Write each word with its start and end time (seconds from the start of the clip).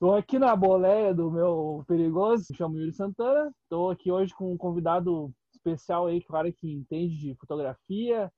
Estou 0.00 0.14
aqui 0.14 0.38
na 0.38 0.54
boleia 0.54 1.12
do 1.12 1.28
meu 1.28 1.82
perigoso, 1.88 2.46
me 2.48 2.56
chamo 2.56 2.78
Yuri 2.78 2.92
Santana. 2.92 3.52
Estou 3.64 3.90
aqui 3.90 4.12
hoje 4.12 4.32
com 4.32 4.52
um 4.52 4.56
convidado 4.56 5.34
especial 5.52 6.06
aí, 6.06 6.22
cara 6.22 6.52
que 6.52 6.72
entende 6.72 7.18
de 7.18 7.34
fotografia, 7.34 8.32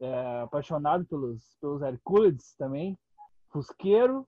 é, 0.00 0.40
apaixonado 0.40 1.06
pelos, 1.06 1.56
pelos 1.60 1.80
Hercules 1.80 2.56
também, 2.58 2.98
fusqueiro. 3.52 4.26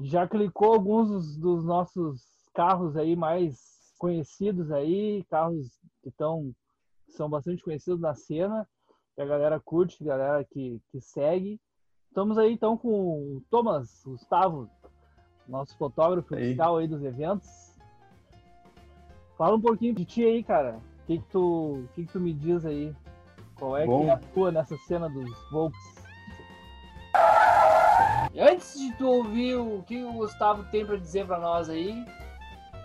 Já 0.00 0.26
clicou 0.26 0.72
alguns 0.72 1.10
dos, 1.10 1.36
dos 1.36 1.64
nossos 1.66 2.22
carros 2.54 2.96
aí 2.96 3.14
mais 3.14 3.58
conhecidos 3.98 4.72
aí, 4.72 5.22
carros 5.24 5.78
que 6.02 6.08
estão 6.08 6.54
são 7.10 7.28
bastante 7.28 7.62
conhecidos 7.62 8.00
na 8.00 8.14
cena, 8.14 8.66
que 9.14 9.20
a 9.20 9.26
galera 9.26 9.60
curte, 9.60 10.02
a 10.04 10.06
galera 10.06 10.42
que, 10.42 10.80
que 10.90 11.02
segue. 11.02 11.60
Estamos 12.08 12.38
aí 12.38 12.50
então 12.50 12.78
com 12.78 13.36
o 13.36 13.42
Thomas 13.50 14.02
Gustavo, 14.06 14.70
nosso 15.48 15.76
fotógrafo 15.76 16.34
Aí. 16.34 16.46
oficial 16.46 16.76
aí 16.78 16.88
dos 16.88 17.02
eventos. 17.02 17.72
Fala 19.36 19.56
um 19.56 19.60
pouquinho 19.60 19.94
de 19.94 20.04
ti 20.04 20.24
aí, 20.24 20.42
cara. 20.42 20.76
O 21.02 21.06
que, 21.06 21.18
que, 21.18 21.24
tu, 21.30 21.84
que, 21.94 22.06
que 22.06 22.12
tu 22.12 22.20
me 22.20 22.32
diz 22.32 22.64
aí? 22.64 22.94
Qual 23.56 23.76
é 23.76 23.86
Bom. 23.86 24.04
que 24.04 24.10
atua 24.10 24.52
nessa 24.52 24.76
cena 24.78 25.08
dos 25.08 25.30
Volks? 25.50 26.02
Antes 28.38 28.78
de 28.78 28.92
tu 28.94 29.06
ouvir 29.06 29.56
o 29.56 29.82
que 29.86 30.02
o 30.02 30.12
Gustavo 30.12 30.64
tem 30.70 30.86
para 30.86 30.96
dizer 30.96 31.26
para 31.26 31.38
nós 31.38 31.68
aí, 31.68 32.04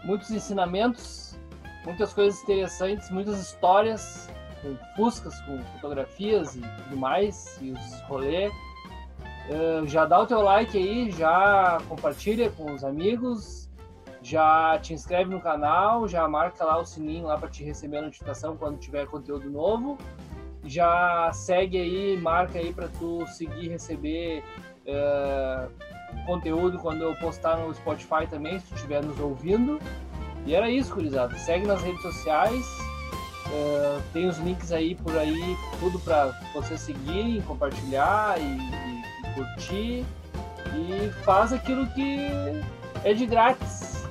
muitos 0.03 0.29
ensinamentos, 0.29 1.37
muitas 1.85 2.13
coisas 2.13 2.41
interessantes, 2.43 3.09
muitas 3.09 3.39
histórias 3.39 4.29
com 4.61 4.75
fuscas, 4.95 5.39
com 5.41 5.63
fotografias 5.75 6.55
e 6.55 6.61
tudo 6.61 6.97
mais, 6.97 7.57
e 7.61 7.71
os 7.71 8.01
rolê. 8.01 8.51
Já 9.85 10.05
dá 10.05 10.19
o 10.19 10.25
teu 10.25 10.41
like 10.41 10.77
aí, 10.77 11.09
já 11.11 11.77
compartilha 11.87 12.49
com 12.51 12.73
os 12.73 12.83
amigos, 12.83 13.69
já 14.21 14.77
te 14.79 14.93
inscreve 14.93 15.29
no 15.29 15.39
canal, 15.39 16.07
já 16.07 16.27
marca 16.27 16.65
lá 16.65 16.77
o 16.79 16.85
sininho 16.85 17.27
lá 17.27 17.37
para 17.37 17.49
te 17.49 17.63
receber 17.63 17.97
a 17.97 18.01
notificação 18.01 18.57
quando 18.57 18.77
tiver 18.77 19.05
conteúdo 19.07 19.49
novo. 19.49 19.97
Já 20.65 21.31
segue 21.33 21.77
aí, 21.79 22.17
marca 22.17 22.59
aí 22.59 22.73
para 22.73 22.89
tu 22.89 23.25
seguir 23.27 23.69
receber 23.69 24.43
eh, 24.85 25.67
conteúdo 26.25 26.77
quando 26.79 27.03
eu 27.03 27.15
postar 27.15 27.55
no 27.57 27.73
Spotify 27.73 28.27
também, 28.29 28.59
se 28.59 28.67
tu 28.67 28.75
estiver 28.75 29.01
nos 29.01 29.17
ouvindo. 29.19 29.79
E 30.45 30.53
era 30.55 30.69
isso, 30.69 30.93
gurizada. 30.93 31.37
Segue 31.37 31.65
nas 31.65 31.81
redes 31.81 32.01
sociais. 32.01 32.65
eh, 33.49 34.01
tem 34.11 34.27
os 34.27 34.37
links 34.39 34.73
aí 34.73 34.93
por 34.93 35.17
aí, 35.17 35.55
tudo 35.79 35.97
para 35.99 36.37
vocês 36.53 36.81
seguirem, 36.81 37.41
compartilhar 37.43 38.37
e- 38.37 38.43
e 38.43 38.96
curtir. 39.37 40.05
E 40.75 41.09
faz 41.23 41.53
aquilo 41.53 41.87
que 41.87 42.27
é 43.03 43.13
de 43.13 43.25
grátis. 43.25 44.05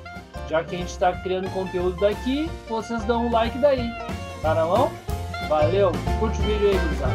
Já 0.48 0.62
que 0.62 0.76
a 0.76 0.78
gente 0.78 0.90
está 0.90 1.12
criando 1.12 1.50
conteúdo 1.50 1.98
daqui, 2.00 2.48
vocês 2.68 3.04
dão 3.04 3.26
um 3.26 3.32
like 3.32 3.58
daí. 3.58 3.90
Tá 4.40 4.54
na 4.54 4.64
mão? 4.64 4.90
Valeu! 5.48 5.90
Curte 6.20 6.38
o 6.40 6.42
vídeo 6.42 6.68
aí, 6.68 6.78
gurizada. 6.78 7.14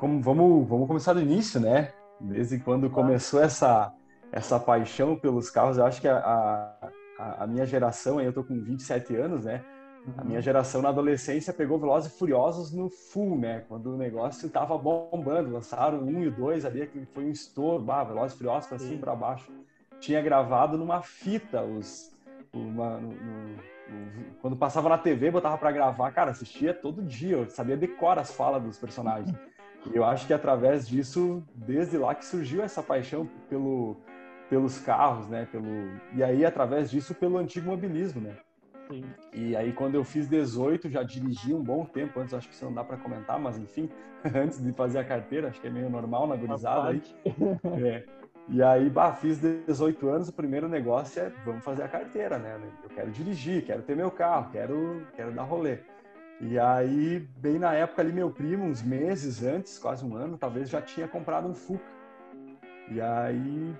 Vamos, 0.00 0.24
vamos, 0.24 0.68
vamos 0.68 0.86
começar 0.86 1.14
do 1.14 1.20
início, 1.20 1.58
né? 1.60 1.92
Desde 2.20 2.58
quando 2.58 2.88
começou 2.90 3.42
essa, 3.42 3.92
essa 4.30 4.60
paixão 4.60 5.16
pelos 5.16 5.50
carros, 5.50 5.78
eu 5.78 5.86
acho 5.86 6.00
que 6.00 6.08
a, 6.08 6.18
a, 7.18 7.44
a 7.44 7.46
minha 7.46 7.66
geração, 7.66 8.20
eu 8.20 8.32
tô 8.32 8.44
com 8.44 8.60
27 8.62 9.16
anos, 9.16 9.44
né? 9.44 9.64
A 10.18 10.24
minha 10.24 10.40
geração 10.40 10.82
na 10.82 10.90
adolescência 10.90 11.52
pegou 11.52 11.78
Velozes 11.78 12.12
e 12.12 12.18
Furiosos 12.18 12.72
no 12.72 12.90
full, 12.90 13.38
né? 13.38 13.64
Quando 13.68 13.94
o 13.94 13.96
negócio 13.96 14.48
tava 14.50 14.76
bombando, 14.76 15.50
lançaram 15.52 15.98
um 16.02 16.22
e 16.22 16.28
o 16.28 16.30
dois 16.30 16.64
ali, 16.64 16.86
que 16.86 17.06
foi 17.06 17.24
um 17.24 17.30
estouro, 17.30 17.82
bah, 17.82 18.04
Velozes 18.04 18.34
e 18.34 18.36
Furiosos 18.38 18.68
pra 18.68 18.78
cima 18.78 18.94
e 18.94 18.98
pra 18.98 19.14
baixo. 19.16 19.50
Tinha 20.00 20.20
gravado 20.20 20.76
numa 20.76 21.00
fita 21.02 21.62
os... 21.62 22.12
Uma, 22.52 22.98
no- 23.00 23.08
no- 23.10 23.74
quando 24.40 24.56
passava 24.56 24.88
na 24.88 24.96
TV, 24.98 25.30
botava 25.30 25.58
pra 25.58 25.72
gravar, 25.72 26.10
cara, 26.12 26.30
assistia 26.30 26.72
todo 26.72 27.02
dia, 27.02 27.36
eu 27.36 27.50
sabia 27.50 27.76
decorar 27.76 28.20
as 28.20 28.30
falas 28.34 28.62
dos 28.62 28.78
personagens. 28.78 29.34
E 29.92 29.96
eu 29.96 30.02
acho 30.02 30.26
que 30.26 30.32
através 30.32 30.88
disso, 30.88 31.42
desde 31.54 31.98
lá 31.98 32.14
que 32.14 32.24
surgiu 32.24 32.62
essa 32.62 32.82
paixão 32.82 33.28
pelo, 33.50 33.98
pelos 34.48 34.78
carros, 34.78 35.28
né? 35.28 35.46
Pelo, 35.52 35.66
e 36.14 36.24
aí, 36.24 36.42
através 36.42 36.90
disso, 36.90 37.14
pelo 37.14 37.36
antigo 37.36 37.68
mobilismo, 37.68 38.18
né? 38.22 38.34
Sim. 38.88 39.04
E 39.32 39.56
aí, 39.56 39.72
quando 39.72 39.94
eu 39.94 40.04
fiz 40.04 40.28
18, 40.28 40.90
já 40.90 41.02
dirigi 41.02 41.52
um 41.54 41.62
bom 41.62 41.84
tempo. 41.84 42.20
Antes, 42.20 42.34
acho 42.34 42.48
que 42.48 42.54
isso 42.54 42.64
não 42.64 42.72
dá 42.72 42.84
para 42.84 42.96
comentar, 42.96 43.38
mas 43.38 43.58
enfim, 43.58 43.88
antes 44.34 44.62
de 44.62 44.72
fazer 44.72 44.98
a 44.98 45.04
carteira, 45.04 45.48
acho 45.48 45.60
que 45.60 45.66
é 45.66 45.70
meio 45.70 45.88
normal 45.88 46.26
na 46.26 46.36
gurizada 46.36 46.90
aí. 46.90 47.02
É. 47.82 48.04
E 48.46 48.62
aí, 48.62 48.90
bah, 48.90 49.14
fiz 49.14 49.38
18 49.38 50.06
anos, 50.08 50.28
o 50.28 50.32
primeiro 50.32 50.68
negócio 50.68 51.22
é 51.22 51.32
vamos 51.46 51.64
fazer 51.64 51.82
a 51.82 51.88
carteira, 51.88 52.38
né? 52.38 52.60
Eu 52.82 52.90
quero 52.90 53.10
dirigir, 53.10 53.64
quero 53.64 53.82
ter 53.82 53.96
meu 53.96 54.10
carro, 54.10 54.50
quero, 54.52 55.06
quero 55.16 55.32
dar 55.32 55.44
rolê. 55.44 55.78
E 56.40 56.58
aí, 56.58 57.26
bem 57.38 57.58
na 57.58 57.72
época 57.72 58.02
ali, 58.02 58.12
meu 58.12 58.30
primo, 58.30 58.64
uns 58.64 58.82
meses 58.82 59.42
antes, 59.42 59.78
quase 59.78 60.04
um 60.04 60.14
ano, 60.14 60.36
talvez 60.36 60.68
já 60.68 60.82
tinha 60.82 61.08
comprado 61.08 61.48
um 61.48 61.54
Fuca. 61.54 61.84
E 62.90 63.00
aí, 63.00 63.74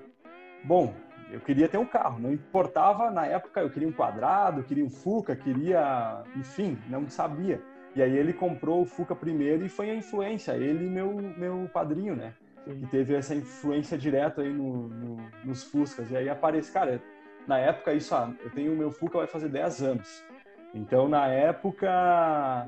bom, 0.65 0.95
eu 1.35 1.41
queria 1.41 1.69
ter 1.69 1.79
um 1.79 1.85
carro, 1.87 2.21
não 2.21 2.33
importava 2.33 3.11
na 3.11 3.27
época, 3.27 3.61
eu 3.61 3.71
queria 3.71 3.89
um 3.89 3.93
quadrado, 3.93 4.61
eu 4.61 4.65
queria 4.65 4.85
um 4.85 4.91
Fuca, 4.91 5.35
queria, 5.35 6.23
enfim, 6.37 6.79
não 6.89 7.09
sabia. 7.09 7.61
E 7.95 8.03
aí 8.03 8.17
ele 8.17 8.33
comprou 8.33 8.83
o 8.83 8.87
Fuca 8.87 9.15
primeiro 9.15 9.65
e 9.65 9.69
foi 9.69 9.91
a 9.91 9.95
influência, 9.95 10.53
ele 10.53 10.87
e 10.87 10.89
meu, 10.89 11.13
meu 11.37 11.69
padrinho, 11.73 12.15
né? 12.17 12.33
Sim. 12.65 12.81
que 12.81 12.87
teve 12.87 13.15
essa 13.15 13.35
influência 13.35 13.99
direta 13.99 14.41
aí 14.41 14.51
no, 14.53 14.89
no- 14.89 15.31
nos 15.45 15.65
Fuscas. 15.65 16.11
E 16.11 16.17
aí 16.17 16.31
aparece, 16.31 16.73
cara, 16.73 16.99
na 17.47 17.59
época 17.59 17.93
isso, 17.93 18.15
ah, 18.15 18.33
eu 18.43 18.51
tenho 18.51 18.73
o 18.73 18.77
meu 18.77 18.91
Fusca 18.91 19.19
vai 19.19 19.27
fazer 19.27 19.49
10 19.51 19.83
anos. 19.83 20.25
Então, 20.73 21.07
na 21.09 21.27
época, 21.29 22.67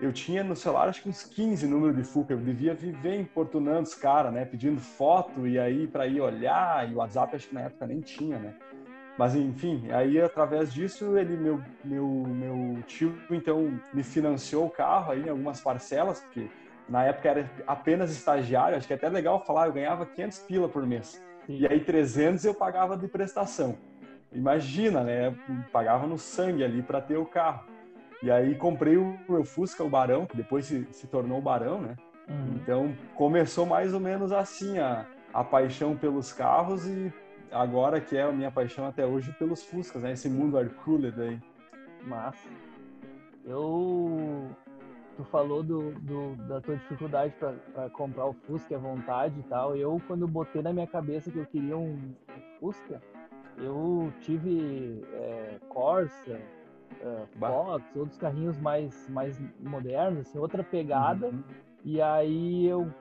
eu 0.00 0.12
tinha 0.12 0.44
no 0.44 0.54
celular 0.54 0.88
acho 0.88 1.02
que 1.02 1.08
uns 1.08 1.24
15 1.24 1.66
números 1.66 1.96
de 1.96 2.04
Fusca. 2.04 2.32
Eu 2.32 2.38
devia 2.38 2.74
viver 2.74 3.18
importunando 3.18 3.82
os 3.82 3.94
caras, 3.94 4.32
né? 4.32 4.44
Pedindo 4.44 4.80
foto 4.80 5.46
e 5.46 5.58
aí 5.58 5.86
para 5.86 6.06
ir 6.06 6.20
olhar. 6.20 6.88
E 6.88 6.94
o 6.94 6.98
WhatsApp 6.98 7.34
acho 7.34 7.48
que 7.48 7.54
na 7.54 7.62
época 7.62 7.86
nem 7.86 8.00
tinha, 8.00 8.38
né? 8.38 8.54
Mas 9.18 9.34
enfim, 9.34 9.90
aí 9.90 10.20
através 10.20 10.72
disso, 10.72 11.18
ele, 11.18 11.36
meu, 11.36 11.60
meu, 11.84 12.06
meu 12.06 12.82
tio, 12.86 13.18
então, 13.28 13.76
me 13.92 14.04
financiou 14.04 14.66
o 14.66 14.70
carro 14.70 15.10
aí 15.10 15.24
em 15.24 15.28
algumas 15.28 15.60
parcelas, 15.60 16.20
porque 16.20 16.48
na 16.88 17.02
época 17.02 17.28
era 17.28 17.50
apenas 17.66 18.12
estagiário, 18.12 18.76
acho 18.76 18.86
que 18.86 18.92
é 18.92 18.96
até 18.96 19.08
legal 19.08 19.44
falar, 19.44 19.66
eu 19.66 19.72
ganhava 19.72 20.06
500 20.06 20.38
pila 20.40 20.68
por 20.68 20.86
mês. 20.86 21.20
E 21.48 21.66
aí 21.66 21.80
300 21.80 22.44
eu 22.44 22.54
pagava 22.54 22.96
de 22.96 23.08
prestação. 23.08 23.76
Imagina, 24.32 25.02
né? 25.02 25.34
Pagava 25.72 26.06
no 26.06 26.18
sangue 26.18 26.62
ali 26.62 26.80
para 26.80 27.00
ter 27.00 27.16
o 27.16 27.26
carro. 27.26 27.64
E 28.22 28.30
aí 28.30 28.54
comprei 28.56 28.96
o 28.96 29.16
meu 29.28 29.44
Fusca, 29.44 29.84
o 29.84 29.88
Barão, 29.88 30.26
que 30.26 30.36
depois 30.36 30.66
se, 30.66 30.86
se 30.92 31.06
tornou 31.06 31.38
o 31.38 31.42
Barão, 31.42 31.80
né? 31.80 31.96
Uhum. 32.28 32.54
Então 32.56 32.94
começou 33.14 33.64
mais 33.64 33.94
ou 33.94 34.00
menos 34.00 34.32
assim 34.32 34.78
a, 34.78 35.06
a 35.32 35.44
paixão 35.44 35.96
pelos 35.96 36.32
carros 36.32 36.86
e 36.86 37.12
agora 37.52 38.00
que 38.00 38.16
é 38.16 38.22
a 38.22 38.32
minha 38.32 38.50
paixão 38.50 38.86
até 38.86 39.06
hoje 39.06 39.32
pelos 39.38 39.62
Fuscas, 39.62 40.02
né? 40.02 40.12
Esse 40.12 40.28
mundo 40.28 40.58
Hercules 40.58 41.18
aí. 41.18 41.40
Massa. 42.04 42.48
Eu. 43.44 44.48
Tu 45.16 45.24
falou 45.24 45.62
do, 45.64 45.90
do- 45.94 46.36
da 46.46 46.60
tua 46.60 46.76
dificuldade 46.76 47.34
para 47.74 47.90
comprar 47.90 48.26
o 48.26 48.32
Fusca 48.32 48.76
à 48.76 48.78
vontade 48.78 49.34
e 49.40 49.42
tal. 49.44 49.76
Eu, 49.76 50.00
quando 50.06 50.28
botei 50.28 50.62
na 50.62 50.72
minha 50.72 50.86
cabeça 50.86 51.30
que 51.30 51.38
eu 51.38 51.46
queria 51.46 51.76
um, 51.76 51.94
um 51.94 52.58
Fusca, 52.60 53.02
eu 53.56 54.12
tive 54.20 55.04
é, 55.14 55.56
Corsa, 55.68 56.40
Bah. 57.36 57.48
Fox, 57.48 57.96
outros 57.96 58.18
carrinhos 58.18 58.58
mais, 58.58 59.08
mais 59.08 59.38
modernos, 59.60 60.20
assim, 60.20 60.38
outra 60.38 60.62
pegada. 60.64 61.28
Uhum. 61.28 61.42
E 61.84 62.02
aí 62.02 62.66
eu 62.66 62.92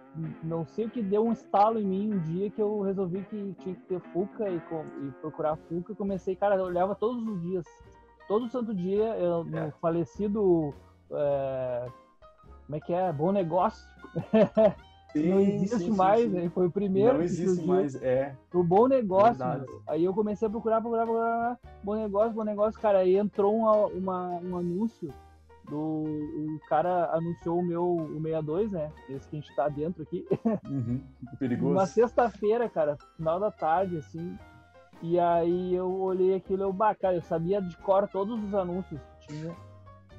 não 0.44 0.66
sei 0.66 0.86
o 0.86 0.90
que 0.90 1.02
deu 1.02 1.26
um 1.26 1.32
estalo 1.32 1.80
em 1.80 1.86
mim 1.86 2.14
um 2.14 2.20
dia 2.20 2.50
que 2.50 2.62
eu 2.62 2.82
resolvi 2.82 3.22
que 3.24 3.56
tinha 3.60 3.76
que 3.76 3.82
ter 3.82 4.00
Fuca 4.14 4.50
e, 4.50 4.60
com- 4.62 4.86
e 5.04 5.12
procurar 5.22 5.56
Fuca. 5.56 5.96
Comecei, 5.96 6.36
cara, 6.36 6.56
eu 6.56 6.64
olhava 6.66 6.96
todos 6.96 7.28
os 7.28 7.42
dias. 7.42 7.66
Todo 8.28 8.48
santo 8.50 8.74
dia, 8.74 9.16
eu, 9.18 9.44
no 9.44 9.58
É. 9.58 9.72
falecido. 9.82 10.74
é, 11.12 11.86
como 12.66 12.76
é 12.76 12.80
que 12.82 12.94
é? 12.94 13.12
Bom 13.14 13.32
negócio. 13.32 13.88
Sim, 15.22 15.30
não 15.30 15.40
existe 15.40 15.78
sim, 15.78 15.86
sim, 15.86 15.92
mais, 15.92 16.22
sim. 16.22 16.30
né? 16.30 16.50
Foi 16.50 16.68
o 16.68 16.72
primeiro. 16.72 17.14
Não 17.16 17.24
existe 17.24 17.66
mais, 17.66 17.96
é. 17.96 18.36
O 18.54 18.64
bom 18.64 18.88
negócio. 18.88 19.44
Aí 19.88 20.04
eu 20.04 20.14
comecei 20.14 20.48
a 20.48 20.52
procurar, 20.52 20.82
procurar, 20.82 21.06
procurar. 21.06 21.60
Bom 21.84 21.96
negócio, 21.96 22.34
bom 22.34 22.44
negócio, 22.44 22.80
cara. 22.80 23.00
Aí 23.00 23.16
entrou 23.18 23.56
uma, 23.56 23.86
uma- 23.88 24.40
um 24.44 24.58
anúncio 24.58 25.14
do. 25.70 25.78
O 25.78 26.60
cara 26.68 27.10
anunciou 27.14 27.60
o 27.60 27.66
meu 27.66 27.84
o 27.86 28.22
62, 28.22 28.72
né? 28.72 28.92
Esse 29.10 29.28
que 29.28 29.36
a 29.38 29.40
gente 29.40 29.56
tá 29.56 29.68
dentro 29.70 30.04
aqui. 30.04 30.26
Uhum. 30.70 31.02
Perigoso. 31.40 31.72
Uma 31.72 31.86
sexta-feira, 31.86 32.70
cara, 32.70 32.98
final 33.16 33.40
da 33.40 33.52
tarde, 33.52 33.98
assim. 33.98 34.38
E 35.02 35.20
aí 35.20 35.76
eu 35.76 35.92
olhei 36.02 36.36
aquilo 36.36 36.64
eu, 36.64 36.74
bah, 36.74 36.96
cara, 36.96 37.16
eu 37.16 37.22
sabia 37.22 37.62
de 37.62 37.78
cor 37.78 38.08
todos 38.08 38.44
os 38.44 38.54
anúncios 38.56 39.00
que 39.20 39.28
tinha. 39.28 39.56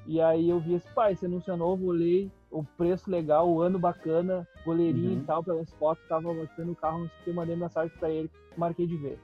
E 0.09 0.23
aí 0.23 0.49
eu 0.49 0.59
vi 0.59 0.73
esse, 0.73 0.91
pá, 0.95 1.13
esse 1.13 1.27
anúncio 1.27 1.53
é 1.53 1.57
novo, 1.57 1.85
olhei 1.85 2.33
o 2.51 2.65
preço 2.65 3.11
legal, 3.11 3.47
o 3.47 3.61
ano 3.61 3.79
bacana, 3.79 4.49
goleirinho 4.65 5.17
uhum. 5.17 5.19
e 5.21 5.25
tal, 5.25 5.45
pelas 5.45 5.71
fotos, 5.75 6.03
tava 6.09 6.33
mostrando 6.33 6.73
o 6.73 6.77
carro, 6.77 7.01
não 7.01 7.09
sei 7.09 7.19
o 7.21 7.25
que, 7.25 7.33
mandei 7.35 7.55
mensagem 7.55 7.95
pra 7.99 8.09
ele, 8.09 8.31
marquei 8.57 8.87
de 8.87 8.97
ver. 8.97 9.21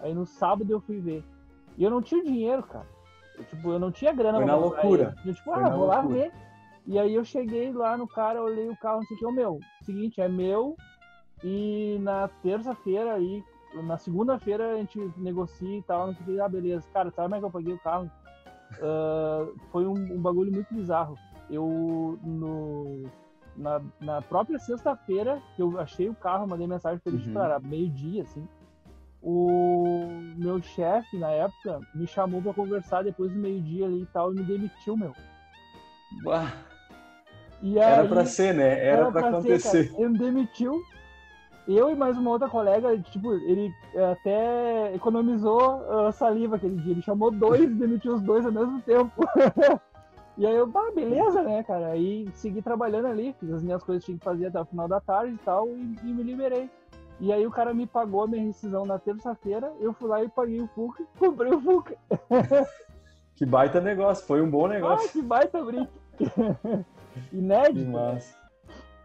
Aí 0.00 0.12
no 0.12 0.26
sábado 0.26 0.68
eu 0.68 0.80
fui 0.80 0.98
ver. 0.98 1.22
E 1.78 1.84
eu 1.84 1.90
não 1.90 2.02
tinha 2.02 2.20
dinheiro, 2.24 2.64
cara. 2.64 2.86
Eu, 3.38 3.44
tipo, 3.44 3.70
eu 3.70 3.78
não 3.78 3.92
tinha 3.92 4.12
grana 4.12 4.38
Foi 4.38 4.44
na 4.44 4.56
loucura. 4.56 5.14
Eu, 5.24 5.34
tipo, 5.34 5.52
ah, 5.52 5.70
vou 5.70 5.86
loucura. 5.86 5.96
lá 5.96 6.02
ver. 6.02 6.32
E 6.84 6.98
aí 6.98 7.14
eu 7.14 7.24
cheguei 7.24 7.72
lá 7.72 7.96
no 7.96 8.08
cara, 8.08 8.42
olhei 8.42 8.68
o 8.68 8.76
carro, 8.76 8.98
não 8.98 9.04
sei 9.04 9.16
o 9.16 9.20
que, 9.20 9.26
o 9.26 9.32
meu, 9.32 9.60
seguinte, 9.82 10.20
é 10.20 10.28
meu, 10.28 10.76
e 11.44 11.96
na 12.00 12.26
terça-feira 12.42 13.14
aí, 13.14 13.40
na 13.84 13.96
segunda-feira 13.98 14.72
a 14.72 14.76
gente 14.78 14.98
negocia 15.16 15.78
e 15.78 15.82
tal, 15.82 16.08
não 16.08 16.14
sei 16.14 16.22
o 16.22 16.26
que, 16.26 16.40
ah, 16.40 16.48
beleza. 16.48 16.84
Cara, 16.92 17.10
sabe 17.12 17.26
como 17.26 17.34
é 17.36 17.38
que 17.38 17.44
eu 17.44 17.50
paguei 17.50 17.72
o 17.72 17.78
carro? 17.78 18.10
Uh, 18.78 19.54
foi 19.70 19.86
um, 19.86 19.92
um, 19.92 20.20
bagulho 20.20 20.52
muito 20.52 20.72
bizarro. 20.74 21.16
Eu, 21.50 22.18
no, 22.22 23.04
na, 23.56 23.80
na 24.00 24.22
própria 24.22 24.58
sexta-feira, 24.58 25.40
que 25.54 25.62
eu 25.62 25.78
achei 25.78 26.08
o 26.08 26.14
carro, 26.14 26.46
mandei 26.46 26.66
mensagem 26.66 26.98
pra 26.98 27.12
ele, 27.12 27.26
uhum. 27.26 27.32
para 27.34 27.58
meio-dia, 27.60 28.22
assim, 28.22 28.46
o 29.22 30.06
meu 30.36 30.60
chefe, 30.60 31.18
na 31.18 31.30
época, 31.30 31.80
me 31.94 32.06
chamou 32.06 32.42
para 32.42 32.52
conversar 32.52 33.02
depois 33.02 33.32
do 33.32 33.38
meio-dia 33.38 33.86
ali 33.86 34.02
e 34.02 34.06
tal, 34.06 34.32
e 34.32 34.36
me 34.36 34.42
demitiu, 34.44 34.96
meu. 34.96 35.14
E 37.62 37.80
aí, 37.80 37.92
era 37.92 38.06
para 38.06 38.26
ser, 38.26 38.54
né? 38.54 38.86
Era, 38.86 39.02
era 39.02 39.10
para 39.10 39.28
acontecer. 39.28 39.86
Ser, 39.86 39.94
ele 39.98 40.10
me 40.10 40.18
demitiu. 40.18 40.82
Eu 41.66 41.90
e 41.90 41.94
mais 41.94 42.16
uma 42.18 42.30
outra 42.30 42.48
colega, 42.48 42.96
tipo, 42.98 43.32
ele 43.32 43.74
até 44.12 44.94
economizou 44.94 45.80
uh, 45.80 46.12
saliva 46.12 46.56
aquele 46.56 46.76
dia. 46.76 46.92
Ele 46.92 47.02
chamou 47.02 47.30
dois 47.30 47.62
e 47.62 47.66
demitiu 47.74 48.14
os 48.14 48.22
dois 48.22 48.44
ao 48.44 48.52
mesmo 48.52 48.82
tempo. 48.82 49.12
e 50.36 50.46
aí 50.46 50.54
eu, 50.54 50.66
bah, 50.66 50.90
beleza, 50.94 51.42
né, 51.42 51.62
cara? 51.62 51.88
Aí 51.88 52.28
segui 52.34 52.60
trabalhando 52.60 53.06
ali, 53.06 53.34
fiz 53.40 53.50
as 53.50 53.62
minhas 53.62 53.82
coisas 53.82 54.04
que 54.04 54.12
tinha 54.12 54.18
que 54.18 54.24
fazer 54.24 54.46
até 54.46 54.60
o 54.60 54.66
final 54.66 54.86
da 54.86 55.00
tarde 55.00 55.34
e 55.34 55.38
tal, 55.38 55.66
e, 55.68 55.96
e 56.02 56.12
me 56.12 56.22
liberei. 56.22 56.68
E 57.18 57.32
aí 57.32 57.46
o 57.46 57.50
cara 57.50 57.72
me 57.72 57.86
pagou 57.86 58.24
a 58.24 58.26
minha 58.26 58.44
rescisão 58.44 58.84
na 58.84 58.98
terça-feira, 58.98 59.72
eu 59.80 59.94
fui 59.94 60.08
lá 60.08 60.22
e 60.22 60.28
paguei 60.28 60.60
o 60.60 60.68
Fuca, 60.68 61.02
comprei 61.18 61.52
o 61.52 61.60
Fuca. 61.60 61.96
que 63.34 63.46
baita 63.46 63.80
negócio, 63.80 64.26
foi 64.26 64.42
um 64.42 64.50
bom 64.50 64.66
negócio. 64.66 65.08
Ah, 65.08 65.12
que 65.12 65.22
baita 65.22 65.64
brinco. 65.64 65.92
inédito. 67.32 67.86
Que 67.86 67.90
massa. 67.90 68.43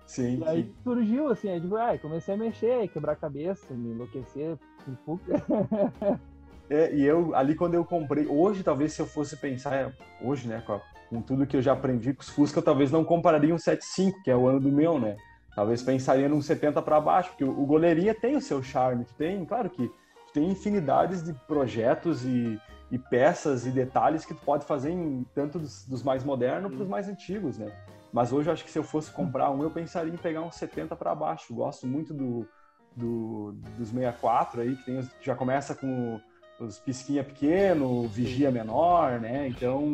Sim. 0.09 0.39
E 0.39 0.43
aí 0.43 0.73
surgiu 0.83 1.27
assim, 1.29 1.49
aí, 1.49 1.61
tipo, 1.61 1.75
ah, 1.75 1.95
comecei 1.99 2.33
a 2.33 2.37
mexer, 2.37 2.87
quebrar 2.87 3.11
a 3.11 3.15
cabeça, 3.15 3.71
me 3.75 3.91
enlouquecer 3.91 4.57
com 5.05 5.19
É, 6.67 6.95
e 6.95 7.03
eu, 7.03 7.35
ali 7.35 7.53
quando 7.53 7.75
eu 7.75 7.85
comprei, 7.85 8.25
hoje 8.25 8.63
talvez 8.63 8.93
se 8.93 9.01
eu 9.01 9.05
fosse 9.05 9.37
pensar, 9.37 9.75
é, 9.75 9.93
hoje, 10.23 10.47
né, 10.47 10.63
com, 10.65 10.81
com 11.09 11.21
tudo 11.21 11.45
que 11.45 11.55
eu 11.55 11.61
já 11.61 11.73
aprendi 11.73 12.11
com 12.11 12.21
os 12.21 12.29
Fusca, 12.29 12.57
eu 12.57 12.63
talvez 12.63 12.91
não 12.91 13.03
compraria 13.03 13.53
um 13.53 13.57
75, 13.57 14.23
que 14.23 14.31
é 14.31 14.35
o 14.35 14.47
ano 14.47 14.59
do 14.59 14.71
meu, 14.71 14.99
né? 14.99 15.15
Talvez 15.55 15.83
pensaria 15.83 16.27
num 16.27 16.41
70 16.41 16.81
para 16.81 16.99
baixo, 16.99 17.29
porque 17.29 17.43
o, 17.43 17.51
o 17.51 17.65
goleirinha 17.67 18.15
tem 18.15 18.35
o 18.35 18.41
seu 18.41 18.63
charme, 18.63 19.05
tem, 19.15 19.45
claro 19.45 19.69
que 19.69 19.91
tem 20.33 20.49
infinidades 20.49 21.23
de 21.23 21.33
projetos 21.47 22.25
e, 22.25 22.59
e 22.91 22.97
peças 22.97 23.67
e 23.67 23.71
detalhes 23.71 24.25
que 24.25 24.33
tu 24.33 24.41
pode 24.43 24.65
fazer 24.65 24.89
em 24.89 25.23
tanto 25.35 25.59
dos, 25.59 25.85
dos 25.87 26.01
mais 26.01 26.23
modernos 26.23 26.71
para 26.73 26.81
os 26.81 26.89
mais 26.89 27.07
antigos, 27.07 27.59
né? 27.59 27.71
Mas 28.11 28.33
hoje 28.33 28.49
eu 28.49 28.53
acho 28.53 28.63
que 28.63 28.71
se 28.71 28.79
eu 28.79 28.83
fosse 28.83 29.11
comprar 29.11 29.51
um, 29.51 29.63
eu 29.63 29.69
pensaria 29.69 30.11
em 30.11 30.17
pegar 30.17 30.41
um 30.41 30.51
70 30.51 30.95
para 30.95 31.13
baixo. 31.13 31.53
Gosto 31.53 31.85
muito 31.85 32.13
do, 32.13 32.47
do, 32.95 33.53
dos 33.77 33.89
64 33.89 34.61
aí, 34.61 34.75
que 34.75 34.85
tem, 34.85 35.09
já 35.21 35.35
começa 35.35 35.75
com 35.75 36.19
os 36.59 36.79
pisquinha 36.79 37.23
pequeno, 37.23 38.07
vigia 38.07 38.51
menor, 38.51 39.19
né? 39.19 39.47
Então, 39.47 39.93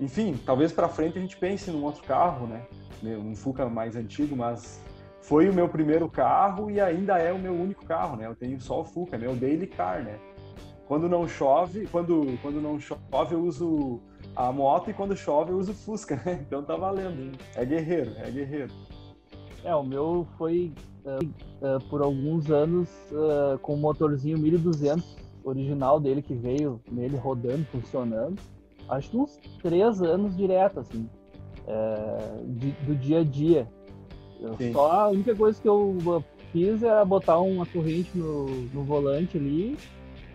enfim, 0.00 0.38
talvez 0.44 0.72
para 0.72 0.88
frente 0.88 1.18
a 1.18 1.20
gente 1.20 1.36
pense 1.36 1.70
num 1.70 1.82
outro 1.82 2.02
carro, 2.04 2.46
né? 2.46 2.66
Um 3.02 3.34
Fuca 3.34 3.66
mais 3.68 3.96
antigo, 3.96 4.36
mas 4.36 4.80
foi 5.20 5.48
o 5.48 5.54
meu 5.54 5.68
primeiro 5.68 6.08
carro 6.08 6.70
e 6.70 6.80
ainda 6.80 7.18
é 7.18 7.32
o 7.32 7.38
meu 7.38 7.54
único 7.54 7.84
carro, 7.84 8.16
né? 8.16 8.26
Eu 8.26 8.34
tenho 8.34 8.60
só 8.60 8.80
o 8.80 8.84
Fuca, 8.84 9.18
meu 9.18 9.34
daily 9.34 9.66
car, 9.66 10.02
né? 10.02 10.18
Quando 10.86 11.08
não 11.08 11.26
chove, 11.26 11.88
quando, 11.88 12.38
quando 12.40 12.60
não 12.60 12.78
chove, 12.78 13.34
eu 13.34 13.40
uso 13.40 14.00
a 14.36 14.52
moto 14.52 14.90
e 14.90 14.94
quando 14.94 15.16
chove 15.16 15.50
eu 15.50 15.58
uso 15.58 15.72
Fusca, 15.72 16.20
né? 16.24 16.44
Então 16.46 16.62
tá 16.62 16.76
valendo. 16.76 17.36
É 17.54 17.64
guerreiro, 17.64 18.12
é 18.18 18.30
guerreiro. 18.30 18.72
É, 19.64 19.74
o 19.74 19.82
meu 19.82 20.28
foi 20.36 20.72
uh, 21.04 21.24
uh, 21.24 21.80
por 21.88 22.02
alguns 22.02 22.50
anos 22.50 22.88
uh, 23.10 23.58
com 23.58 23.74
o 23.74 23.78
motorzinho 23.78 24.38
1200 24.38 25.16
original 25.42 25.98
dele 25.98 26.20
que 26.20 26.34
veio 26.34 26.80
nele 26.90 27.16
rodando, 27.16 27.64
funcionando. 27.66 28.38
Acho 28.88 29.10
que 29.10 29.16
uns 29.16 29.40
três 29.62 30.02
anos 30.02 30.36
direto, 30.36 30.80
assim, 30.80 31.08
de, 32.46 32.70
do 32.84 32.94
dia 32.94 33.20
a 33.20 33.24
dia. 33.24 33.68
Só 34.72 34.92
a 34.92 35.08
única 35.08 35.34
coisa 35.34 35.60
que 35.60 35.68
eu 35.68 36.22
fiz 36.52 36.82
era 36.82 37.04
botar 37.04 37.40
uma 37.40 37.66
corrente 37.66 38.10
no, 38.16 38.46
no 38.46 38.84
volante 38.84 39.36
ali 39.36 39.76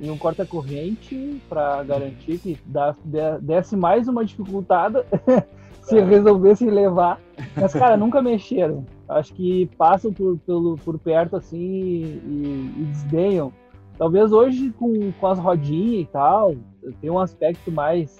e 0.02 0.10
um 0.10 0.18
corta-corrente 0.18 1.40
para 1.48 1.84
garantir 1.84 2.40
que 2.40 2.58
dá, 2.66 2.96
desse 3.40 3.76
mais 3.76 4.08
uma 4.08 4.26
dificultada 4.26 5.06
se 5.84 6.00
é. 6.00 6.04
resolvesse 6.04 6.66
levar. 6.66 7.22
Mas, 7.56 7.72
cara, 7.72 7.96
nunca 7.96 8.20
mexeram. 8.20 8.84
Acho 9.08 9.32
que 9.34 9.70
passam 9.78 10.12
por, 10.12 10.40
pelo, 10.40 10.76
por 10.78 10.98
perto 10.98 11.36
assim 11.36 11.60
e, 11.60 12.74
e 12.78 12.84
desdenham. 12.86 13.54
Talvez 13.96 14.32
hoje, 14.32 14.72
com, 14.72 15.12
com 15.12 15.28
as 15.28 15.38
rodinhas 15.38 16.02
e 16.02 16.10
tal, 16.12 16.56
tem 17.00 17.12
um 17.12 17.20
aspecto 17.20 17.72
mais. 17.72 18.20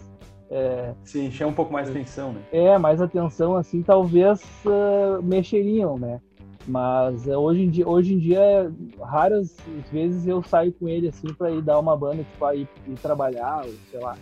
É, 0.52 0.94
Sim, 1.04 1.32
chama 1.32 1.52
um 1.52 1.56
pouco 1.56 1.74
mais 1.74 1.90
atenção, 1.90 2.34
né? 2.34 2.42
É, 2.52 2.78
mais 2.78 3.02
atenção, 3.02 3.56
assim, 3.56 3.82
talvez 3.82 4.44
uh, 4.66 5.24
mexeriam, 5.24 5.98
né? 5.98 6.22
Mas 6.68 7.28
é, 7.28 7.36
hoje 7.36 7.64
em 7.64 7.70
dia, 7.70 7.88
hoje 7.88 8.14
em 8.14 8.20
dia, 8.20 8.72
raras 9.02 9.56
vezes 9.92 10.28
eu 10.28 10.44
saio 10.44 10.72
com 10.74 10.88
ele 10.88 11.08
assim 11.08 11.34
para 11.34 11.52
ir 11.52 11.62
dar 11.62 11.80
uma 11.80 11.98
banda, 11.98 12.24
tipo, 12.24 12.46
aí 12.46 12.68
ir, 12.88 12.96
trabalhar, 13.02 13.66
ou 13.66 13.74
sei 13.90 14.00
lá, 14.00 14.16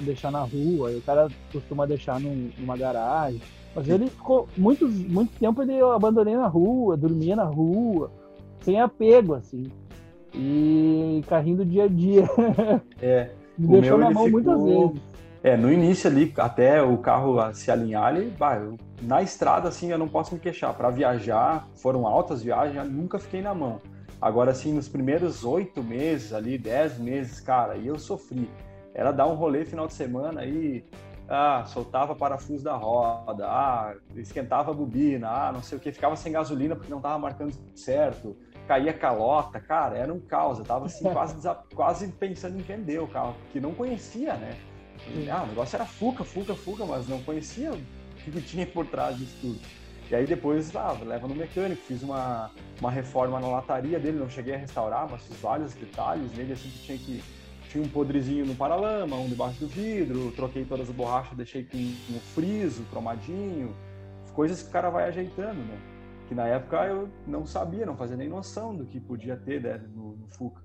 deixar 0.00 0.30
na 0.30 0.40
rua. 0.40 0.90
o 0.90 1.02
cara 1.02 1.28
costuma 1.52 1.86
deixar 1.86 2.20
num, 2.20 2.50
numa 2.58 2.76
garagem. 2.76 3.40
Mas 3.74 3.88
ele 3.88 4.08
ficou 4.08 4.48
muitos, 4.56 4.94
muito 5.06 5.30
tempo 5.38 5.62
ele 5.62 5.74
eu 5.74 5.92
abandonei 5.92 6.36
na 6.36 6.46
rua, 6.46 6.96
dormia 6.96 7.36
na 7.36 7.44
rua, 7.44 8.10
sem 8.60 8.80
apego, 8.80 9.34
assim. 9.34 9.70
E 10.34 11.22
carrinho 11.26 11.58
do 11.58 11.64
dia 11.64 11.84
a 11.84 11.88
dia. 11.88 12.28
É. 13.00 13.30
Me 13.58 13.66
deixou 13.66 13.98
na 13.98 14.10
mão 14.10 14.26
ficou... 14.26 14.30
muitas 14.30 14.62
vezes. 14.62 15.17
É, 15.42 15.56
no 15.56 15.72
início 15.72 16.10
ali, 16.10 16.32
até 16.36 16.82
o 16.82 16.98
carro 16.98 17.52
se 17.54 17.70
alinhar, 17.70 18.16
ele, 18.16 18.30
bah, 18.30 18.56
eu, 18.56 18.76
na 19.00 19.22
estrada, 19.22 19.68
assim, 19.68 19.90
eu 19.90 19.98
não 19.98 20.08
posso 20.08 20.34
me 20.34 20.40
queixar. 20.40 20.74
Para 20.74 20.90
viajar, 20.90 21.68
foram 21.76 22.06
altas 22.06 22.42
viagens, 22.42 22.90
nunca 22.90 23.18
fiquei 23.18 23.40
na 23.40 23.54
mão. 23.54 23.80
Agora, 24.20 24.50
assim, 24.50 24.72
nos 24.72 24.88
primeiros 24.88 25.44
oito 25.44 25.82
meses 25.82 26.32
ali, 26.32 26.58
dez 26.58 26.98
meses, 26.98 27.38
cara, 27.40 27.76
e 27.76 27.86
eu 27.86 27.98
sofri. 27.98 28.50
Era 28.92 29.12
dar 29.12 29.28
um 29.28 29.34
rolê 29.34 29.64
final 29.64 29.86
de 29.86 29.92
semana 29.92 30.40
aí, 30.40 30.84
ah, 31.28 31.64
soltava 31.66 32.16
parafuso 32.16 32.64
da 32.64 32.74
roda, 32.74 33.46
ah, 33.46 33.94
esquentava 34.16 34.72
a 34.72 34.74
bobina, 34.74 35.28
ah, 35.28 35.52
não 35.52 35.62
sei 35.62 35.78
o 35.78 35.80
que, 35.80 35.92
ficava 35.92 36.16
sem 36.16 36.32
gasolina 36.32 36.74
porque 36.74 36.90
não 36.90 37.00
tava 37.00 37.16
marcando 37.16 37.54
certo, 37.76 38.36
caía 38.66 38.92
calota, 38.92 39.60
cara, 39.60 39.96
era 39.96 40.12
um 40.12 40.18
caos. 40.18 40.58
Eu 40.58 40.64
tava 40.64 40.86
assim, 40.86 41.04
quase, 41.12 41.48
quase 41.76 42.08
pensando 42.08 42.58
em 42.58 42.62
vender 42.62 43.00
o 43.00 43.06
carro, 43.06 43.36
porque 43.44 43.60
não 43.60 43.72
conhecia, 43.72 44.34
né? 44.34 44.56
Ah, 45.30 45.42
o 45.42 45.46
negócio 45.46 45.76
era 45.76 45.84
fuca, 45.84 46.24
fuca, 46.24 46.54
fuca, 46.54 46.84
mas 46.84 47.08
não 47.08 47.22
conhecia 47.22 47.72
o 47.72 47.80
que 48.30 48.40
tinha 48.42 48.66
por 48.66 48.86
trás 48.86 49.16
disso 49.16 49.36
tudo. 49.40 49.60
E 50.10 50.14
aí 50.14 50.26
depois, 50.26 50.74
ah, 50.74 50.92
leva 50.92 51.28
no 51.28 51.34
mecânico, 51.34 51.82
fiz 51.82 52.02
uma, 52.02 52.50
uma 52.80 52.90
reforma 52.90 53.38
na 53.38 53.48
lataria 53.48 53.98
dele, 53.98 54.18
não 54.18 54.28
cheguei 54.28 54.54
a 54.54 54.58
restaurar, 54.58 55.08
mas 55.10 55.22
fiz 55.22 55.38
vários 55.40 55.74
detalhes 55.74 56.32
nele, 56.32 56.52
assim, 56.52 56.70
que 56.70 56.78
tinha 56.78 56.98
que... 56.98 57.22
Tinha 57.70 57.84
um 57.84 57.88
podrezinho 57.88 58.46
no 58.46 58.54
paralama, 58.54 59.16
um 59.16 59.28
debaixo 59.28 59.60
do 59.60 59.68
vidro, 59.68 60.32
troquei 60.32 60.64
todas 60.64 60.88
as 60.88 60.94
borrachas, 60.94 61.36
deixei 61.36 61.64
com 61.64 61.76
um 61.76 62.18
friso, 62.34 62.82
cromadinho, 62.84 63.76
coisas 64.38 64.62
que 64.62 64.68
o 64.68 64.72
cara 64.72 64.88
vai 64.88 65.08
ajeitando, 65.08 65.58
né? 65.58 65.78
Que 66.28 66.34
na 66.34 66.46
época 66.46 66.76
eu 66.86 67.10
não 67.26 67.44
sabia, 67.44 67.84
não 67.84 67.96
fazia 67.96 68.16
nem 68.16 68.28
noção 68.28 68.72
do 68.72 68.86
que 68.86 69.00
podia 69.00 69.36
ter 69.36 69.60
né, 69.60 69.82
no, 69.94 70.16
no 70.16 70.28
Fuca. 70.28 70.62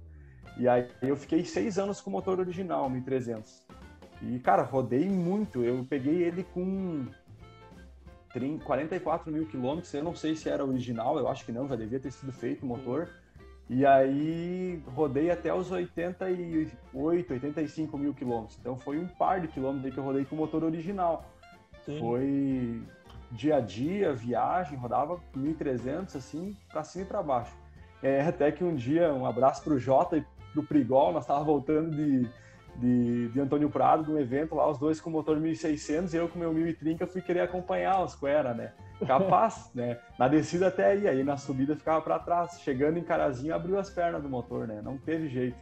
E 0.57 0.67
aí 0.67 0.87
eu 1.01 1.15
fiquei 1.15 1.43
seis 1.43 1.79
anos 1.79 1.99
com 1.99 2.11
o 2.11 2.13
motor 2.13 2.39
original, 2.39 2.87
1300. 2.87 3.65
E, 4.31 4.39
cara, 4.39 4.63
rodei 4.63 5.09
muito. 5.09 5.63
Eu 5.63 5.85
peguei 5.87 6.23
ele 6.23 6.43
com 6.43 7.05
30, 8.31 8.63
44 8.63 9.31
mil 9.31 9.45
quilômetros. 9.45 9.93
Eu 9.93 10.03
não 10.03 10.15
sei 10.15 10.35
se 10.35 10.49
era 10.49 10.65
original, 10.65 11.17
eu 11.17 11.27
acho 11.27 11.45
que 11.45 11.51
não, 11.51 11.67
já 11.67 11.75
devia 11.75 11.99
ter 11.99 12.11
sido 12.11 12.31
feito 12.31 12.63
o 12.63 12.65
motor. 12.65 13.09
E 13.69 13.85
aí 13.85 14.81
rodei 14.93 15.31
até 15.31 15.53
os 15.53 15.71
88, 15.71 17.33
85 17.33 17.97
mil 17.97 18.13
quilômetros. 18.13 18.57
Então 18.59 18.77
foi 18.77 18.97
um 18.97 19.07
par 19.07 19.39
de 19.39 19.47
quilômetros 19.47 19.93
que 19.93 19.99
eu 19.99 20.03
rodei 20.03 20.25
com 20.25 20.35
o 20.35 20.39
motor 20.39 20.63
original. 20.63 21.25
Sim. 21.85 21.99
Foi 21.99 22.81
dia 23.31 23.57
a 23.57 23.59
dia, 23.59 24.13
viagem, 24.13 24.77
rodava 24.77 25.19
1.300 25.35 26.15
assim, 26.15 26.55
para 26.69 26.83
cima 26.83 27.05
e 27.05 27.07
para 27.07 27.23
baixo. 27.23 27.55
É, 28.01 28.21
até 28.21 28.51
que 28.51 28.63
um 28.63 28.75
dia, 28.75 29.13
um 29.13 29.25
abraço 29.25 29.63
para 29.63 29.73
o 29.73 29.79
Jota 29.79 30.17
e 30.17 30.25
para 30.51 30.61
o 30.61 30.63
Prigol, 30.63 31.13
nós 31.13 31.23
estávamos 31.23 31.47
voltando 31.47 31.91
de, 31.91 32.29
de, 32.75 33.29
de 33.29 33.39
Antônio 33.39 33.69
Prado, 33.69 34.03
de 34.03 34.11
um 34.11 34.19
evento 34.19 34.55
lá, 34.55 34.69
os 34.69 34.77
dois 34.77 34.99
com 34.99 35.09
motor 35.09 35.39
1600 35.39 36.13
e 36.13 36.17
eu 36.17 36.27
com 36.27 36.39
meu 36.39 36.53
1030 36.53 37.05
fui 37.07 37.21
querer 37.21 37.41
acompanhar 37.41 38.03
os 38.03 38.15
Quera, 38.15 38.53
né? 38.53 38.73
Capaz, 39.05 39.71
né? 39.75 39.99
Na 40.17 40.27
descida 40.27 40.67
até 40.67 40.95
ia, 40.97 41.11
aí 41.11 41.23
na 41.23 41.37
subida 41.37 41.75
ficava 41.75 42.01
para 42.01 42.19
trás. 42.19 42.59
Chegando 42.61 42.97
em 42.97 43.03
Carazinho, 43.03 43.53
abriu 43.53 43.77
as 43.77 43.89
pernas 43.89 44.21
do 44.21 44.29
motor, 44.29 44.67
né? 44.67 44.81
Não 44.83 44.97
teve 44.97 45.27
jeito. 45.29 45.57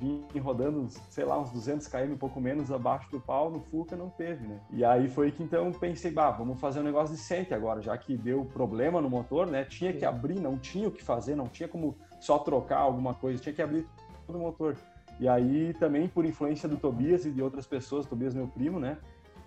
Vim 0.00 0.24
rodando, 0.38 0.86
sei 1.10 1.24
lá, 1.24 1.36
uns 1.36 1.50
200 1.50 1.88
km, 1.88 2.12
um 2.12 2.16
pouco 2.16 2.40
menos 2.40 2.70
abaixo 2.70 3.10
do 3.10 3.18
pau, 3.18 3.50
no 3.50 3.58
Fuca 3.58 3.96
não 3.96 4.08
teve, 4.08 4.46
né? 4.46 4.60
E 4.70 4.84
aí 4.84 5.08
foi 5.08 5.32
que 5.32 5.42
então 5.42 5.72
pensei, 5.72 6.12
bah, 6.12 6.30
vamos 6.30 6.60
fazer 6.60 6.78
um 6.78 6.84
negócio 6.84 7.16
decente 7.16 7.52
agora, 7.52 7.82
já 7.82 7.98
que 7.98 8.16
deu 8.16 8.44
problema 8.44 9.00
no 9.00 9.10
motor, 9.10 9.48
né? 9.48 9.64
Tinha 9.64 9.92
que 9.92 10.04
abrir, 10.04 10.38
não 10.38 10.56
tinha 10.56 10.86
o 10.86 10.92
que 10.92 11.02
fazer, 11.02 11.34
não 11.34 11.48
tinha 11.48 11.68
como 11.68 11.96
só 12.20 12.38
trocar 12.38 12.78
alguma 12.78 13.12
coisa, 13.12 13.42
tinha 13.42 13.52
que 13.52 13.60
abrir 13.60 13.88
todo 14.24 14.36
o 14.36 14.40
motor. 14.40 14.76
E 15.20 15.28
aí 15.28 15.74
também 15.74 16.08
por 16.08 16.24
influência 16.24 16.68
do 16.68 16.76
Tobias 16.76 17.24
e 17.24 17.30
de 17.30 17.42
outras 17.42 17.66
pessoas, 17.66 18.06
Tobias 18.06 18.34
meu 18.34 18.46
primo, 18.46 18.78
né? 18.78 18.98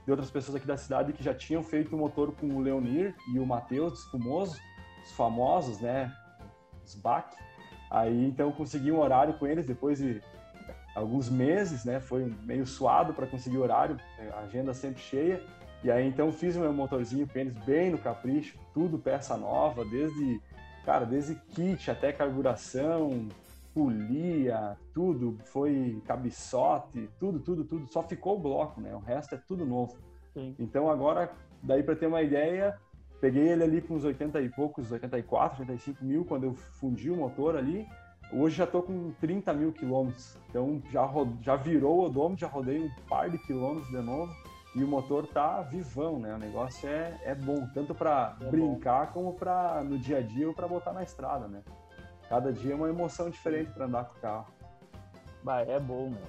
De 0.06 0.12
outras 0.12 0.30
pessoas 0.30 0.56
aqui 0.56 0.68
da 0.68 0.78
cidade 0.78 1.14
que 1.14 1.24
já 1.24 1.34
tinham 1.34 1.64
feito 1.64 1.96
o 1.96 2.00
motor 2.00 2.34
com 2.34 2.48
o 2.48 2.60
Leonir 2.60 3.16
e 3.34 3.40
o 3.40 3.46
Matheus 3.46 4.00
Espumoso, 4.00 4.60
os 5.04 5.12
famosos, 5.14 5.80
né? 5.80 6.14
Os 6.86 6.96
BAC. 6.96 7.36
Aí 7.90 8.26
então 8.26 8.52
consegui 8.52 8.92
um 8.92 9.00
horário 9.00 9.34
com 9.36 9.48
eles 9.48 9.66
depois 9.66 10.00
de 10.00 10.22
alguns 10.96 11.30
meses, 11.30 11.86
né? 11.86 12.00
Foi 12.00 12.34
meio 12.44 12.66
suado 12.66 13.14
para 13.14 13.28
conseguir 13.28 13.58
horário, 13.58 13.98
agenda 14.44 14.74
sempre 14.74 15.02
cheia. 15.02 15.42
E 15.84 15.90
aí 15.90 16.08
então 16.08 16.32
fiz 16.32 16.56
o 16.56 16.60
meu 16.60 16.74
motorzinho 16.74 17.28
com 17.28 17.40
eles 17.40 17.54
bem 17.66 17.90
no 17.90 17.98
capricho, 17.98 18.58
tudo 18.74 19.00
peça 19.00 19.36
nova, 19.38 19.84
desde 19.86 20.42
cara, 20.86 21.06
desde 21.06 21.36
kit 21.36 21.90
até 21.90 22.12
carburação, 22.12 23.28
polia, 23.74 24.78
tudo, 24.94 25.38
foi 25.46 26.02
cabeçote, 26.06 27.10
tudo, 27.20 27.40
tudo, 27.40 27.64
tudo. 27.64 27.88
Só 27.92 28.04
ficou 28.04 28.38
o 28.38 28.40
bloco, 28.40 28.82
né? 28.82 28.94
O 28.96 29.00
resto 29.00 29.36
é 29.36 29.38
tudo 29.38 29.66
novo. 29.66 29.98
Sim. 30.34 30.56
Então 30.60 30.90
agora, 30.90 31.32
daí 31.64 31.84
para 31.84 31.96
ter 31.96 32.08
uma 32.08 32.22
ideia, 32.22 32.78
peguei 33.20 33.50
ele 33.50 33.64
ali 33.64 33.82
com 33.82 33.96
uns 33.96 34.04
80 34.04 34.42
e 34.42 34.50
poucos, 34.50 34.92
84, 34.92 35.62
85 35.62 36.04
mil, 36.04 36.26
quando 36.26 36.46
eu 36.46 36.54
fundi 36.54 37.10
o 37.10 37.16
motor 37.16 37.56
ali. 37.56 37.88
Hoje 38.34 38.56
já 38.56 38.66
tô 38.66 38.82
com 38.82 39.12
30 39.20 39.54
mil 39.54 39.74
quilômetros. 39.74 40.38
Então 40.50 40.82
já, 40.90 41.10
já 41.42 41.56
virou 41.56 42.00
o 42.00 42.06
odômetro, 42.06 42.40
já 42.40 42.48
rodei 42.48 42.80
um 42.80 42.90
par 43.10 43.30
de 43.30 43.38
quilômetros 43.38 43.90
de 43.90 44.02
novo. 44.02 44.34
E 44.74 44.82
o 44.84 44.88
motor 44.88 45.28
tá 45.28 45.62
vivão, 45.64 46.18
né? 46.18 46.34
O 46.34 46.38
negócio 46.38 46.88
é, 46.88 47.20
é 47.26 47.36
bom, 47.36 47.68
tanto 47.74 47.94
para 47.94 48.38
é 48.40 48.46
brincar 48.46 49.08
bom. 49.08 49.14
como 49.14 49.34
para 49.34 49.84
no 49.84 49.98
dia 49.98 50.20
a 50.20 50.22
dia 50.22 50.48
ou 50.48 50.54
para 50.54 50.66
botar 50.66 50.94
na 50.94 51.04
estrada, 51.04 51.46
né? 51.46 51.62
Cada 52.32 52.54
dia 52.54 52.72
é 52.72 52.76
uma 52.76 52.88
emoção 52.88 53.30
diferente 53.30 53.72
para 53.72 53.88
andar 53.88 54.06
com 54.06 54.18
o 54.18 54.22
carro. 54.22 54.48
Bah, 55.44 55.64
é 55.64 55.78
bom, 55.78 56.12
meu. 56.12 56.22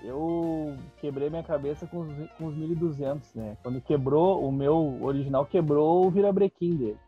Eu 0.00 0.76
quebrei 1.00 1.28
minha 1.28 1.42
cabeça 1.42 1.88
com 1.88 2.02
os, 2.02 2.30
com 2.38 2.46
os 2.46 2.54
1200, 2.54 3.34
né? 3.34 3.56
Quando 3.60 3.80
quebrou, 3.80 4.46
o 4.46 4.52
meu 4.52 5.02
original 5.02 5.44
quebrou 5.44 6.06
o 6.06 6.10
virabrequim 6.10 6.76
dele. 6.76 6.98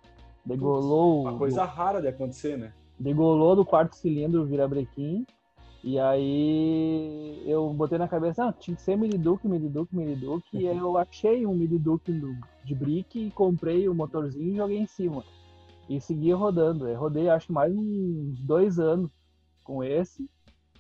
Degolou. 0.45 1.21
Uma 1.21 1.38
coisa 1.38 1.64
rara 1.64 2.00
de 2.00 2.09
acontecer, 2.09 2.59
né? 2.59 2.73
Degolou 2.99 3.55
do 3.55 3.64
quarto 3.64 3.95
cilindro 3.95 4.43
o 4.43 4.45
virabrequim. 4.45 5.25
E 5.85 5.97
aí 5.97 7.45
eu 7.47 7.73
botei 7.73 7.97
na 7.97 8.09
cabeça, 8.09 8.45
não, 8.45 8.52
tinha 8.52 8.75
que 8.75 8.83
ser 8.83 8.97
Miliduque, 8.97 9.47
Miliduque, 9.47 9.95
Miliduque. 9.95 10.59
e 10.59 10.69
aí 10.69 10.76
eu 10.76 10.99
achei 10.99 11.47
um 11.47 11.55
Miliduque 11.55 12.12
de 12.64 12.75
brick 12.75 13.29
e 13.29 13.31
comprei 13.31 13.88
o 13.88 13.95
motorzinho 13.95 14.52
e 14.52 14.57
joguei 14.57 14.79
em 14.79 14.87
cima 14.88 15.23
e 15.90 16.00
seguia 16.00 16.37
rodando. 16.37 16.87
Eu 16.87 16.97
rodei 16.97 17.28
acho 17.28 17.49
que 17.49 17.52
mais 17.52 17.75
uns 17.75 18.40
dois 18.40 18.78
anos 18.78 19.11
com 19.64 19.82
esse, 19.82 20.30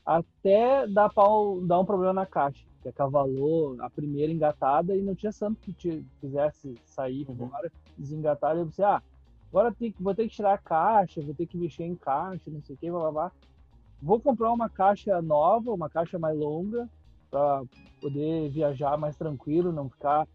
até 0.06 0.86
dar, 0.86 1.10
pau, 1.10 1.60
dar 1.60 1.80
um 1.80 1.84
problema 1.84 2.12
na 2.12 2.26
caixa, 2.26 2.64
que 2.80 2.88
acavalou 2.88 3.76
a 3.80 3.90
primeira 3.90 4.30
engatada 4.30 4.96
e 4.96 5.02
não 5.02 5.16
tinha 5.16 5.32
santo 5.32 5.58
que 5.60 5.72
te, 5.72 6.06
quisesse 6.20 6.76
sair 6.86 7.28
uhum. 7.28 7.48
fora, 7.48 7.72
desengatar. 7.98 8.54
E 8.54 8.60
eu 8.60 8.66
pensei, 8.66 8.84
ah, 8.84 9.02
agora 9.50 9.74
tem, 9.74 9.92
vou 9.98 10.14
ter 10.14 10.28
que 10.28 10.34
tirar 10.36 10.54
a 10.54 10.58
caixa, 10.58 11.20
vou 11.20 11.34
ter 11.34 11.46
que 11.46 11.58
mexer 11.58 11.84
em 11.84 11.96
caixa, 11.96 12.48
não 12.48 12.62
sei 12.62 12.76
o 12.76 12.78
que, 12.78 12.88
blá, 12.88 13.00
blá, 13.00 13.10
blá. 13.10 13.32
Vou 14.00 14.20
comprar 14.20 14.52
uma 14.52 14.70
caixa 14.70 15.20
nova, 15.20 15.72
uma 15.72 15.90
caixa 15.90 16.20
mais 16.20 16.38
longa, 16.38 16.88
para 17.28 17.64
poder 18.00 18.48
viajar 18.50 18.96
mais 18.96 19.16
tranquilo, 19.16 19.72
não 19.72 19.90
ficar 19.90 20.26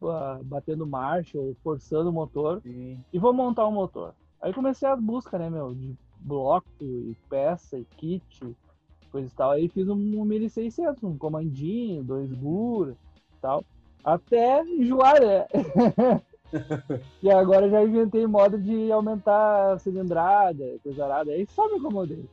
uh, 0.00 0.42
batendo 0.44 0.86
marcha 0.86 1.38
ou 1.38 1.54
forçando 1.62 2.10
o 2.10 2.12
motor 2.12 2.60
Sim. 2.62 2.98
e 3.12 3.18
vou 3.18 3.32
montar 3.32 3.66
um 3.66 3.72
motor. 3.72 4.14
Aí 4.40 4.52
comecei 4.52 4.88
a 4.88 4.96
busca, 4.96 5.38
né, 5.38 5.48
meu, 5.48 5.74
de 5.74 5.96
bloco 6.20 6.66
e 6.80 7.16
peça 7.28 7.78
e 7.78 7.84
kit, 7.84 8.56
coisa 9.10 9.28
e 9.28 9.36
tal. 9.36 9.50
Aí 9.52 9.68
fiz 9.68 9.88
um, 9.88 9.94
um 9.94 10.24
1600, 10.24 11.02
um 11.02 11.16
comandinho, 11.16 12.02
dois 12.02 12.30
bur 12.32 12.90
e 12.90 13.40
tal, 13.40 13.64
até 14.04 14.62
enjoar, 14.62 15.20
né? 15.20 15.46
e 17.22 17.30
agora 17.30 17.68
já 17.68 17.82
inventei 17.82 18.26
modo 18.26 18.58
de 18.58 18.90
aumentar 18.92 19.72
a 19.72 19.78
cilindrada, 19.78 20.78
coisa 20.82 21.04
arada. 21.04 21.32
Aí 21.32 21.46
só 21.46 21.68
me 21.68 21.78
incomodei. 21.78 22.24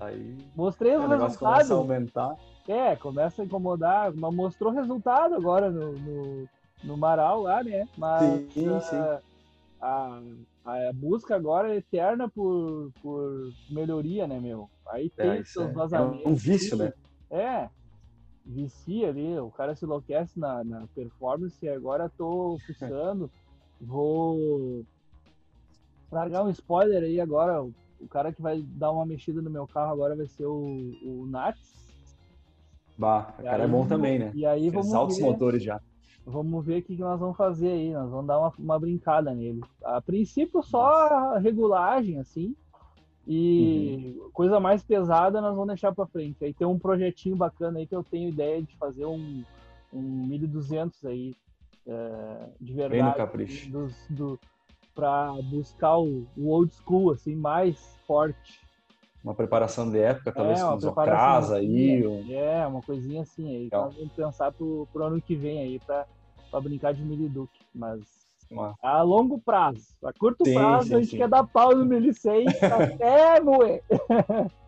Aí 0.00 0.36
mostrei 0.54 0.96
os 0.96 1.08
resultados. 1.08 1.38
Começa 1.38 1.74
a 1.74 1.76
aumentar. 1.76 2.36
É, 2.68 2.96
começa 2.96 3.42
a 3.42 3.44
incomodar, 3.44 4.12
mas 4.14 4.34
mostrou 4.34 4.72
resultado 4.72 5.34
agora 5.34 5.70
no, 5.70 5.92
no, 5.92 6.48
no 6.82 6.96
Marau 6.96 7.42
lá, 7.42 7.62
né? 7.62 7.88
Mas 7.96 8.22
sim, 8.52 8.80
sim. 8.80 8.96
A, 8.96 9.20
a, 9.80 10.20
a, 10.64 10.92
busca 10.92 11.34
agora 11.34 11.72
é 11.72 11.78
eterna 11.78 12.28
por, 12.28 12.90
por 13.02 13.52
melhoria, 13.70 14.26
né, 14.26 14.38
meu? 14.40 14.68
Aí 14.88 15.10
é, 15.16 15.22
tem 15.22 15.40
é, 15.40 15.44
seus 15.44 15.68
é. 15.68 15.72
vazamentos. 15.72 16.26
É 16.26 16.28
um 16.28 16.34
vício, 16.34 16.76
né? 16.76 16.92
É, 17.30 17.68
vicia 18.44 19.08
ali, 19.08 19.38
o 19.38 19.50
cara 19.50 19.74
se 19.74 19.84
enlouquece 19.84 20.38
na, 20.38 20.62
na 20.64 20.86
performance 20.94 21.56
e 21.62 21.68
agora 21.68 22.10
tô 22.16 22.58
fuçando, 22.66 23.30
vou 23.80 24.84
largar 26.10 26.44
um 26.44 26.50
spoiler 26.50 27.02
aí 27.02 27.20
agora, 27.20 27.62
o, 27.62 27.72
cara 28.10 28.32
que 28.32 28.42
vai 28.42 28.62
dar 28.62 28.90
uma 28.90 29.06
mexida 29.06 29.40
no 29.40 29.48
meu 29.48 29.66
carro 29.66 29.92
agora 29.92 30.14
vai 30.14 30.26
ser 30.26 30.44
o, 30.44 30.92
o 31.02 31.26
Nats. 31.26 31.72
Bah, 32.98 33.34
o 33.38 33.42
cara 33.42 33.64
é 33.64 33.68
bom 33.68 33.86
também, 33.86 34.18
né? 34.18 34.32
E 34.34 34.44
aí 34.44 34.68
vamos 34.68 34.92
altos 34.92 35.16
ver... 35.16 35.22
motores 35.22 35.62
já. 35.62 35.80
Vamos 36.24 36.64
ver 36.64 36.80
o 36.80 36.82
que 36.82 36.96
nós 36.96 37.18
vamos 37.18 37.36
fazer 37.36 37.68
aí. 37.68 37.92
Nós 37.92 38.10
vamos 38.10 38.26
dar 38.26 38.38
uma, 38.38 38.52
uma 38.58 38.78
brincada 38.78 39.34
nele. 39.34 39.60
A 39.84 40.00
princípio, 40.00 40.62
só 40.62 41.36
regulagem, 41.38 42.18
assim. 42.18 42.54
E 43.26 44.16
uhum. 44.18 44.30
coisa 44.32 44.58
mais 44.58 44.82
pesada 44.82 45.40
nós 45.40 45.52
vamos 45.52 45.68
deixar 45.68 45.94
para 45.94 46.06
frente. 46.06 46.44
Aí 46.44 46.52
tem 46.52 46.66
um 46.66 46.78
projetinho 46.78 47.36
bacana 47.36 47.78
aí 47.78 47.86
que 47.86 47.94
eu 47.94 48.02
tenho 48.02 48.28
ideia 48.28 48.62
de 48.62 48.76
fazer 48.76 49.06
um, 49.06 49.44
um 49.92 50.26
1200 50.26 51.04
aí, 51.04 51.34
é, 51.86 52.48
de 52.60 52.72
verdade. 52.72 53.02
Bem 53.02 53.04
no 53.04 53.14
capricho. 53.14 53.70
Dos, 53.70 53.94
do, 54.10 54.40
para 54.94 55.32
buscar 55.50 55.98
o, 55.98 56.26
o, 56.36 56.48
old 56.48 56.72
school, 56.74 57.12
assim, 57.12 57.36
mais 57.36 57.96
forte. 58.06 58.60
Uma 59.22 59.34
preparação 59.34 59.88
de 59.88 59.98
época, 59.98 60.32
talvez 60.32 60.60
é, 60.60 60.64
com 60.64 60.74
os 60.74 60.84
ocras 60.84 61.52
aí. 61.52 62.04
Ou... 62.04 62.24
É, 62.28 62.66
uma 62.66 62.82
coisinha 62.82 63.22
assim 63.22 63.48
aí. 63.48 63.66
Então 63.66 63.90
vamos 63.90 64.12
pensar 64.12 64.50
pro, 64.50 64.88
pro 64.92 65.04
ano 65.04 65.20
que 65.20 65.36
vem 65.36 65.60
aí 65.60 65.78
para 65.78 66.60
brincar 66.60 66.92
de 66.92 67.04
Miliduque. 67.04 67.60
Mas 67.72 68.00
uma... 68.50 68.74
a 68.82 69.00
longo 69.02 69.38
prazo. 69.38 69.94
A 70.04 70.12
curto 70.12 70.44
sim, 70.44 70.54
prazo 70.54 70.88
sim, 70.88 70.94
a 70.94 70.98
gente 70.98 71.10
sim. 71.10 71.16
quer 71.18 71.28
dar 71.28 71.44
pau 71.44 71.74
no 71.74 71.84
1006 71.84 72.46
até 72.62 73.40
moer. 73.40 73.82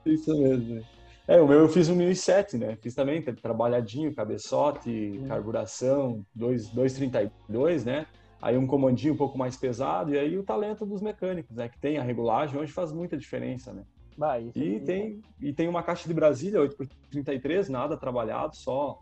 Isso 0.07 0.37
mesmo. 0.37 0.85
É, 1.27 1.41
o 1.41 1.49
meu 1.49 1.61
eu 1.61 1.69
fiz 1.69 1.89
um 1.89 1.97
1007, 1.97 2.59
né? 2.59 2.77
Fiz 2.83 2.95
também, 2.95 3.23
trabalhadinho, 3.23 4.15
cabeçote, 4.15 5.23
carburação, 5.27 6.25
232, 6.35 7.85
né? 7.85 8.07
Aí 8.43 8.59
um 8.59 8.67
comandinho 8.67 9.15
um 9.15 9.17
pouco 9.17 9.39
mais 9.39 9.57
pesado, 9.57 10.15
e 10.15 10.19
aí 10.19 10.37
o 10.37 10.43
talento 10.43 10.85
dos 10.85 11.01
mecânicos, 11.01 11.57
né? 11.57 11.67
Que 11.67 11.79
tem 11.79 11.97
a 11.97 12.03
regulagem, 12.03 12.61
hoje 12.61 12.73
faz 12.73 12.93
muita 12.93 13.17
diferença, 13.17 13.73
né? 13.73 13.85
Ah, 14.21 14.39
e, 14.39 14.81
tem, 14.81 15.23
e 15.41 15.53
tem 15.53 15.69
uma 15.69 15.83
caixa 15.83 16.07
de 16.07 16.15
Brasília 16.15 16.61
8x33, 16.61 17.69
nada 17.69 17.97
trabalhado, 17.97 18.55
só 18.57 18.99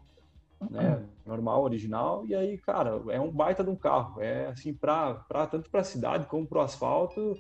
né, 0.71 1.07
normal, 1.27 1.63
original. 1.63 2.27
E 2.27 2.35
aí, 2.35 2.59
cara, 2.59 3.03
é 3.11 3.21
um 3.21 3.31
baita 3.31 3.63
de 3.63 3.71
um 3.71 3.77
carro. 3.77 4.21
É 4.21 4.47
assim, 4.47 4.73
pra, 4.73 5.15
pra, 5.15 5.47
tanto 5.47 5.71
para 5.71 5.81
a 5.81 5.85
cidade 5.85 6.27
como 6.27 6.47
para 6.47 6.59
o 6.59 6.63
asfalto, 6.63 7.37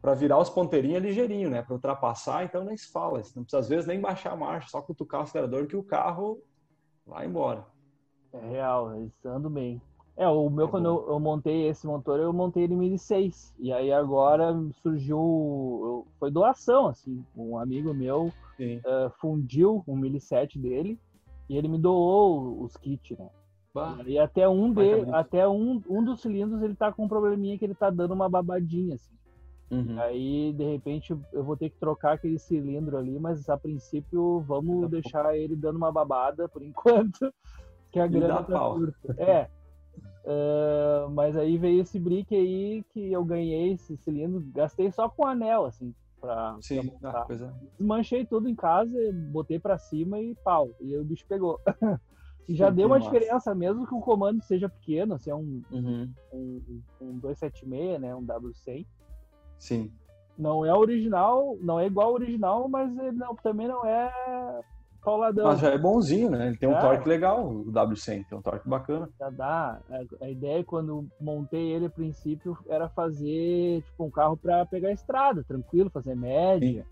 para 0.00 0.14
virar 0.14 0.38
os 0.38 0.48
ponteirinhos 0.50 1.02
é 1.02 1.06
ligeirinho, 1.06 1.50
né? 1.50 1.62
Para 1.62 1.74
ultrapassar, 1.74 2.44
então 2.44 2.64
nem 2.64 2.76
se 2.76 2.90
fala. 2.90 3.22
Você 3.22 3.32
não 3.34 3.42
precisa, 3.42 3.60
às 3.60 3.68
vezes, 3.68 3.86
nem 3.86 4.00
baixar 4.00 4.32
a 4.32 4.36
marcha, 4.36 4.68
só 4.68 4.80
cutucar 4.80 5.20
o 5.20 5.22
acelerador 5.24 5.66
que 5.66 5.76
o 5.76 5.82
carro 5.82 6.40
vai 7.04 7.26
embora. 7.26 7.66
É 8.32 8.48
real, 8.48 8.94
eles 8.94 9.12
andam 9.24 9.50
bem. 9.50 9.82
É, 10.18 10.26
o 10.26 10.50
meu, 10.50 10.66
é 10.66 10.68
quando 10.68 10.86
eu, 10.86 11.06
eu, 11.10 11.20
montei 11.20 11.68
esse 11.68 11.86
motor, 11.86 12.18
eu 12.18 12.32
montei 12.32 12.64
ele 12.64 12.74
em 12.74 12.78
2006. 12.78 13.54
E 13.56 13.72
aí 13.72 13.92
agora 13.92 14.52
surgiu. 14.82 16.04
Foi 16.18 16.28
doação, 16.28 16.88
assim. 16.88 17.24
Um 17.36 17.56
amigo 17.56 17.94
meu 17.94 18.26
uh, 18.26 19.10
fundiu 19.20 19.84
um 19.86 19.94
1007 19.94 20.58
dele 20.58 20.98
e 21.48 21.56
ele 21.56 21.68
me 21.68 21.78
doou 21.78 22.60
os 22.60 22.76
kits, 22.76 23.16
né? 23.16 23.28
Bah. 23.72 23.96
E 24.04 24.18
até 24.18 24.48
um 24.48 24.72
de, 24.72 25.08
até 25.12 25.46
um, 25.46 25.80
um 25.88 26.02
dos 26.02 26.20
cilindros 26.20 26.62
ele 26.62 26.74
tá 26.74 26.92
com 26.92 27.04
um 27.04 27.08
probleminha 27.08 27.56
que 27.56 27.64
ele 27.64 27.74
tá 27.74 27.88
dando 27.88 28.12
uma 28.12 28.28
babadinha, 28.28 28.96
assim. 28.96 29.16
Uhum. 29.70 30.00
Aí, 30.00 30.52
de 30.52 30.64
repente, 30.64 31.16
eu 31.32 31.44
vou 31.44 31.56
ter 31.56 31.70
que 31.70 31.78
trocar 31.78 32.14
aquele 32.14 32.40
cilindro 32.40 32.96
ali, 32.96 33.20
mas 33.20 33.48
a 33.48 33.56
princípio 33.56 34.40
vamos 34.40 34.82
tá 34.82 34.88
deixar 34.88 35.36
ele 35.36 35.54
dando 35.54 35.76
uma 35.76 35.92
babada 35.92 36.48
por 36.48 36.60
enquanto, 36.64 37.32
que 37.92 38.00
a 38.00 38.06
grana 38.08 38.42
tá 38.42 38.58
curta. 38.58 39.14
É, 39.16 39.48
Uh, 40.28 41.08
mas 41.12 41.34
aí 41.38 41.56
veio 41.56 41.80
esse 41.80 41.98
brick 41.98 42.36
aí 42.36 42.84
que 42.90 43.10
eu 43.10 43.24
ganhei 43.24 43.72
esse 43.72 43.96
cilindro, 43.96 44.44
gastei 44.52 44.92
só 44.92 45.08
com 45.08 45.24
anel, 45.24 45.64
assim, 45.64 45.94
pra. 46.20 46.54
Sim, 46.60 46.86
pra 47.00 47.22
ah. 47.22 47.26
É. 47.30 47.66
Desmanchei 47.78 48.26
tudo 48.26 48.46
em 48.46 48.54
casa, 48.54 48.92
botei 49.32 49.58
pra 49.58 49.78
cima 49.78 50.20
e 50.20 50.34
pau. 50.44 50.68
E 50.80 50.92
aí 50.92 51.00
o 51.00 51.04
bicho 51.04 51.24
pegou. 51.26 51.58
e 52.46 52.54
já 52.54 52.68
Sim, 52.68 52.76
deu 52.76 52.88
uma 52.88 52.98
massa. 52.98 53.10
diferença, 53.10 53.54
mesmo 53.54 53.86
que 53.86 53.94
o 53.94 54.00
comando 54.00 54.42
seja 54.42 54.68
pequeno, 54.68 55.14
assim, 55.14 55.30
é 55.30 55.34
um, 55.34 55.62
uhum. 55.70 56.12
um, 56.30 56.82
um 57.00 57.18
276, 57.20 57.98
né? 57.98 58.14
Um 58.14 58.26
W100. 58.26 58.86
Sim. 59.58 59.90
Não 60.36 60.64
é 60.64 60.74
original, 60.74 61.56
não 61.62 61.80
é 61.80 61.86
igual 61.86 62.08
ao 62.08 62.14
original, 62.14 62.68
mas 62.68 62.94
ele 62.98 63.12
não, 63.12 63.34
também 63.34 63.66
não 63.66 63.82
é 63.86 64.12
pauladão. 65.08 65.46
Mas 65.46 65.60
já 65.60 65.70
é 65.70 65.78
bonzinho, 65.78 66.30
né? 66.30 66.48
Ele 66.48 66.56
tem 66.56 66.68
um 66.68 66.76
é. 66.76 66.80
torque 66.80 67.08
legal, 67.08 67.48
o 67.48 67.72
W100, 67.72 68.26
tem 68.26 68.38
um 68.38 68.42
torque 68.42 68.68
bacana. 68.68 69.08
Já 69.18 69.30
dá. 69.30 69.80
A 70.20 70.28
ideia, 70.28 70.62
quando 70.62 71.08
montei 71.20 71.72
ele 71.72 71.86
a 71.86 71.90
princípio, 71.90 72.58
era 72.68 72.88
fazer 72.88 73.82
tipo, 73.82 74.04
um 74.04 74.10
carro 74.10 74.36
para 74.36 74.66
pegar 74.66 74.92
estrada, 74.92 75.42
tranquilo, 75.44 75.90
fazer 75.90 76.14
média, 76.14 76.82
Sim. 76.82 76.88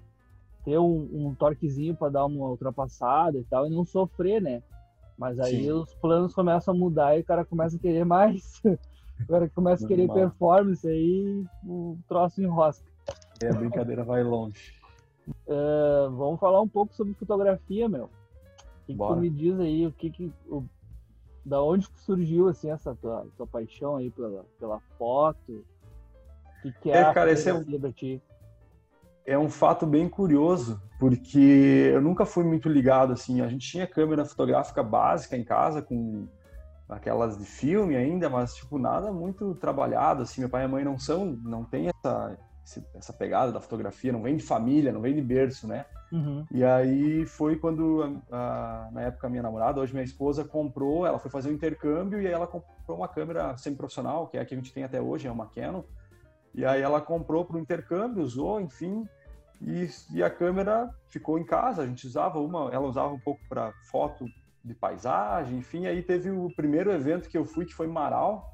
ter 0.64 0.78
um, 0.78 1.08
um 1.12 1.34
torquezinho 1.34 1.94
para 1.94 2.10
dar 2.10 2.24
uma 2.24 2.46
ultrapassada 2.46 3.38
e 3.38 3.44
tal, 3.44 3.66
e 3.66 3.70
não 3.70 3.84
sofrer, 3.84 4.40
né? 4.40 4.62
Mas 5.18 5.38
aí 5.38 5.64
Sim. 5.64 5.72
os 5.72 5.94
planos 5.94 6.34
começam 6.34 6.74
a 6.74 6.76
mudar 6.76 7.16
e 7.16 7.20
o 7.20 7.24
cara 7.24 7.44
começa 7.44 7.76
a 7.76 7.78
querer 7.78 8.04
mais. 8.04 8.60
o 8.64 9.26
cara 9.26 9.48
começa 9.48 9.84
a 9.84 9.88
querer 9.88 10.10
performance, 10.10 10.86
aí 10.86 11.44
o 11.64 11.96
troço 12.08 12.42
enrosca. 12.42 12.86
É, 13.42 13.50
a 13.50 13.52
brincadeira 13.52 14.02
vai 14.02 14.22
longe. 14.22 14.75
Uh, 15.28 16.10
vamos 16.16 16.38
falar 16.38 16.60
um 16.60 16.68
pouco 16.68 16.94
sobre 16.94 17.14
fotografia, 17.14 17.88
meu. 17.88 18.04
O 18.04 18.08
que, 18.86 18.92
que 18.92 18.98
tu 18.98 19.16
me 19.16 19.30
diz 19.30 19.58
aí? 19.58 19.86
O 19.86 19.92
que 19.92 20.10
que, 20.10 20.32
o, 20.48 20.64
da 21.44 21.62
onde 21.62 21.88
surgiu 21.96 22.48
assim 22.48 22.70
essa 22.70 22.94
tua, 22.94 23.26
tua 23.36 23.46
paixão 23.46 23.96
aí 23.96 24.10
pela, 24.10 24.44
pela 24.58 24.80
foto? 24.98 25.64
O 26.58 26.62
que, 26.62 26.72
que 26.80 26.90
é, 26.90 26.98
é 26.98 27.12
cara, 27.12 27.32
esse 27.32 27.48
é 27.48 27.54
um, 27.54 27.64
é 29.26 29.36
um 29.36 29.48
fato 29.48 29.84
bem 29.84 30.08
curioso, 30.08 30.80
porque 31.00 31.90
eu 31.92 32.00
nunca 32.00 32.24
fui 32.24 32.44
muito 32.44 32.68
ligado 32.68 33.12
assim. 33.12 33.40
A 33.40 33.48
gente 33.48 33.68
tinha 33.68 33.86
câmera 33.86 34.24
fotográfica 34.24 34.82
básica 34.82 35.36
em 35.36 35.44
casa 35.44 35.82
com 35.82 36.28
aquelas 36.88 37.36
de 37.36 37.44
filme 37.44 37.96
ainda, 37.96 38.30
mas 38.30 38.54
tipo 38.54 38.78
nada 38.78 39.12
muito 39.12 39.54
trabalhado 39.56 40.22
assim. 40.22 40.40
Meu 40.40 40.50
pai 40.50 40.62
e 40.62 40.68
minha 40.68 40.76
mãe 40.76 40.84
não 40.84 40.98
são, 40.98 41.36
não 41.42 41.64
tem 41.64 41.88
essa 41.88 42.38
essa 42.94 43.12
pegada 43.12 43.52
da 43.52 43.60
fotografia, 43.60 44.12
não 44.12 44.22
vem 44.22 44.36
de 44.36 44.42
família, 44.42 44.92
não 44.92 45.00
vem 45.00 45.14
de 45.14 45.22
berço, 45.22 45.68
né? 45.68 45.86
Uhum. 46.12 46.44
E 46.50 46.64
aí 46.64 47.24
foi 47.24 47.56
quando, 47.56 48.22
a, 48.30 48.86
a, 48.86 48.90
na 48.90 49.02
época, 49.02 49.26
a 49.26 49.30
minha 49.30 49.42
namorada, 49.42 49.80
hoje 49.80 49.92
minha 49.92 50.04
esposa, 50.04 50.44
comprou, 50.44 51.06
ela 51.06 51.18
foi 51.18 51.30
fazer 51.30 51.48
um 51.48 51.52
intercâmbio 51.52 52.20
e 52.20 52.26
aí 52.26 52.32
ela 52.32 52.46
comprou 52.46 52.98
uma 52.98 53.08
câmera 53.08 53.56
semi-profissional, 53.56 54.26
que 54.26 54.36
é 54.36 54.40
a 54.40 54.44
que 54.44 54.54
a 54.54 54.56
gente 54.56 54.72
tem 54.72 54.84
até 54.84 55.00
hoje, 55.00 55.28
é 55.28 55.30
uma 55.30 55.46
Canon. 55.46 55.82
E 56.54 56.64
aí 56.64 56.82
ela 56.82 57.00
comprou 57.00 57.44
para 57.44 57.56
o 57.56 57.60
intercâmbio, 57.60 58.22
usou, 58.22 58.60
enfim, 58.60 59.06
e, 59.60 59.88
e, 60.12 60.22
a 60.22 60.30
câmera 60.30 60.90
ficou 61.08 61.38
em 61.38 61.44
casa. 61.44 61.82
A 61.82 61.86
gente 61.86 62.06
usava 62.06 62.38
uma, 62.38 62.70
ela 62.72 62.86
usava 62.86 63.12
um 63.12 63.18
pouco 63.18 63.40
para 63.48 63.72
foto 63.90 64.26
de 64.64 64.74
paisagem, 64.74 65.58
enfim. 65.58 65.86
Aí 65.86 66.02
teve 66.02 66.30
o 66.30 66.48
primeiro 66.54 66.90
evento 66.90 67.28
que 67.28 67.38
eu 67.38 67.44
fui, 67.44 67.64
que 67.64 67.74
foi 67.74 67.86
em 67.86 67.92
Marau, 67.92 68.52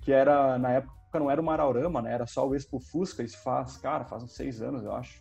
que 0.00 0.12
era 0.12 0.58
na 0.58 0.70
época 0.70 0.99
época 1.10 1.18
não 1.18 1.30
era 1.30 1.40
o 1.40 1.44
Maraurama, 1.44 2.00
né? 2.00 2.12
Era 2.12 2.26
só 2.26 2.48
o 2.48 2.54
Expo 2.54 2.78
Fusca, 2.78 3.22
isso 3.22 3.42
faz, 3.42 3.76
cara, 3.76 4.04
faz 4.04 4.22
uns 4.22 4.32
seis 4.32 4.62
anos, 4.62 4.84
eu 4.84 4.94
acho. 4.94 5.20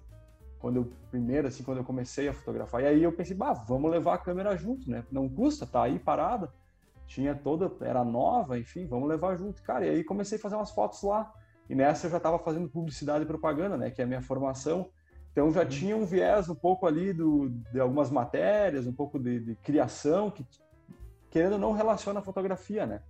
Quando 0.60 0.78
eu, 0.78 0.92
primeiro, 1.10 1.48
assim, 1.48 1.64
quando 1.64 1.80
eu 1.80 1.84
comecei 1.84 2.28
a 2.28 2.34
fotografar. 2.34 2.84
E 2.84 2.86
aí 2.86 3.04
eu 3.04 3.12
pensei, 3.12 3.36
bah, 3.36 3.54
vamos 3.54 3.90
levar 3.90 4.16
a 4.16 4.18
câmera 4.18 4.56
junto, 4.56 4.90
né? 4.90 5.04
Não 5.12 5.28
custa, 5.28 5.66
tá 5.66 5.84
aí 5.84 5.98
parada. 5.98 6.54
Tinha 7.08 7.34
toda, 7.34 7.72
era 7.82 8.04
nova, 8.04 8.60
enfim, 8.60 8.86
vamos 8.86 9.10
levar 9.10 9.36
junto. 9.36 9.64
Cara, 9.64 9.86
e 9.86 9.90
aí 9.90 10.04
comecei 10.04 10.38
a 10.38 10.42
fazer 10.42 10.56
umas 10.56 10.72
fotos 10.72 11.02
lá. 11.02 11.34
E 11.68 11.74
nessa 11.74 12.08
eu 12.08 12.12
já 12.12 12.18
estava 12.18 12.38
fazendo 12.38 12.70
publicidade 12.70 13.24
e 13.24 13.28
propaganda, 13.28 13.78
né? 13.78 13.90
Que 13.90 14.02
é 14.02 14.04
a 14.04 14.08
minha 14.08 14.22
formação. 14.22 14.90
Então 15.32 15.52
já 15.52 15.62
uhum. 15.62 15.68
tinha 15.68 15.98
um 15.98 16.06
viés 16.06 16.50
um 16.50 16.56
pouco 16.56 16.86
ali 16.86 17.14
do, 17.14 17.50
de 17.72 17.80
algumas 17.80 18.12
matérias, 18.12 18.86
um 18.86 18.94
pouco 18.94 19.18
de, 19.18 19.40
de 19.40 19.56
criação, 19.56 20.30
que 20.30 20.46
querendo 21.30 21.54
ou 21.54 21.60
não 21.60 21.72
relaciona 21.72 22.20
a 22.20 22.24
fotografia, 22.24 22.86
né? 22.86 23.02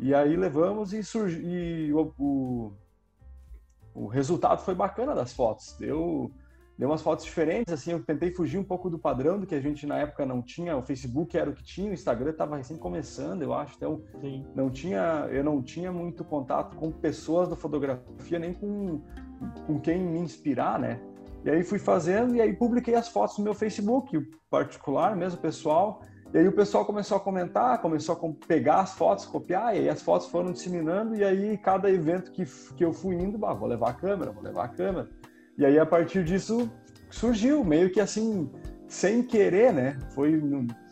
E 0.00 0.14
aí 0.14 0.34
levamos 0.34 0.94
e, 0.94 1.02
surgi, 1.04 1.42
e 1.44 1.92
o, 1.92 2.14
o, 2.18 2.72
o, 3.94 4.06
resultado 4.06 4.62
foi 4.62 4.74
bacana 4.74 5.14
das 5.14 5.34
fotos. 5.34 5.76
Deu, 5.78 6.32
deu 6.78 6.88
umas 6.88 7.02
fotos 7.02 7.26
diferentes, 7.26 7.72
assim, 7.72 7.92
eu 7.92 8.02
tentei 8.02 8.30
fugir 8.30 8.56
um 8.56 8.64
pouco 8.64 8.88
do 8.88 8.98
padrão 8.98 9.38
do 9.38 9.46
que 9.46 9.54
a 9.54 9.60
gente 9.60 9.86
na 9.86 9.98
época 9.98 10.24
não 10.24 10.40
tinha. 10.40 10.74
O 10.74 10.82
Facebook 10.82 11.36
era 11.36 11.50
o 11.50 11.52
que 11.52 11.62
tinha, 11.62 11.90
o 11.90 11.94
Instagram 11.94 12.30
estava 12.30 12.56
recém 12.56 12.78
começando, 12.78 13.42
eu 13.42 13.52
acho. 13.52 13.76
Então, 13.76 14.02
Sim. 14.22 14.46
não 14.54 14.70
tinha, 14.70 15.28
eu 15.30 15.44
não 15.44 15.62
tinha 15.62 15.92
muito 15.92 16.24
contato 16.24 16.76
com 16.76 16.90
pessoas 16.90 17.50
da 17.50 17.54
fotografia, 17.54 18.38
nem 18.38 18.54
com, 18.54 19.02
com 19.66 19.78
quem 19.78 20.00
me 20.00 20.18
inspirar, 20.18 20.78
né? 20.78 20.98
E 21.44 21.50
aí 21.50 21.62
fui 21.62 21.78
fazendo 21.78 22.34
e 22.34 22.40
aí 22.40 22.54
publiquei 22.54 22.94
as 22.94 23.08
fotos 23.08 23.36
no 23.36 23.44
meu 23.44 23.54
Facebook, 23.54 24.18
particular 24.48 25.14
mesmo, 25.14 25.38
pessoal. 25.40 26.02
E 26.32 26.38
aí 26.38 26.46
o 26.46 26.52
pessoal 26.52 26.84
começou 26.84 27.16
a 27.16 27.20
comentar, 27.20 27.80
começou 27.82 28.14
a 28.14 28.46
pegar 28.46 28.80
as 28.80 28.94
fotos, 28.94 29.26
copiar, 29.26 29.74
e 29.74 29.80
aí 29.80 29.88
as 29.88 30.00
fotos 30.00 30.28
foram 30.28 30.52
disseminando, 30.52 31.16
e 31.16 31.24
aí 31.24 31.58
cada 31.58 31.90
evento 31.90 32.30
que, 32.30 32.44
que 32.76 32.84
eu 32.84 32.92
fui 32.92 33.16
indo, 33.16 33.36
bah, 33.36 33.52
vou 33.52 33.68
levar 33.68 33.90
a 33.90 33.94
câmera, 33.94 34.30
vou 34.30 34.42
levar 34.42 34.66
a 34.66 34.68
câmera. 34.68 35.08
E 35.58 35.66
aí 35.66 35.76
a 35.76 35.84
partir 35.84 36.22
disso 36.22 36.70
surgiu, 37.10 37.64
meio 37.64 37.90
que 37.90 38.00
assim, 38.00 38.48
sem 38.86 39.24
querer, 39.24 39.72
né? 39.72 39.98
Foi, 40.14 40.40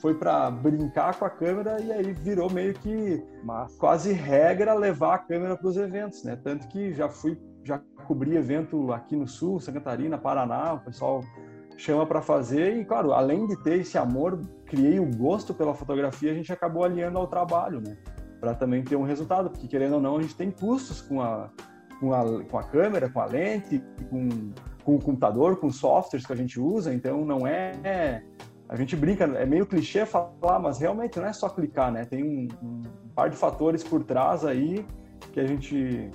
foi 0.01 0.15
para 0.15 0.51
brincar 0.51 1.17
com 1.17 1.25
a 1.25 1.31
câmera 1.31 1.81
e 1.81 1.93
aí 1.93 2.13
virou 2.13 2.51
meio 2.51 2.75
que 2.75 3.23
Massa. 3.45 3.79
quase 3.79 4.13
regra 4.13 4.75
levar 4.75 5.15
a 5.15 5.19
câmera 5.19 5.57
para 5.57 5.69
os 5.69 5.77
eventos, 5.77 6.25
né? 6.25 6.37
Tanto 6.43 6.67
que 6.67 6.93
já 6.93 7.09
fui, 7.09 7.41
já 7.63 7.81
cobri 8.07 8.37
evento 8.37 8.93
aqui 8.93 9.15
no 9.15 9.29
Sul, 9.29 9.61
Santa 9.61 9.81
Catarina, 9.81 10.19
Paraná, 10.19 10.75
o 10.75 10.81
pessoal 10.81 11.23
chama 11.77 12.05
para 12.05 12.21
fazer 12.21 12.77
e, 12.77 12.85
claro, 12.85 13.13
além 13.13 13.47
de 13.47 13.57
ter 13.63 13.79
esse 13.79 13.97
amor, 13.97 14.41
criei 14.69 15.01
o 15.01 15.07
gosto 15.07 15.55
pela 15.55 15.75
fotografia, 15.75 16.31
a 16.31 16.35
gente 16.35 16.53
acabou 16.53 16.85
alinhando 16.85 17.19
ao 17.19 17.27
trabalho, 17.27 17.81
né? 17.81 17.97
Para 18.39 18.55
também 18.55 18.85
ter 18.85 18.97
um 18.97 19.03
resultado, 19.03 19.51
porque 19.51 19.67
querendo 19.67 19.95
ou 19.95 20.01
não, 20.01 20.19
a 20.19 20.23
gente 20.23 20.37
tem 20.37 20.51
custos 20.51 21.01
com 21.01 21.21
a, 21.21 21.51
com 21.99 22.13
a, 22.13 22.45
com 22.45 22.59
a 22.59 22.63
câmera, 22.63 23.09
com 23.09 23.21
a 23.21 23.27
lente, 23.27 23.83
com, 24.11 24.53
com 24.85 24.97
o 24.97 25.03
computador, 25.03 25.57
com 25.57 25.71
softwares 25.71 26.27
que 26.27 26.33
a 26.33 26.37
gente 26.37 26.61
usa, 26.61 26.95
então 26.95 27.25
não 27.25 27.47
é. 27.47 28.23
A 28.69 28.77
gente 28.77 28.95
brinca, 28.95 29.25
é 29.25 29.47
meio 29.47 29.67
clichê 29.67 30.05
falar, 30.05 30.59
mas 30.61 30.79
realmente 30.79 31.19
não 31.19 31.27
é 31.27 31.33
só 31.33 31.49
clicar, 31.49 31.91
né? 31.91 32.05
Tem 32.05 32.23
um, 32.23 32.49
um 32.63 32.83
par 33.15 33.31
de 33.31 33.37
fatores 33.37 33.83
por 33.83 34.05
trás 34.05 34.45
aí 34.45 34.87
que 35.33 35.41
a 35.41 35.47
gente 35.47 36.11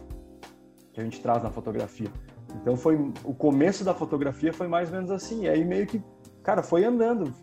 que 0.94 1.02
a 1.02 1.04
gente 1.04 1.20
traz 1.20 1.42
na 1.42 1.50
fotografia. 1.50 2.10
Então 2.62 2.78
foi 2.78 2.96
o 3.24 3.34
começo 3.34 3.84
da 3.84 3.94
fotografia 3.94 4.54
foi 4.54 4.68
mais 4.68 4.90
ou 4.90 4.96
menos 4.96 5.12
assim. 5.12 5.44
E 5.44 5.50
aí 5.50 5.66
meio 5.66 5.88
que, 5.88 6.02
cara, 6.44 6.62
foi 6.62 6.84
andando. 6.84 7.34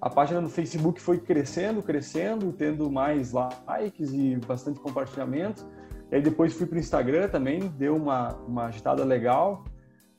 A 0.00 0.10
página 0.10 0.40
no 0.40 0.48
Facebook 0.48 1.00
foi 1.00 1.18
crescendo, 1.18 1.82
crescendo, 1.82 2.52
tendo 2.52 2.90
mais 2.90 3.32
likes 3.32 4.12
e 4.12 4.36
bastante 4.46 4.78
compartilhamento. 4.78 5.66
E 6.10 6.16
aí 6.16 6.22
depois 6.22 6.52
fui 6.52 6.66
para 6.66 6.76
o 6.76 6.78
Instagram 6.78 7.28
também, 7.28 7.68
deu 7.78 7.96
uma, 7.96 8.34
uma 8.46 8.66
agitada 8.66 9.04
legal. 9.04 9.64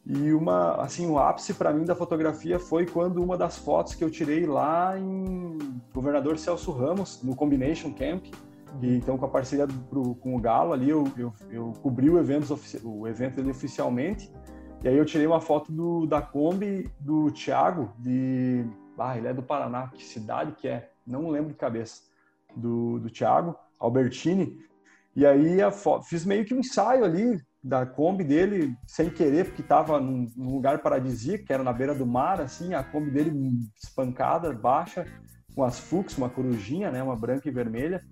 E 0.05 0.33
uma, 0.33 0.75
assim, 0.81 1.07
o 1.07 1.19
ápice 1.19 1.53
para 1.53 1.71
mim 1.71 1.85
da 1.85 1.93
fotografia 1.93 2.57
foi 2.57 2.87
quando 2.87 3.23
uma 3.23 3.37
das 3.37 3.57
fotos 3.57 3.93
que 3.93 4.03
eu 4.03 4.09
tirei 4.09 4.47
lá 4.47 4.97
em 4.97 5.57
Governador 5.93 6.39
Celso 6.39 6.71
Ramos, 6.71 7.21
no 7.21 7.35
Combination 7.35 7.93
Camp, 7.93 8.25
e, 8.81 8.95
então, 8.95 9.17
com 9.17 9.25
a 9.25 9.29
parceria 9.29 9.67
pro, 9.89 10.15
com 10.15 10.35
o 10.35 10.39
Galo 10.39 10.71
ali, 10.71 10.89
eu, 10.89 11.03
eu, 11.17 11.33
eu 11.49 11.73
cobri 11.81 12.09
o 12.09 12.17
evento, 12.17 12.57
o 12.83 13.07
evento 13.07 13.41
oficialmente. 13.49 14.31
E 14.83 14.87
aí 14.87 14.97
eu 14.97 15.05
tirei 15.05 15.27
uma 15.27 15.39
foto 15.39 15.71
do, 15.71 16.07
da 16.07 16.21
Kombi 16.21 16.89
do 16.99 17.31
Thiago, 17.31 17.93
de. 17.99 18.65
Ah, 18.97 19.17
ele 19.17 19.27
é 19.27 19.33
do 19.33 19.43
Paraná, 19.43 19.87
que 19.87 20.03
cidade 20.03 20.53
que 20.53 20.67
é? 20.67 20.89
Não 21.05 21.29
lembro 21.29 21.49
de 21.49 21.55
cabeça. 21.55 22.01
Do, 22.55 22.99
do 22.99 23.09
Thiago, 23.09 23.55
Albertini. 23.79 24.57
E 25.15 25.25
aí 25.25 25.61
a 25.61 25.71
foto, 25.71 26.05
fiz 26.05 26.25
meio 26.25 26.45
que 26.45 26.53
um 26.53 26.59
ensaio 26.59 27.05
ali 27.05 27.39
da 27.63 27.85
Kombi 27.85 28.23
dele, 28.23 28.75
sem 28.87 29.09
querer, 29.09 29.45
porque 29.45 29.61
estava 29.61 29.99
num, 29.99 30.27
num, 30.35 30.55
lugar 30.55 30.79
paradisíaco, 30.79 31.45
que 31.45 31.53
era 31.53 31.63
na 31.63 31.71
beira 31.71 31.93
do 31.93 32.05
mar, 32.05 32.41
assim, 32.41 32.73
a 32.73 32.83
Kombi 32.83 33.11
dele 33.11 33.31
espancada, 33.81 34.51
baixa, 34.51 35.05
com 35.55 35.63
as 35.63 35.79
Fux, 35.79 36.17
uma 36.17 36.29
corujinha, 36.29 36.89
né, 36.89 37.03
uma 37.03 37.15
branca 37.15 37.47
e 37.47 37.51
vermelha. 37.51 38.03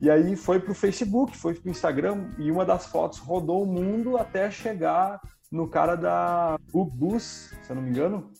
E 0.00 0.10
aí 0.10 0.36
foi 0.36 0.60
para 0.60 0.72
o 0.72 0.74
Facebook, 0.74 1.36
foi 1.36 1.54
para 1.54 1.68
o 1.68 1.70
Instagram, 1.70 2.30
e 2.38 2.50
uma 2.50 2.64
das 2.64 2.86
fotos 2.86 3.18
rodou 3.18 3.64
o 3.64 3.66
mundo 3.66 4.16
até 4.16 4.50
chegar 4.50 5.20
no 5.52 5.68
cara 5.68 5.94
da 5.94 6.58
Books, 6.72 7.54
se 7.62 7.70
eu 7.70 7.76
não 7.76 7.82
me 7.82 7.90
engano, 7.90 8.30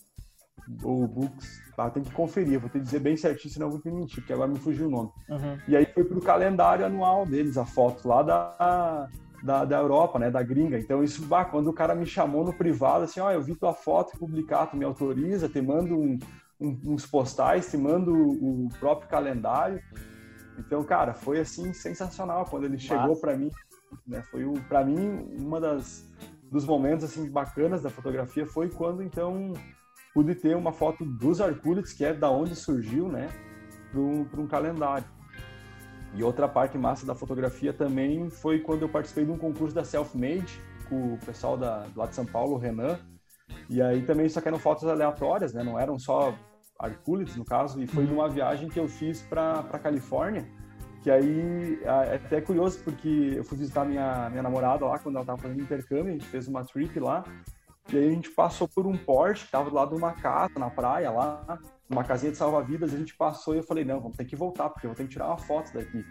ou 0.81 1.07
Books, 1.07 1.61
tá? 1.77 1.89
tem 1.91 2.01
que 2.01 2.11
conferir, 2.11 2.59
vou 2.59 2.69
te 2.69 2.79
dizer 2.79 2.99
bem 2.99 3.15
certinho, 3.15 3.53
senão 3.53 3.67
eu 3.67 3.71
vou 3.71 3.81
te 3.81 3.91
mentir, 3.91 4.15
porque 4.17 4.33
agora 4.33 4.49
me 4.49 4.57
fugiu 4.57 4.87
o 4.87 4.89
nome. 4.89 5.11
Uhum. 5.29 5.57
E 5.67 5.77
aí 5.77 5.85
foi 5.85 6.03
pro 6.03 6.19
calendário 6.19 6.85
anual 6.85 7.25
deles, 7.27 7.55
a 7.55 7.65
foto 7.65 8.07
lá 8.07 8.23
da, 8.23 9.09
da, 9.43 9.63
da 9.63 9.77
Europa, 9.77 10.17
né, 10.17 10.31
da 10.31 10.41
gringa. 10.41 10.79
Então 10.79 11.03
isso, 11.03 11.23
bah, 11.25 11.45
quando 11.45 11.67
o 11.67 11.73
cara 11.73 11.93
me 11.93 12.05
chamou 12.07 12.43
no 12.43 12.53
privado, 12.53 13.03
assim, 13.03 13.19
ó, 13.19 13.27
oh, 13.27 13.31
eu 13.31 13.43
vi 13.43 13.55
tua 13.55 13.73
foto 13.73 14.17
publicar, 14.17 14.65
tu 14.65 14.75
me 14.75 14.83
autoriza, 14.83 15.47
te 15.47 15.61
mando 15.61 15.95
um, 15.95 16.17
um, 16.59 16.81
uns 16.87 17.05
postais, 17.05 17.69
te 17.69 17.77
mando 17.77 18.11
o 18.11 18.69
próprio 18.79 19.07
calendário. 19.07 19.79
Então, 20.57 20.83
cara, 20.83 21.13
foi 21.13 21.39
assim 21.39 21.73
sensacional 21.73 22.45
quando 22.45 22.65
ele 22.65 22.79
chegou 22.79 23.15
para 23.15 23.37
mim, 23.37 23.51
né? 24.07 24.23
Foi 24.23 24.43
para 24.67 24.83
mim 24.83 25.27
uma 25.37 25.59
das 25.59 26.07
dos 26.53 26.65
momentos 26.65 27.03
assim 27.03 27.27
bacanas 27.31 27.81
da 27.81 27.89
fotografia 27.89 28.45
foi 28.45 28.69
quando 28.69 29.01
então 29.01 29.53
pude 30.13 30.35
ter 30.35 30.55
uma 30.55 30.71
foto 30.71 31.03
dos 31.03 31.41
Arculites, 31.41 31.93
que 31.93 32.05
é 32.05 32.13
da 32.13 32.29
onde 32.29 32.55
surgiu, 32.55 33.09
né, 33.09 33.27
para 33.91 33.99
um, 33.99 34.27
um 34.37 34.47
calendário. 34.47 35.03
E 36.13 36.23
outra 36.23 36.47
parte 36.47 36.77
massa 36.77 37.07
da 37.07 37.15
fotografia 37.15 37.73
também 37.73 38.29
foi 38.29 38.59
quando 38.59 38.83
eu 38.83 38.89
participei 38.89 39.25
de 39.25 39.31
um 39.31 39.37
concurso 39.37 39.73
da 39.73 39.83
Self 39.83 40.15
Made 40.15 40.61
com 40.87 41.15
o 41.15 41.17
pessoal 41.17 41.57
da, 41.57 41.87
lá 41.95 42.05
de 42.05 42.13
São 42.13 42.25
Paulo, 42.25 42.53
o 42.53 42.59
Renan. 42.59 42.99
E 43.67 43.81
aí 43.81 44.03
também 44.03 44.29
só 44.29 44.39
que 44.39 44.47
eram 44.47 44.59
fotos 44.59 44.87
aleatórias, 44.87 45.55
né? 45.55 45.63
Não 45.63 45.79
eram 45.79 45.97
só 45.97 46.35
Arculites, 46.79 47.35
no 47.35 47.43
caso, 47.43 47.81
e 47.81 47.87
foi 47.87 48.05
numa 48.05 48.29
viagem 48.29 48.69
que 48.69 48.79
eu 48.79 48.87
fiz 48.87 49.23
para 49.23 49.63
Califórnia, 49.81 50.47
que 51.03 51.11
aí 51.11 51.79
é 51.83 52.15
até 52.15 52.39
curioso 52.39 52.79
porque 52.81 53.33
eu 53.35 53.43
fui 53.43 53.57
visitar 53.57 53.83
minha, 53.83 54.29
minha 54.29 54.41
namorada 54.41 54.85
lá 54.85 54.97
quando 54.97 55.15
ela 55.15 55.23
estava 55.23 55.41
fazendo 55.41 55.61
intercâmbio, 55.61 56.07
a 56.07 56.11
gente 56.13 56.25
fez 56.25 56.47
uma 56.47 56.63
trip 56.63 56.97
lá, 56.97 57.25
e 57.91 57.97
aí 57.97 58.07
a 58.07 58.11
gente 58.11 58.29
passou 58.31 58.69
por 58.69 58.87
um 58.87 58.95
Porsche 58.97 59.41
que 59.41 59.47
estava 59.47 59.69
do 59.69 59.75
lado 59.75 59.89
de 59.89 59.97
uma 59.97 60.13
casa 60.13 60.57
na 60.57 60.69
praia 60.69 61.11
lá, 61.11 61.59
uma 61.89 62.05
casinha 62.05 62.31
de 62.31 62.37
salva-vidas, 62.37 62.93
a 62.93 62.97
gente 62.97 63.15
passou 63.15 63.53
e 63.53 63.57
eu 63.57 63.63
falei, 63.63 63.83
não, 63.83 63.99
vamos 63.99 64.15
ter 64.15 64.23
que 64.23 64.35
voltar, 64.35 64.69
porque 64.69 64.87
eu 64.87 64.91
vou 64.91 64.95
ter 64.95 65.03
que 65.03 65.09
tirar 65.09 65.27
uma 65.27 65.37
foto 65.37 65.73
daqui. 65.73 66.05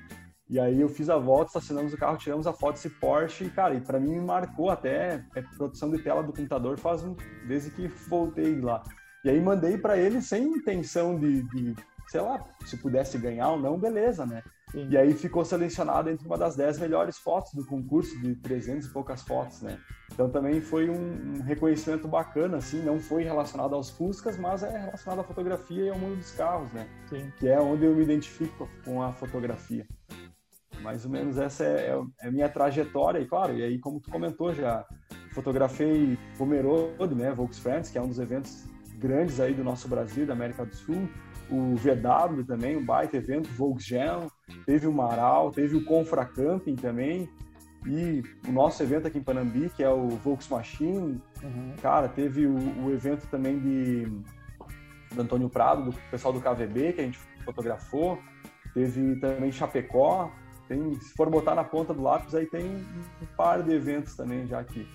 E 0.51 0.61
aí 0.61 0.79
eu 0.79 0.89
fiz 0.91 1.09
a 1.09 1.17
volta, 1.17 1.47
estacionamos 1.47 1.95
o 1.95 1.97
carro, 1.97 2.19
tiramos 2.19 2.47
a 2.47 2.53
foto 2.53 2.75
desse 2.75 2.91
Porsche, 2.91 3.45
e, 3.45 3.51
cara, 3.51 3.75
e 3.75 3.81
para 3.81 3.99
mim 3.99 4.11
me 4.11 4.21
marcou 4.21 4.69
até 4.69 5.25
é, 5.35 5.41
produção 5.57 5.91
de 5.91 6.03
tela 6.03 6.23
do 6.23 6.35
computador 6.35 6.79
faz 6.79 7.03
um, 7.03 7.17
desde 7.49 7.71
que 7.71 7.89
voltei 7.89 8.61
lá. 8.61 8.83
E 9.25 9.31
aí 9.31 9.41
mandei 9.41 9.79
para 9.79 9.97
ele 9.97 10.21
sem 10.21 10.45
intenção 10.45 11.19
de, 11.19 11.43
de, 11.45 11.75
sei 12.09 12.21
lá, 12.21 12.45
se 12.67 12.77
pudesse 12.77 13.17
ganhar 13.17 13.49
ou 13.49 13.59
não, 13.59 13.79
beleza, 13.79 14.27
né? 14.27 14.43
E 14.75 14.97
aí 14.97 15.13
ficou 15.13 15.45
selecionado 15.45 16.09
entre 16.09 16.27
uma 16.27 16.39
das 16.39 16.57
10 16.57 16.79
melhores 16.79 17.19
fotos 17.19 17.53
do 17.53 17.65
concurso 17.67 18.19
de 18.21 18.35
300 18.37 18.87
e 18.87 18.93
poucas 18.93 19.23
fotos, 19.23 19.61
né? 19.61 19.79
Então 20.13 20.31
também 20.31 20.61
foi 20.61 20.89
um, 20.89 21.37
um, 21.37 21.43
reconhecimento 21.43 22.09
bacana, 22.09 22.57
assim, 22.57 22.83
não 22.83 22.99
foi 22.99 23.23
relacionado 23.23 23.75
aos 23.75 23.91
Fuscas, 23.91 24.39
mas 24.39 24.63
é 24.63 24.79
relacionado 24.79 25.21
à 25.21 25.25
fotografia 25.25 25.85
e 25.85 25.89
ao 25.91 25.99
mundo 25.99 26.17
dos 26.17 26.33
carros, 26.33 26.73
né? 26.73 26.89
Sim. 27.09 27.31
Que 27.39 27.49
é 27.49 27.61
onde 27.61 27.85
eu 27.85 27.95
me 27.95 28.03
identifico 28.03 28.69
com 28.85 29.03
a 29.03 29.13
fotografia. 29.13 29.87
Mais 30.81 31.05
ou 31.05 31.11
menos 31.11 31.39
essa 31.39 31.65
é, 31.65 31.91
é, 31.91 32.03
é 32.23 32.29
a 32.29 32.31
minha 32.31 32.49
trajetória, 32.49 33.21
e 33.21 33.27
claro, 33.27 33.55
e 33.55 33.63
aí 33.63 33.79
como 33.79 34.01
tu 34.01 34.11
comentou 34.11 34.55
já, 34.55 34.87
fotografei 35.33 36.19
Pomerode, 36.39 37.15
né, 37.15 37.33
Volksfriends, 37.33 37.91
que 37.91 37.99
é 37.99 38.03
um 38.03 38.09
dos 38.09 38.19
eventos 38.19 38.65
grandes 38.97 39.39
aí 39.39 39.53
do 39.53 39.63
nosso 39.63 39.87
Brasil, 39.87 40.27
da 40.27 40.33
América 40.33 40.65
do 40.65 40.75
Sul, 40.75 41.09
o 41.53 41.77
VW 41.77 42.45
também, 42.47 42.77
um 42.77 42.85
baita 42.85 43.19
evento, 43.19 43.49
Volkswagen, 43.51 44.29
teve 44.65 44.87
o 44.87 44.93
Marau, 44.93 45.51
teve 45.51 45.77
o 45.77 45.85
Confra 45.85 46.25
Camping 46.25 46.77
também, 46.77 47.29
e 47.87 48.23
o 48.49 48.53
nosso 48.53 48.83
evento 48.83 49.07
aqui 49.07 49.19
em 49.19 49.23
Panambi, 49.23 49.69
que 49.77 49.83
é 49.83 49.91
o 49.91 50.09
Volks 50.09 50.49
Machine, 50.49 51.21
uhum. 51.43 51.75
cara, 51.83 52.09
teve 52.09 52.47
o, 52.47 52.57
o, 52.85 52.93
evento 52.93 53.27
também 53.27 53.59
de 53.59 54.07
do 55.15 55.21
Antônio 55.21 55.51
Prado, 55.51 55.91
do 55.91 55.97
pessoal 56.11 56.33
do 56.33 56.41
KVB, 56.41 56.95
que 56.95 57.01
a 57.01 57.05
gente 57.05 57.19
fotografou, 57.45 58.19
teve 58.73 59.17
também 59.17 59.53
Chapecó, 59.53 60.33
tem, 60.69 60.95
se 60.95 61.13
for 61.15 61.29
botar 61.29 61.55
na 61.55 61.65
ponta 61.65 61.93
do 61.93 62.03
lápis, 62.03 62.35
aí 62.35 62.47
tem 62.47 62.65
um 62.65 63.27
par 63.37 63.63
de 63.63 63.75
eventos 63.75 64.15
também 64.17 64.47
já 64.47 64.61
aqui 64.61 64.89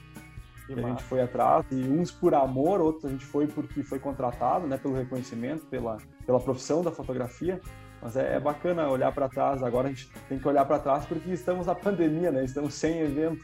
que 0.68 0.80
a 0.80 0.90
gente 0.90 1.04
foi 1.04 1.22
atrás, 1.22 1.66
e 1.72 1.76
uns 1.76 2.12
por 2.12 2.36
amor, 2.36 2.82
outros 2.82 3.06
a 3.06 3.10
gente 3.10 3.26
foi 3.26 3.48
porque 3.48 3.84
foi 3.84 4.00
contratado, 4.00 4.68
né, 4.68 4.78
pelo 4.78 4.94
reconhecimento, 4.94 5.66
pela, 5.68 5.98
pela 6.26 6.40
profissão 6.40 6.84
da 6.84 6.92
fotografia. 6.92 7.62
Mas 8.02 8.16
é, 8.16 8.36
é 8.36 8.40
bacana 8.40 8.88
olhar 8.90 9.12
para 9.12 9.28
trás. 9.28 9.64
Agora 9.64 9.88
a 9.88 9.90
gente 9.90 10.12
tem 10.30 10.38
que 10.38 10.48
olhar 10.48 10.66
para 10.66 10.78
trás 10.78 11.06
porque 11.06 11.32
estamos 11.32 11.66
na 11.66 11.74
pandemia, 11.74 12.32
né? 12.32 12.46
Estamos 12.46 12.76
sem 12.76 13.00
evento. 13.00 13.44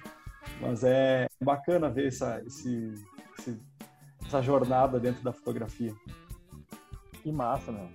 Mas 0.62 0.84
é 0.84 1.26
bacana 1.44 1.90
ver 1.90 2.08
essa, 2.08 2.40
esse, 2.46 2.94
esse, 3.40 3.60
essa 4.24 4.44
jornada 4.44 5.00
dentro 5.00 5.24
da 5.24 5.34
fotografia. 5.34 5.92
Que 7.24 7.32
massa, 7.32 7.72
meu. 7.72 7.90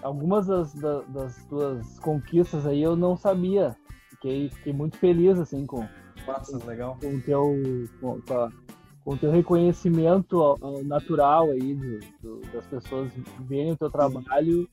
Algumas 0.00 0.46
das, 0.46 0.72
das, 0.74 1.06
das 1.08 1.44
tuas 1.44 1.98
conquistas 2.00 2.66
aí 2.66 2.82
eu 2.82 2.96
não 2.96 3.14
sabia. 3.14 3.76
Fiquei, 4.08 4.48
fiquei 4.48 4.72
muito 4.72 4.96
feliz, 4.96 5.38
assim, 5.38 5.66
com, 5.66 5.86
Massa, 6.28 6.58
legal. 6.66 6.98
Com 7.00 7.14
o 7.14 7.20
teu, 7.22 7.54
com, 8.00 8.20
com 8.20 8.50
o 9.08 9.16
teu 9.16 9.30
reconhecimento 9.30 10.58
natural 10.84 11.50
aí 11.50 11.74
do, 11.74 11.98
do, 12.20 12.40
das 12.52 12.66
pessoas 12.66 13.10
verem 13.40 13.72
o 13.72 13.76
teu 13.76 13.90
trabalho, 13.90 14.68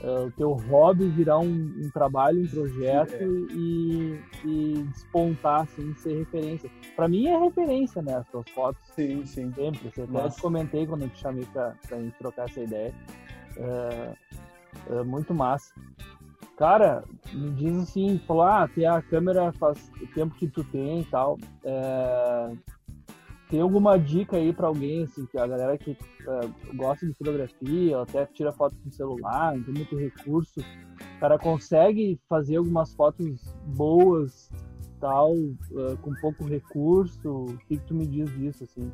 uh, 0.00 0.26
o 0.26 0.30
teu 0.30 0.52
hobby 0.52 1.08
virar 1.08 1.40
um, 1.40 1.74
um 1.76 1.90
trabalho, 1.92 2.40
um 2.40 2.46
projeto 2.46 3.14
é. 3.14 3.24
e, 3.24 4.20
e, 4.44 4.82
despontar, 4.92 5.62
assim, 5.62 5.92
ser 5.96 6.18
referência. 6.18 6.70
Para 6.94 7.08
mim 7.08 7.26
é 7.26 7.36
referência, 7.36 8.00
né? 8.00 8.14
As 8.14 8.28
tuas 8.28 8.48
fotos. 8.50 8.80
Sim, 8.94 9.26
sim. 9.26 9.52
Sempre. 9.52 9.90
Você 9.90 10.02
até 10.02 10.28
te 10.28 10.40
comentei 10.40 10.86
quando 10.86 11.02
eu 11.02 11.08
te 11.08 11.18
chamei 11.18 11.44
para 11.46 11.74
gente 11.90 12.16
trocar 12.16 12.48
essa 12.48 12.60
ideia. 12.60 12.94
É, 13.56 14.12
é 14.90 15.02
muito 15.02 15.34
massa. 15.34 15.74
Cara, 16.56 17.02
me 17.32 17.50
diz 17.52 17.74
assim, 17.74 18.20
falou, 18.24 18.42
ah, 18.42 18.68
tem 18.72 18.86
a 18.86 19.02
câmera 19.02 19.50
faz 19.54 19.90
o 20.00 20.06
tempo 20.08 20.34
que 20.34 20.46
tu 20.46 20.62
tem 20.62 21.00
e 21.00 21.04
tal. 21.06 21.38
É... 21.64 22.52
Tem 23.50 23.60
alguma 23.60 23.98
dica 23.98 24.36
aí 24.36 24.52
para 24.52 24.68
alguém, 24.68 25.02
assim, 25.02 25.26
que 25.26 25.36
a 25.36 25.46
galera 25.46 25.76
que 25.76 25.90
é, 25.90 26.74
gosta 26.76 27.04
de 27.04 27.12
fotografia, 27.14 27.96
ou 27.96 28.02
até 28.04 28.24
tira 28.26 28.52
foto 28.52 28.76
com 28.76 28.90
celular, 28.92 29.56
não 29.56 29.64
tem 29.64 29.74
muito 29.74 29.96
recurso, 29.96 30.60
o 30.60 31.20
cara 31.20 31.36
consegue 31.36 32.20
fazer 32.28 32.56
algumas 32.56 32.94
fotos 32.94 33.52
boas, 33.66 34.48
tal, 35.00 35.34
uh, 35.34 35.96
com 36.02 36.14
pouco 36.20 36.44
recurso? 36.44 37.28
O 37.28 37.58
que, 37.66 37.78
que 37.78 37.86
tu 37.86 37.94
me 37.94 38.06
diz 38.06 38.30
disso, 38.38 38.64
assim? 38.64 38.92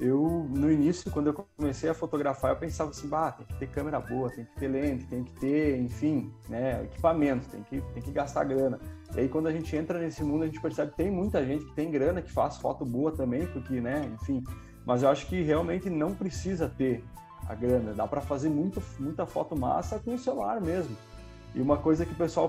Eu 0.00 0.48
no 0.50 0.72
início 0.72 1.10
quando 1.10 1.26
eu 1.26 1.46
comecei 1.56 1.90
a 1.90 1.94
fotografar 1.94 2.52
eu 2.52 2.56
pensava 2.56 2.90
assim 2.90 3.06
bah 3.06 3.32
tem 3.32 3.46
que 3.46 3.54
ter 3.58 3.66
câmera 3.68 4.00
boa 4.00 4.30
tem 4.30 4.46
que 4.46 4.58
ter 4.58 4.68
lente 4.68 5.06
tem 5.06 5.22
que 5.22 5.32
ter 5.32 5.78
enfim 5.78 6.32
né 6.48 6.82
equipamento 6.84 7.46
tem 7.50 7.62
que 7.62 7.80
tem 7.92 8.02
que 8.02 8.10
gastar 8.10 8.44
grana. 8.44 8.78
E 9.14 9.20
aí 9.20 9.28
quando 9.28 9.46
a 9.48 9.52
gente 9.52 9.74
entra 9.76 9.98
nesse 9.98 10.24
mundo 10.24 10.44
a 10.44 10.46
gente 10.46 10.60
percebe 10.60 10.90
que 10.92 10.96
tem 10.96 11.10
muita 11.10 11.44
gente 11.44 11.64
que 11.66 11.74
tem 11.74 11.90
grana 11.90 12.22
que 12.22 12.32
faz 12.32 12.56
foto 12.56 12.84
boa 12.84 13.12
também 13.12 13.46
porque 13.46 13.80
né 13.80 14.10
enfim. 14.14 14.42
Mas 14.86 15.02
eu 15.02 15.10
acho 15.10 15.26
que 15.26 15.42
realmente 15.42 15.90
não 15.90 16.14
precisa 16.14 16.68
ter 16.68 17.04
a 17.46 17.54
grana. 17.54 17.92
Dá 17.92 18.06
para 18.06 18.20
fazer 18.20 18.48
muito, 18.48 18.82
muita 18.98 19.26
foto 19.26 19.56
massa 19.56 19.98
com 19.98 20.14
o 20.14 20.18
celular 20.18 20.60
mesmo. 20.60 20.96
E 21.54 21.60
uma 21.60 21.76
coisa 21.76 22.06
que 22.06 22.12
o 22.12 22.16
pessoal 22.16 22.48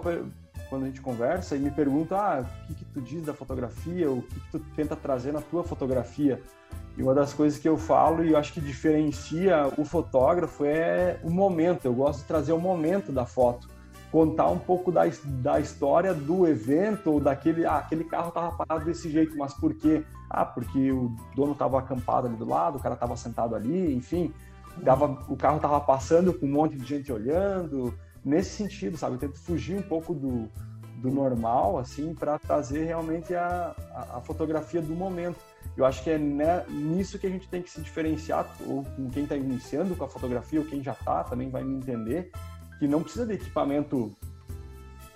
quando 0.70 0.84
a 0.84 0.86
gente 0.86 1.02
conversa 1.02 1.56
e 1.56 1.60
me 1.60 1.72
pergunta 1.72 2.16
ah, 2.16 2.42
o 2.42 2.68
que, 2.68 2.76
que 2.76 2.86
tu 2.86 3.02
diz 3.02 3.26
da 3.26 3.34
fotografia, 3.34 4.10
o 4.10 4.22
que, 4.22 4.40
que 4.40 4.52
tu 4.52 4.60
tenta 4.76 4.96
trazer 4.96 5.34
na 5.34 5.42
tua 5.42 5.64
fotografia. 5.64 6.42
E 6.98 7.04
uma 7.04 7.14
das 7.14 7.34
coisas 7.34 7.58
que 7.58 7.68
eu 7.68 7.78
falo 7.78 8.24
e 8.24 8.32
eu 8.32 8.38
acho 8.38 8.54
que 8.54 8.60
diferencia 8.60 9.72
o 9.78 9.86
fotógrafo 9.86 10.66
é 10.66 11.20
o 11.24 11.30
momento. 11.30 11.86
Eu 11.86 11.94
gosto 11.94 12.20
de 12.20 12.26
trazer 12.26 12.52
o 12.52 12.60
momento 12.60 13.12
da 13.12 13.26
foto, 13.26 13.70
contar 14.12 14.48
um 14.50 14.60
pouco 14.60 14.92
da, 14.92 15.04
da 15.24 15.60
história 15.60 16.14
do 16.14 16.46
evento 16.46 17.12
ou 17.12 17.20
daquele, 17.20 17.66
ah, 17.66 17.78
aquele 17.78 18.04
carro 18.04 18.30
estava 18.30 18.52
parado 18.52 18.86
desse 18.86 19.10
jeito, 19.10 19.38
mas 19.38 19.54
por 19.54 19.74
quê? 19.74 20.04
Ah, 20.30 20.46
porque 20.46 20.92
o 20.92 21.16
dono 21.36 21.54
estava 21.54 21.80
acampado 21.80 22.28
ali 22.28 22.36
do 22.36 22.46
lado, 22.46 22.78
o 22.78 22.82
cara 22.82 22.96
estava 22.96 23.16
sentado 23.16 23.56
ali, 23.56 23.94
enfim, 23.96 24.34
dava, 24.78 25.06
o 25.30 25.38
carro 25.38 25.58
estava 25.58 25.80
passando 25.80 26.34
com 26.34 26.46
um 26.46 26.52
monte 26.52 26.76
de 26.76 26.86
gente 26.86 27.12
olhando, 27.12 27.94
nesse 28.24 28.52
sentido, 28.52 28.98
sabe? 28.98 29.16
Eu 29.16 29.20
tento 29.20 29.40
fugir 29.40 29.78
um 29.78 29.82
pouco 29.82 30.14
do, 30.14 30.50
do 30.98 31.10
normal, 31.10 31.78
assim, 31.78 32.14
para 32.14 32.38
trazer 32.38 32.86
realmente 32.86 33.34
a, 33.34 33.76
a, 33.94 34.18
a, 34.18 34.22
fotografia 34.22 34.82
do 34.82 34.94
momento. 34.94 35.40
Eu 35.76 35.86
acho 35.86 36.04
que 36.04 36.10
é 36.10 36.18
né, 36.18 36.66
nisso 36.70 37.18
que 37.18 37.26
a 37.26 37.30
gente 37.30 37.48
tem 37.48 37.62
que 37.62 37.70
se 37.70 37.82
diferenciar, 37.82 38.48
ou 38.66 38.84
com 38.84 39.10
quem 39.10 39.24
está 39.24 39.36
iniciando 39.36 39.96
com 39.96 40.04
a 40.04 40.08
fotografia, 40.08 40.60
ou 40.60 40.66
quem 40.66 40.84
já 40.84 40.92
está 40.92 41.24
também 41.24 41.50
vai 41.50 41.64
me 41.64 41.76
entender, 41.76 42.32
que 42.80 42.88
não 42.88 43.02
precisa 43.02 43.26
de 43.26 43.34
equipamento 43.34 44.16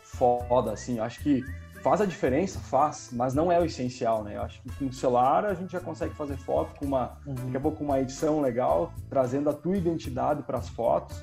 foda, 0.04 0.72
assim. 0.72 0.98
Eu 0.98 1.04
acho 1.04 1.20
que 1.22 1.44
faz 1.82 2.02
a 2.02 2.06
diferença, 2.06 2.60
faz, 2.60 3.10
mas 3.12 3.34
não 3.34 3.52
é 3.52 3.60
o 3.60 3.66
essencial, 3.66 4.24
né? 4.24 4.38
Eu 4.38 4.44
acho 4.44 4.62
que 4.62 4.70
com 4.72 4.86
o 4.86 4.94
celular 4.94 5.46
a 5.46 5.54
gente 5.54 5.72
já 5.72 5.80
consegue 5.80 6.16
fazer 6.16 6.38
foto 6.38 6.80
com 6.80 6.86
uma, 6.86 7.18
uhum. 7.26 7.36
daqui 7.36 7.58
a 7.58 7.60
pouco 7.60 7.84
uma 7.84 8.00
edição 8.00 8.42
legal, 8.42 8.94
trazendo 9.10 9.50
a 9.50 9.54
tua 9.54 9.78
identidade 9.78 10.42
para 10.44 10.58
as 10.58 10.70
fotos 10.70 11.22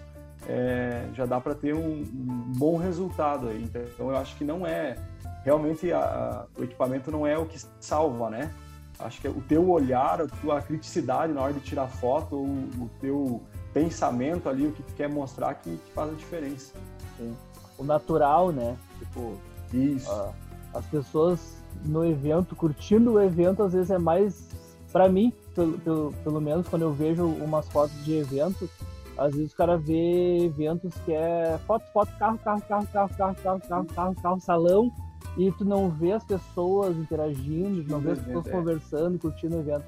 é, 0.48 1.08
já 1.14 1.26
dá 1.26 1.40
para 1.40 1.54
ter 1.54 1.74
um, 1.74 2.00
um, 2.00 2.52
bom 2.56 2.76
resultado 2.76 3.48
aí. 3.48 3.62
Então 3.64 4.10
eu 4.10 4.16
acho 4.16 4.36
que 4.36 4.44
não 4.44 4.66
é 4.66 4.96
realmente 5.44 5.92
a, 5.92 5.98
a, 5.98 6.60
o 6.60 6.64
equipamento 6.64 7.10
não 7.10 7.26
é 7.26 7.36
o 7.38 7.46
que 7.46 7.60
salva, 7.80 8.30
né? 8.30 8.52
Acho 8.98 9.20
que 9.20 9.26
é 9.26 9.30
o 9.30 9.40
teu 9.40 9.68
olhar, 9.70 10.20
a 10.20 10.26
tua 10.26 10.60
criticidade 10.60 11.32
na 11.32 11.40
hora 11.40 11.52
de 11.52 11.60
tirar 11.60 11.88
foto, 11.88 12.36
o, 12.36 12.68
o 12.78 12.90
teu 13.00 13.40
pensamento 13.72 14.48
ali, 14.48 14.66
o 14.66 14.72
que 14.72 14.82
tu 14.82 14.92
quer 14.94 15.08
mostrar 15.08 15.54
que, 15.54 15.76
que 15.76 15.92
faz 15.92 16.12
a 16.12 16.14
diferença. 16.14 16.74
Sim. 17.16 17.34
O 17.78 17.84
natural, 17.84 18.52
né? 18.52 18.76
Tipo, 18.98 19.36
isso. 19.72 20.10
Uh, 20.10 20.32
as 20.74 20.86
pessoas 20.86 21.62
no 21.84 22.04
evento, 22.04 22.54
curtindo 22.54 23.12
o 23.12 23.20
evento, 23.20 23.62
às 23.62 23.72
vezes 23.72 23.90
é 23.90 23.98
mais, 23.98 24.48
para 24.92 25.08
mim, 25.08 25.32
pelo, 25.54 25.78
pelo, 25.78 26.12
pelo 26.24 26.40
menos 26.40 26.68
quando 26.68 26.82
eu 26.82 26.92
vejo 26.92 27.26
umas 27.26 27.68
fotos 27.68 28.04
de 28.04 28.14
evento, 28.14 28.68
às 29.16 29.34
vezes 29.34 29.52
o 29.52 29.56
cara 29.56 29.76
vê 29.76 30.44
eventos 30.44 30.94
que 31.04 31.12
é 31.12 31.58
foto, 31.66 31.84
foto, 31.92 32.10
carro, 32.18 32.38
carro, 32.38 32.62
carro, 32.62 32.88
carro, 32.92 33.10
carro, 33.16 33.36
carro, 33.42 33.60
carro, 33.60 33.86
carro, 33.86 34.14
carro, 34.22 34.40
salão, 34.40 34.90
e 35.36 35.50
tu 35.52 35.64
não 35.64 35.88
vê 35.88 36.12
as 36.12 36.24
pessoas 36.24 36.96
interagindo, 36.96 37.84
não 37.90 38.00
vê 38.00 38.12
as 38.12 38.18
pessoas 38.18 38.48
conversando, 38.48 39.18
curtindo 39.18 39.56
o 39.56 39.60
evento. 39.60 39.84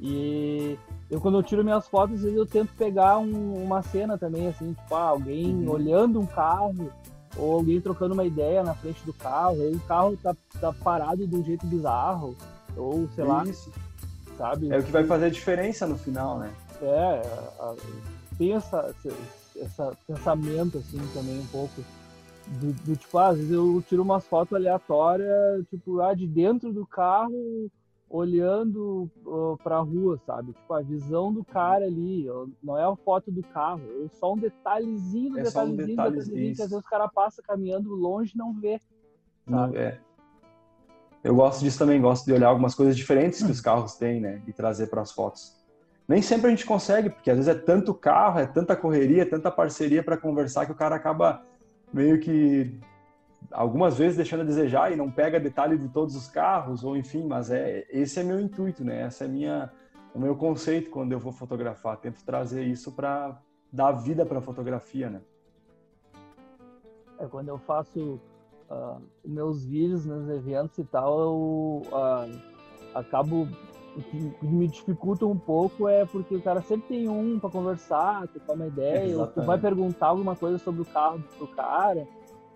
E 0.00 0.76
eu 1.08 1.20
quando 1.20 1.38
eu 1.38 1.42
tiro 1.42 1.62
minhas 1.62 1.86
fotos, 1.86 2.16
às 2.16 2.22
vezes 2.22 2.36
eu 2.36 2.46
tento 2.46 2.74
pegar 2.74 3.18
um, 3.18 3.62
uma 3.62 3.82
cena 3.82 4.18
também, 4.18 4.48
assim, 4.48 4.72
tipo, 4.72 4.94
ah, 4.94 5.08
alguém 5.08 5.54
uhum. 5.54 5.70
olhando 5.70 6.20
um 6.20 6.26
carro, 6.26 6.90
ou 7.36 7.54
alguém 7.54 7.80
trocando 7.80 8.14
uma 8.14 8.24
ideia 8.24 8.64
na 8.64 8.74
frente 8.74 9.04
do 9.04 9.12
carro, 9.12 9.62
ou 9.62 9.72
o 9.72 9.80
carro 9.80 10.16
tá, 10.20 10.34
tá 10.60 10.72
parado 10.72 11.26
de 11.26 11.36
um 11.36 11.44
jeito 11.44 11.64
bizarro, 11.66 12.36
ou 12.76 13.08
sei 13.14 13.24
lá. 13.24 13.44
Isso. 13.44 13.70
Sabe? 14.36 14.72
É 14.72 14.78
o 14.78 14.82
que 14.82 14.90
vai 14.90 15.04
fazer 15.04 15.26
a 15.26 15.30
diferença 15.30 15.86
no 15.86 15.96
final, 15.96 16.38
né? 16.38 16.50
É, 16.80 17.22
tem 18.36 18.54
essa, 18.54 18.92
esse 19.54 19.96
pensamento 20.06 20.78
assim 20.78 20.98
também 21.14 21.38
um 21.38 21.46
pouco 21.46 21.80
do, 22.60 22.72
do, 22.72 22.96
tipo, 22.96 23.18
ah, 23.18 23.28
às 23.28 23.36
vezes 23.36 23.52
eu 23.52 23.82
tiro 23.88 24.02
umas 24.02 24.26
fotos 24.26 24.54
aleatórias, 24.54 25.64
tipo, 25.68 26.00
ah, 26.00 26.14
de 26.14 26.26
dentro 26.26 26.72
do 26.72 26.86
carro, 26.86 27.70
olhando 28.08 29.10
uh, 29.24 29.56
pra 29.62 29.78
rua, 29.78 30.20
sabe? 30.26 30.52
Tipo, 30.52 30.74
a 30.74 30.82
visão 30.82 31.32
do 31.32 31.42
cara 31.42 31.86
ali, 31.86 32.26
não 32.62 32.76
é 32.76 32.84
a 32.84 32.94
foto 32.94 33.30
do 33.30 33.42
carro, 33.42 33.80
é 34.04 34.08
só 34.08 34.34
um 34.34 34.38
detalhezinho 34.38 35.32
do 35.32 35.40
é 35.40 35.42
detalhezinho, 35.44 35.84
um 35.84 35.86
detalhezinho 35.86 36.54
que 36.54 36.62
às 36.62 36.70
vezes 36.70 36.84
o 36.84 36.90
cara 36.90 37.08
passa 37.08 37.42
caminhando 37.42 37.94
longe 37.94 38.32
e 38.34 38.38
não 38.38 38.52
vê. 38.52 38.78
Sabe? 39.48 39.78
É. 39.78 39.98
Eu 41.24 41.34
gosto 41.36 41.60
disso 41.60 41.78
também, 41.78 42.00
gosto 42.00 42.26
de 42.26 42.32
olhar 42.32 42.48
algumas 42.48 42.74
coisas 42.74 42.96
diferentes 42.96 43.42
que 43.42 43.50
os 43.50 43.60
carros 43.60 43.94
têm, 43.94 44.20
né? 44.20 44.42
E 44.46 44.52
trazer 44.52 44.88
para 44.88 45.00
as 45.00 45.12
fotos. 45.12 45.56
Nem 46.06 46.20
sempre 46.20 46.48
a 46.48 46.50
gente 46.50 46.66
consegue, 46.66 47.10
porque 47.10 47.30
às 47.30 47.36
vezes 47.36 47.48
é 47.48 47.58
tanto 47.58 47.94
carro, 47.94 48.40
é 48.40 48.46
tanta 48.46 48.74
correria, 48.74 49.22
é 49.22 49.26
tanta 49.26 49.50
parceria 49.50 50.02
para 50.02 50.16
conversar 50.16 50.66
que 50.66 50.72
o 50.72 50.74
cara 50.74 50.96
acaba 50.96 51.42
meio 51.92 52.18
que 52.18 52.78
algumas 53.50 53.98
vezes 53.98 54.16
deixando 54.16 54.40
a 54.40 54.44
desejar 54.44 54.92
e 54.92 54.96
não 54.96 55.10
pega 55.10 55.38
detalhe 55.38 55.76
de 55.76 55.88
todos 55.88 56.16
os 56.16 56.28
carros, 56.28 56.84
ou 56.84 56.96
enfim, 56.96 57.26
mas 57.26 57.50
é 57.50 57.86
esse 57.90 58.20
é 58.20 58.22
meu 58.22 58.40
intuito, 58.40 58.84
né? 58.84 59.02
Essa 59.02 59.24
é 59.24 59.28
minha 59.28 59.70
o 60.14 60.18
meu 60.18 60.36
conceito 60.36 60.90
quando 60.90 61.12
eu 61.12 61.18
vou 61.18 61.32
fotografar, 61.32 61.96
tento 61.96 62.22
trazer 62.24 62.64
isso 62.64 62.92
para 62.92 63.40
dar 63.72 63.92
vida 63.92 64.26
para 64.26 64.38
a 64.38 64.42
fotografia, 64.42 65.08
né? 65.08 65.20
É 67.18 67.26
quando 67.26 67.48
eu 67.48 67.58
faço 67.58 68.20
uh, 68.70 69.00
meus 69.24 69.64
vídeos 69.64 70.04
nos 70.04 70.28
eventos 70.28 70.76
e 70.78 70.84
tal, 70.84 71.20
eu 71.20 71.82
uh, 71.86 72.40
acabo 72.94 73.48
o 73.96 74.02
que 74.02 74.46
me 74.46 74.66
dificulta 74.66 75.26
um 75.26 75.36
pouco 75.36 75.88
é 75.88 76.04
porque 76.06 76.34
o 76.34 76.42
cara 76.42 76.62
sempre 76.62 76.88
tem 76.88 77.08
um 77.08 77.38
para 77.38 77.50
conversar, 77.50 78.26
trocar 78.28 78.54
uma 78.54 78.66
ideia, 78.66 79.18
ou 79.18 79.26
tu 79.26 79.42
vai 79.42 79.58
perguntar 79.58 80.06
alguma 80.06 80.34
coisa 80.34 80.58
sobre 80.58 80.82
o 80.82 80.84
carro 80.84 81.22
pro 81.36 81.46
cara, 81.48 82.06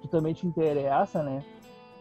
que 0.00 0.08
também 0.08 0.32
te 0.32 0.46
interessa, 0.46 1.22
né? 1.22 1.44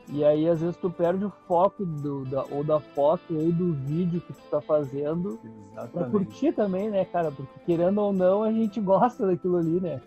E 0.08 0.24
aí, 0.24 0.48
às 0.48 0.62
vezes, 0.62 0.78
tu 0.78 0.90
perde 0.90 1.26
o 1.26 1.32
foco 1.48 1.84
do, 1.84 2.26
da, 2.26 2.46
ou 2.52 2.64
da 2.64 2.80
foto 2.80 3.36
ou 3.36 3.52
do 3.52 3.74
vídeo 3.74 4.22
que 4.22 4.34
tu 4.34 4.42
tá 4.52 4.62
fazendo 4.62 5.40
Exatamente. 5.44 5.92
pra 5.92 6.10
curtir 6.10 6.52
também, 6.54 6.92
né, 6.92 7.04
cara? 7.06 7.32
Porque 7.32 7.60
querendo 7.66 7.98
ou 7.98 8.14
não, 8.14 8.44
a 8.44 8.52
gente 8.52 8.80
gosta 8.80 9.26
daquilo 9.26 9.58
ali, 9.58 9.80
né? 9.82 10.00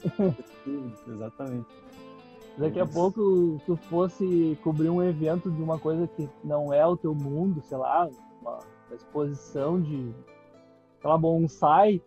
Exatamente. 1.07 1.67
Daqui 2.57 2.81
a 2.81 2.87
pouco 2.87 3.61
tu 3.67 3.77
fosse 3.89 4.59
cobrir 4.63 4.89
um 4.89 5.03
evento 5.03 5.51
de 5.51 5.63
uma 5.63 5.79
coisa 5.79 6.07
que 6.07 6.29
não 6.43 6.73
é 6.73 6.87
o 6.87 6.97
teu 6.97 7.15
mundo, 7.15 7.61
sei 7.63 7.79
lá, 7.79 8.09
uma 8.41 8.59
exposição 8.95 9.81
de, 9.81 10.13
lá, 11.03 11.17
bonsai, 11.17 12.01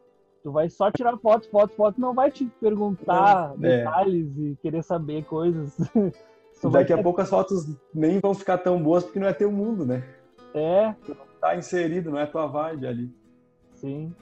tu 0.43 0.51
vai 0.51 0.69
só 0.69 0.91
tirar 0.91 1.17
foto, 1.17 1.49
foto, 1.49 1.75
foto, 1.75 2.01
não 2.01 2.13
vai 2.13 2.31
te 2.31 2.45
perguntar 2.59 3.53
é, 3.55 3.57
detalhes 3.57 4.37
é. 4.37 4.41
e 4.41 4.55
querer 4.57 4.83
saber 4.83 5.23
coisas. 5.25 5.77
Daqui 6.71 6.93
ter... 6.93 6.99
a 6.99 7.03
pouco 7.03 7.21
as 7.21 7.29
fotos 7.29 7.65
nem 7.93 8.19
vão 8.19 8.33
ficar 8.33 8.57
tão 8.59 8.81
boas 8.81 9.03
porque 9.03 9.19
não 9.19 9.27
é 9.27 9.33
teu 9.33 9.51
mundo, 9.51 9.85
né? 9.85 10.03
É. 10.53 10.93
Tu 11.05 11.15
não 11.15 11.25
tá 11.39 11.55
inserido, 11.55 12.11
não 12.11 12.19
é 12.19 12.25
tua 12.25 12.45
vibe 12.45 12.85
ali. 12.85 13.15
Sim. 13.73 14.13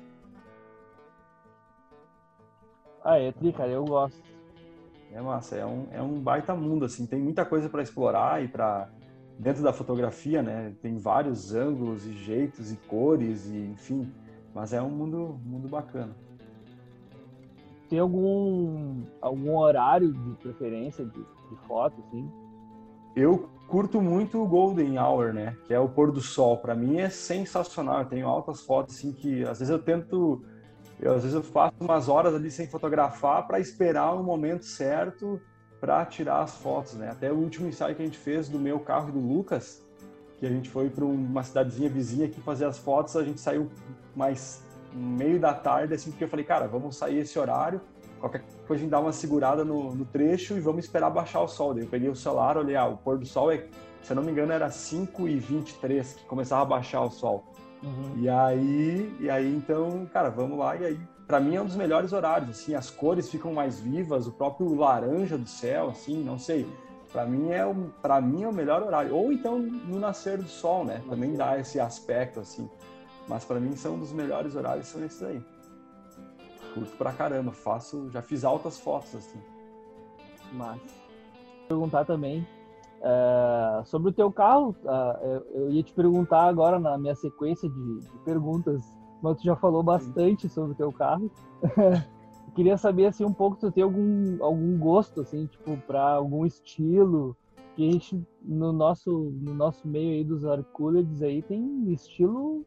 Ah, 3.04 3.18
é 3.18 3.32
tri, 3.32 3.52
cara, 3.52 3.70
eu 3.70 3.84
gosto. 3.84 4.22
É 5.12 5.20
massa, 5.20 5.56
é 5.56 5.66
um, 5.66 5.88
é 5.92 6.02
um 6.02 6.20
baita 6.20 6.56
mundo, 6.56 6.86
assim, 6.86 7.06
tem 7.06 7.20
muita 7.20 7.44
coisa 7.44 7.68
para 7.68 7.82
explorar 7.82 8.44
e 8.44 8.48
para 8.48 8.90
dentro 9.40 9.64
da 9.64 9.72
fotografia, 9.72 10.44
né? 10.44 10.74
Tem 10.82 10.98
vários 10.98 11.56
ângulos 11.56 12.06
e 12.06 12.12
jeitos 12.12 12.74
e 12.74 12.76
cores 12.76 13.48
e 13.48 13.58
enfim, 13.58 14.12
mas 14.54 14.74
é 14.74 14.82
um 14.82 14.90
mundo 14.90 15.40
mundo 15.46 15.70
bacana. 15.70 16.14
Tem 17.90 17.98
algum 17.98 19.02
algum 19.22 19.58
horário 19.58 20.12
de 20.12 20.36
preferência 20.36 21.06
de, 21.06 21.20
de 21.20 21.56
foto, 21.66 21.96
assim? 22.08 22.30
Eu 23.16 23.50
curto 23.68 24.02
muito 24.02 24.44
o 24.44 24.48
golden 24.48 25.00
hour, 25.00 25.34
né? 25.34 25.56
Que 25.66 25.74
é 25.74 25.80
o 25.80 25.88
pôr 25.88 26.12
do 26.12 26.22
sol. 26.22 26.58
Para 26.58 26.76
mim 26.76 26.98
é 26.98 27.10
sensacional. 27.10 28.02
Eu 28.02 28.06
tenho 28.06 28.28
altas 28.28 28.62
fotos 28.62 28.98
assim 28.98 29.14
que 29.14 29.44
às 29.44 29.60
vezes 29.60 29.70
eu 29.70 29.80
tento 29.80 30.44
eu, 31.00 31.14
às 31.14 31.24
vezes 31.24 31.34
eu 31.34 31.42
faço 31.42 31.76
umas 31.80 32.10
horas 32.10 32.36
ali 32.36 32.52
sem 32.52 32.68
fotografar 32.68 33.48
para 33.48 33.58
esperar 33.58 34.14
o 34.14 34.22
momento 34.22 34.66
certo 34.66 35.40
para 35.80 36.06
tirar 36.06 36.42
as 36.42 36.56
fotos, 36.58 36.94
né? 36.94 37.10
Até 37.10 37.32
o 37.32 37.36
último 37.36 37.68
ensaio 37.68 37.96
que 37.96 38.02
a 38.02 38.06
gente 38.06 38.18
fez 38.18 38.50
do 38.50 38.60
meu 38.60 38.80
carro 38.80 39.10
e 39.10 39.12
do 39.12 39.20
Lucas, 39.20 39.82
que 40.38 40.46
a 40.46 40.50
gente 40.50 40.70
foi 40.70 40.90
para 40.90 41.06
uma 41.06 41.44
cidadezinha 41.44 41.90
vizinha 41.90 42.26
aqui 42.26 42.42
fazer 42.42 42.66
as 42.66 42.78
fotos, 42.78 43.16
a 43.16 43.24
gente 43.24 43.40
saiu 43.40 43.70
mais 44.16 44.64
meio 44.94 45.40
da 45.40 45.54
tarde, 45.54 45.94
assim, 45.94 46.12
porque 46.12 46.24
eu 46.24 46.28
falei, 46.28 46.46
cara, 46.46 46.68
vamos 46.68 46.96
sair 46.96 47.20
esse 47.20 47.38
horário, 47.38 47.80
qualquer 48.20 48.44
coisa 48.68 48.82
a 48.82 48.84
gente 48.84 48.90
dá 48.90 49.00
uma 49.00 49.12
segurada 49.12 49.64
no, 49.64 49.94
no 49.96 50.06
trecho 50.06 50.56
e 50.56 50.60
vamos 50.60 50.86
esperar 50.86 51.10
baixar 51.10 51.42
o 51.42 51.48
sol. 51.48 51.74
Daí 51.74 51.84
eu 51.84 51.90
peguei 51.90 52.10
o 52.10 52.16
celular, 52.16 52.58
olhei, 52.58 52.76
ah, 52.76 52.88
o 52.88 52.98
pôr 52.98 53.18
do 53.18 53.26
sol 53.26 53.52
é, 53.52 53.66
se 54.02 54.12
eu 54.12 54.16
não 54.16 54.24
me 54.24 54.32
engano, 54.32 54.52
era 54.52 54.70
5 54.70 55.28
e 55.28 55.40
23 55.40 56.14
que 56.14 56.26
começava 56.26 56.62
a 56.62 56.66
baixar 56.66 57.02
o 57.02 57.10
sol. 57.10 57.46
Uhum. 57.84 58.18
E 58.18 58.30
aí, 58.30 59.16
e 59.20 59.30
aí, 59.30 59.56
então, 59.56 60.06
cara, 60.12 60.30
vamos 60.30 60.58
lá, 60.58 60.76
e 60.76 60.86
aí 60.86 61.00
para 61.30 61.40
mim 61.40 61.56
é 61.56 61.62
um 61.62 61.66
dos 61.66 61.76
melhores 61.76 62.12
horários, 62.12 62.50
assim, 62.50 62.74
as 62.74 62.90
cores 62.90 63.30
ficam 63.30 63.54
mais 63.54 63.80
vivas, 63.80 64.26
o 64.26 64.32
próprio 64.32 64.74
laranja 64.74 65.38
do 65.38 65.48
céu, 65.48 65.90
assim, 65.90 66.24
não 66.24 66.40
sei. 66.40 66.68
Para 67.12 67.24
mim 67.24 67.52
é 67.52 67.64
o 67.64 67.76
para 68.02 68.20
mim 68.20 68.42
é 68.42 68.48
o 68.48 68.54
melhor 68.54 68.82
horário. 68.82 69.16
Ou 69.16 69.32
então 69.32 69.60
no 69.60 70.00
nascer 70.00 70.40
do 70.40 70.48
sol, 70.48 70.84
né? 70.84 71.04
Também 71.08 71.36
dá 71.36 71.60
esse 71.60 71.80
aspecto 71.80 72.40
assim. 72.40 72.68
Mas 73.28 73.46
para 73.46 73.60
mim 73.60 73.76
são 73.76 73.94
um 73.94 74.00
dos 74.00 74.12
melhores 74.12 74.56
horários 74.56 74.88
são 74.88 75.06
esses 75.06 75.22
aí. 75.22 75.40
Curto 76.74 76.98
pra 76.98 77.14
caramba, 77.14 77.52
faço, 77.52 78.10
já 78.10 78.24
fiz 78.24 78.44
altas 78.44 78.80
fotos 78.80 79.14
assim. 79.14 79.40
Mas 80.54 80.82
perguntar 81.68 82.06
também 82.06 82.48
é, 83.04 83.84
sobre 83.86 84.10
o 84.10 84.14
teu 84.14 84.32
carro, 84.32 84.76
uh, 84.84 85.46
eu 85.54 85.70
ia 85.70 85.84
te 85.84 85.94
perguntar 85.94 86.46
agora 86.46 86.80
na 86.80 86.98
minha 86.98 87.14
sequência 87.14 87.70
de, 87.70 88.00
de 88.00 88.18
perguntas 88.26 88.82
mas 89.22 89.38
tu 89.38 89.44
já 89.44 89.56
falou 89.56 89.84
bastante 89.84 90.44
Sim. 90.44 90.50
sobre 90.50 90.72
o 90.72 90.76
teu 90.76 90.92
carro. 90.92 91.32
Queria 92.56 92.78
saber 92.78 93.06
assim 93.06 93.24
um 93.24 93.34
pouco 93.34 93.56
se 93.56 93.62
tu 93.62 93.72
tem 93.72 93.84
algum 93.84 94.44
algum 94.44 94.78
gosto 94.78 95.22
assim, 95.22 95.46
tipo, 95.46 95.78
para 95.86 96.02
algum 96.02 96.46
estilo 96.46 97.36
que 97.76 97.88
a 97.88 97.92
gente 97.92 98.22
no 98.42 98.74
nosso 98.74 99.32
no 99.42 99.54
nosso 99.54 99.88
meio 99.88 100.14
aí 100.14 100.24
dos 100.24 100.44
Arculades 100.46 101.22
aí 101.22 101.42
tem 101.42 101.92
estilo 101.92 102.66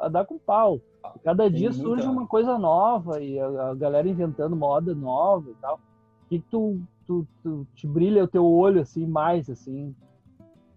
a 0.00 0.08
dar 0.08 0.24
com 0.24 0.38
pau. 0.38 0.80
Cada 1.22 1.44
tem 1.44 1.52
dia 1.52 1.72
surge 1.72 2.06
muita... 2.06 2.10
uma 2.10 2.26
coisa 2.26 2.58
nova 2.58 3.20
e 3.22 3.38
a, 3.38 3.70
a, 3.70 3.74
galera 3.74 4.08
inventando 4.08 4.56
moda 4.56 4.94
nova 4.94 5.50
e 5.50 5.54
tal. 5.54 5.76
O 5.76 6.28
que, 6.28 6.38
que 6.40 6.46
tu, 6.50 6.80
tu, 7.06 7.26
tu 7.42 7.66
te 7.74 7.86
brilha 7.86 8.24
o 8.24 8.28
teu 8.28 8.44
olho 8.44 8.80
assim 8.80 9.06
mais 9.06 9.48
assim? 9.48 9.94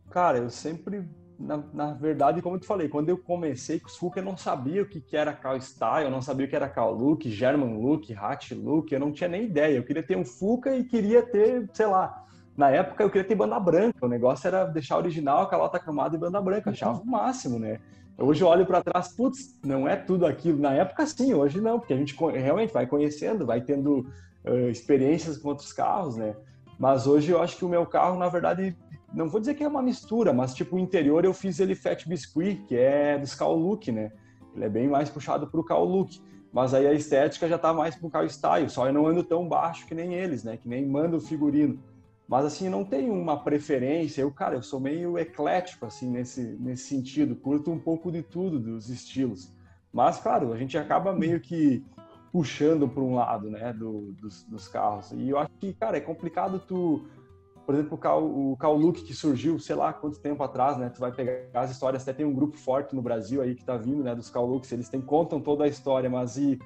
Cara, 0.10 0.38
eu 0.38 0.50
sempre 0.50 1.08
na, 1.42 1.64
na, 1.74 1.94
verdade, 1.94 2.42
como 2.42 2.56
eu 2.56 2.60
te 2.60 2.68
falei, 2.68 2.88
quando 2.88 3.10
eu 3.10 3.18
comecei 3.18 3.80
com 3.80 3.88
os 3.88 3.98
Fuca, 3.98 4.20
eu 4.20 4.24
não 4.24 4.38
sabia 4.38 4.82
o 4.82 4.86
que, 4.86 5.02
que 5.02 5.18
era 5.18 5.34
Cal 5.34 5.60
Style, 5.60 6.06
eu 6.06 6.12
não 6.12 6.22
sabia 6.22 6.46
o 6.46 6.50
que 6.50 6.56
era 6.56 6.70
Cal 6.70 6.94
Look, 6.94 7.30
German 7.30 7.82
Look, 7.82 8.14
Hat 8.14 8.54
Look, 8.54 8.92
eu 8.92 9.00
não 9.00 9.12
tinha 9.12 9.28
nem 9.28 9.46
ideia. 9.46 9.76
Eu 9.76 9.84
queria 9.84 10.04
ter 10.04 10.18
um 10.18 10.24
Fuca 10.24 10.76
e 10.76 10.84
queria 10.84 11.24
ter, 11.24 11.70
sei 11.74 11.88
lá, 11.88 12.26
na 12.56 12.70
época 12.70 13.04
eu 13.04 13.10
queria 13.10 13.28
ter 13.28 13.36
banda 13.36 13.60
branca, 13.60 14.06
o 14.06 14.10
negócio 14.10 14.48
era 14.48 14.66
deixar 14.66 14.98
original, 14.98 15.48
calota 15.48 15.80
cromada 15.80 16.16
e 16.16 16.20
banda 16.20 16.42
branca, 16.42 16.70
eu 16.70 16.74
achava 16.74 17.02
o 17.02 17.06
máximo, 17.06 17.58
né? 17.58 17.80
Hoje 18.18 18.44
eu 18.44 18.48
olho 18.48 18.66
para 18.66 18.84
trás, 18.84 19.08
putz, 19.10 19.58
não 19.66 19.88
é 19.88 19.96
tudo 19.96 20.26
aquilo. 20.26 20.60
Na 20.60 20.74
época 20.74 21.06
sim, 21.08 21.34
hoje 21.34 21.60
não, 21.60 21.80
porque 21.80 21.94
a 21.94 21.98
gente 21.98 22.16
realmente 22.16 22.72
vai 22.72 22.86
conhecendo, 22.86 23.46
vai 23.46 23.62
tendo 23.62 24.08
uh, 24.46 24.70
experiências 24.70 25.38
com 25.38 25.50
outros 25.50 25.74
carros, 25.74 26.18
né? 26.18 26.36
Mas 26.78 27.08
hoje 27.08 27.32
eu 27.32 27.42
acho 27.42 27.58
que 27.58 27.66
o 27.66 27.70
meu 27.70 27.86
carro, 27.86 28.18
na 28.18 28.28
verdade, 28.28 28.76
não 29.14 29.30
vou 29.30 29.40
dizer 29.40 29.56
que 29.56 29.64
é 29.64 29.68
uma 29.68 29.82
mistura, 29.82 30.32
mas 30.32 30.54
tipo 30.54 30.76
o 30.76 30.80
interior 30.80 31.26
eu 31.26 31.34
fiz 31.34 31.60
ele 31.60 31.76
Fat 31.76 32.08
Biscuit, 32.08 32.64
que 32.68 32.76
é 32.76 33.18
do 33.18 33.26
Skull 33.26 33.56
Look, 33.56 33.92
né? 33.92 34.12
Ele 34.56 34.66
é 34.66 34.70
bem 34.70 34.88
mais 34.88 35.10
puxado 35.10 35.48
pro 35.48 35.66
Look, 35.84 36.22
mas 36.52 36.74
aí 36.74 36.88
a 36.88 36.94
estética 36.94 37.48
já 37.48 37.58
tá 37.58 37.74
mais 37.74 37.96
pro 37.96 38.10
Cow 38.10 38.26
Style, 38.26 38.70
só 38.70 38.88
eu 38.88 38.94
não 38.94 39.08
ando 39.08 39.24
tão 39.24 39.48
baixo 39.48 39.86
que 39.86 39.96
nem 39.96 40.14
eles, 40.14 40.44
né? 40.44 40.58
Que 40.58 40.68
nem 40.68 40.86
manda 40.86 41.16
o 41.16 41.22
figurino. 41.22 41.82
Mas 42.28 42.46
assim, 42.46 42.70
não 42.70 42.86
tenho 42.86 43.14
uma 43.14 43.44
preferência. 43.44 44.22
Eu, 44.22 44.32
cara, 44.32 44.56
eu 44.56 44.64
sou 44.64 44.80
meio 44.80 45.18
eclético 45.18 45.86
assim 45.86 46.10
nesse 46.10 46.42
nesse 46.60 46.84
sentido, 46.84 47.36
curto 47.36 47.72
um 47.72 47.80
pouco 47.80 48.12
de 48.12 48.22
tudo 48.22 48.60
dos 48.60 48.90
estilos. 48.90 49.54
Mas 49.92 50.20
claro, 50.20 50.54
a 50.54 50.58
gente 50.58 50.78
acaba 50.78 51.14
meio 51.14 51.40
que 51.42 51.84
puxando 52.32 52.88
para 52.88 53.04
um 53.04 53.16
lado, 53.16 53.50
né, 53.50 53.74
do, 53.74 54.14
dos, 54.14 54.44
dos, 54.44 54.68
carros. 54.68 55.12
E 55.12 55.30
eu 55.30 55.38
acho 55.38 55.52
que, 55.60 55.74
cara, 55.74 55.98
é 55.98 56.00
complicado 56.00 56.60
tu, 56.60 57.06
por 57.66 57.76
exemplo, 57.76 57.96
o 57.96 57.98
Cal, 57.98 58.24
o 58.24 58.58
Cal 58.58 58.76
Look 58.76 59.04
que 59.04 59.14
surgiu, 59.14 59.60
sei 59.60 59.76
lá 59.76 59.94
quanto 59.94 60.20
tempo 60.20 60.44
atrás, 60.44 60.78
né, 60.78 60.90
tu 60.90 61.00
vai 61.00 61.12
pegar 61.12 61.62
as 61.62 61.72
histórias, 61.72 62.02
até 62.04 62.14
tem 62.14 62.26
um 62.26 62.34
grupo 62.34 62.58
forte 62.58 62.96
no 62.96 63.02
Brasil 63.02 63.42
aí 63.42 63.56
que 63.56 63.64
tá 63.64 63.78
vindo, 63.78 64.04
né, 64.04 64.16
dos 64.16 64.30
Cal 64.30 64.46
Looks, 64.46 64.72
eles 64.72 64.90
têm, 64.90 65.02
contam 65.02 65.40
toda 65.40 65.64
a 65.64 65.68
história, 65.68 66.10
mas 66.10 66.38
e 66.38 66.60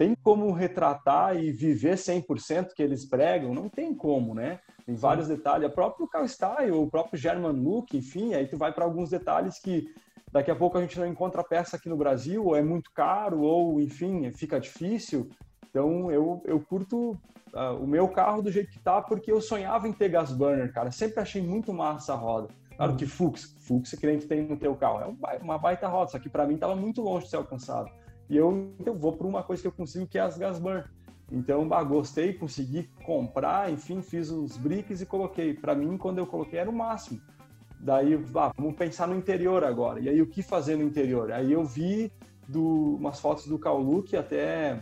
tem 0.00 0.14
como 0.22 0.50
retratar 0.50 1.36
e 1.36 1.52
viver 1.52 1.96
100% 1.98 2.68
que 2.74 2.82
eles 2.82 3.04
pregam? 3.04 3.52
Não 3.52 3.68
tem 3.68 3.94
como, 3.94 4.34
né? 4.34 4.58
Tem 4.86 4.94
vários 4.94 5.28
detalhes. 5.28 5.68
O 5.68 5.74
próprio 5.74 6.08
Cal 6.08 6.24
Style, 6.24 6.70
o 6.70 6.86
próprio 6.86 7.20
German 7.20 7.52
Look, 7.52 7.94
enfim, 7.94 8.32
aí 8.32 8.46
tu 8.46 8.56
vai 8.56 8.72
para 8.72 8.86
alguns 8.86 9.10
detalhes 9.10 9.60
que 9.60 9.92
daqui 10.32 10.50
a 10.50 10.56
pouco 10.56 10.78
a 10.78 10.80
gente 10.80 10.98
não 10.98 11.06
encontra 11.06 11.44
peça 11.44 11.76
aqui 11.76 11.90
no 11.90 11.98
Brasil, 11.98 12.46
ou 12.46 12.56
é 12.56 12.62
muito 12.62 12.90
caro, 12.94 13.42
ou 13.42 13.78
enfim, 13.78 14.32
fica 14.32 14.58
difícil. 14.58 15.28
Então 15.70 16.10
eu, 16.10 16.42
eu 16.44 16.60
curto 16.60 17.12
uh, 17.54 17.76
o 17.80 17.86
meu 17.86 18.08
carro 18.08 18.42
do 18.42 18.50
jeito 18.50 18.70
que 18.70 18.78
tá, 18.78 19.00
porque 19.00 19.30
eu 19.30 19.40
sonhava 19.40 19.88
em 19.88 19.92
ter 19.92 20.08
gas 20.08 20.32
burner, 20.32 20.72
cara. 20.72 20.90
Sempre 20.90 21.20
achei 21.20 21.40
muito 21.40 21.72
massa 21.72 22.12
a 22.12 22.16
roda. 22.16 22.48
Claro 22.76 22.96
que 22.96 23.06
Fux, 23.06 23.56
Fux 23.60 23.90
que 23.92 24.06
nem 24.06 24.18
tu 24.18 24.26
tem 24.26 24.42
no 24.42 24.56
teu 24.56 24.74
carro, 24.74 25.00
é 25.00 25.36
uma 25.36 25.58
baita 25.58 25.86
roda, 25.86 26.10
só 26.10 26.18
que 26.18 26.30
para 26.30 26.46
mim 26.46 26.56
tava 26.56 26.74
muito 26.74 27.02
longe 27.02 27.24
de 27.24 27.30
ser 27.30 27.36
alcançado. 27.36 27.90
E 28.28 28.36
eu 28.36 28.72
então, 28.78 28.96
vou 28.96 29.12
para 29.12 29.26
uma 29.26 29.42
coisa 29.42 29.60
que 29.60 29.68
eu 29.68 29.72
consigo, 29.72 30.06
que 30.06 30.16
é 30.16 30.22
as 30.22 30.38
gas 30.38 30.58
burner. 30.58 30.88
Então, 31.32 31.68
bah, 31.68 31.82
gostei, 31.82 32.32
consegui 32.32 32.88
comprar, 33.04 33.70
enfim, 33.70 34.02
fiz 34.02 34.30
os 34.30 34.56
bricks 34.56 35.00
e 35.00 35.06
coloquei. 35.06 35.54
Para 35.54 35.74
mim, 35.74 35.96
quando 35.96 36.18
eu 36.18 36.26
coloquei, 36.26 36.58
era 36.58 36.70
o 36.70 36.72
máximo. 36.72 37.20
Daí, 37.78 38.16
bah, 38.16 38.52
vamos 38.56 38.76
pensar 38.76 39.06
no 39.06 39.14
interior 39.14 39.62
agora. 39.62 40.00
E 40.00 40.08
aí, 40.08 40.20
o 40.20 40.26
que 40.26 40.42
fazer 40.42 40.76
no 40.76 40.82
interior? 40.82 41.30
Aí 41.32 41.52
eu 41.52 41.64
vi 41.64 42.12
do, 42.48 42.96
umas 42.96 43.20
fotos 43.20 43.46
do 43.46 43.58
Kauluk, 43.58 44.16
até 44.16 44.80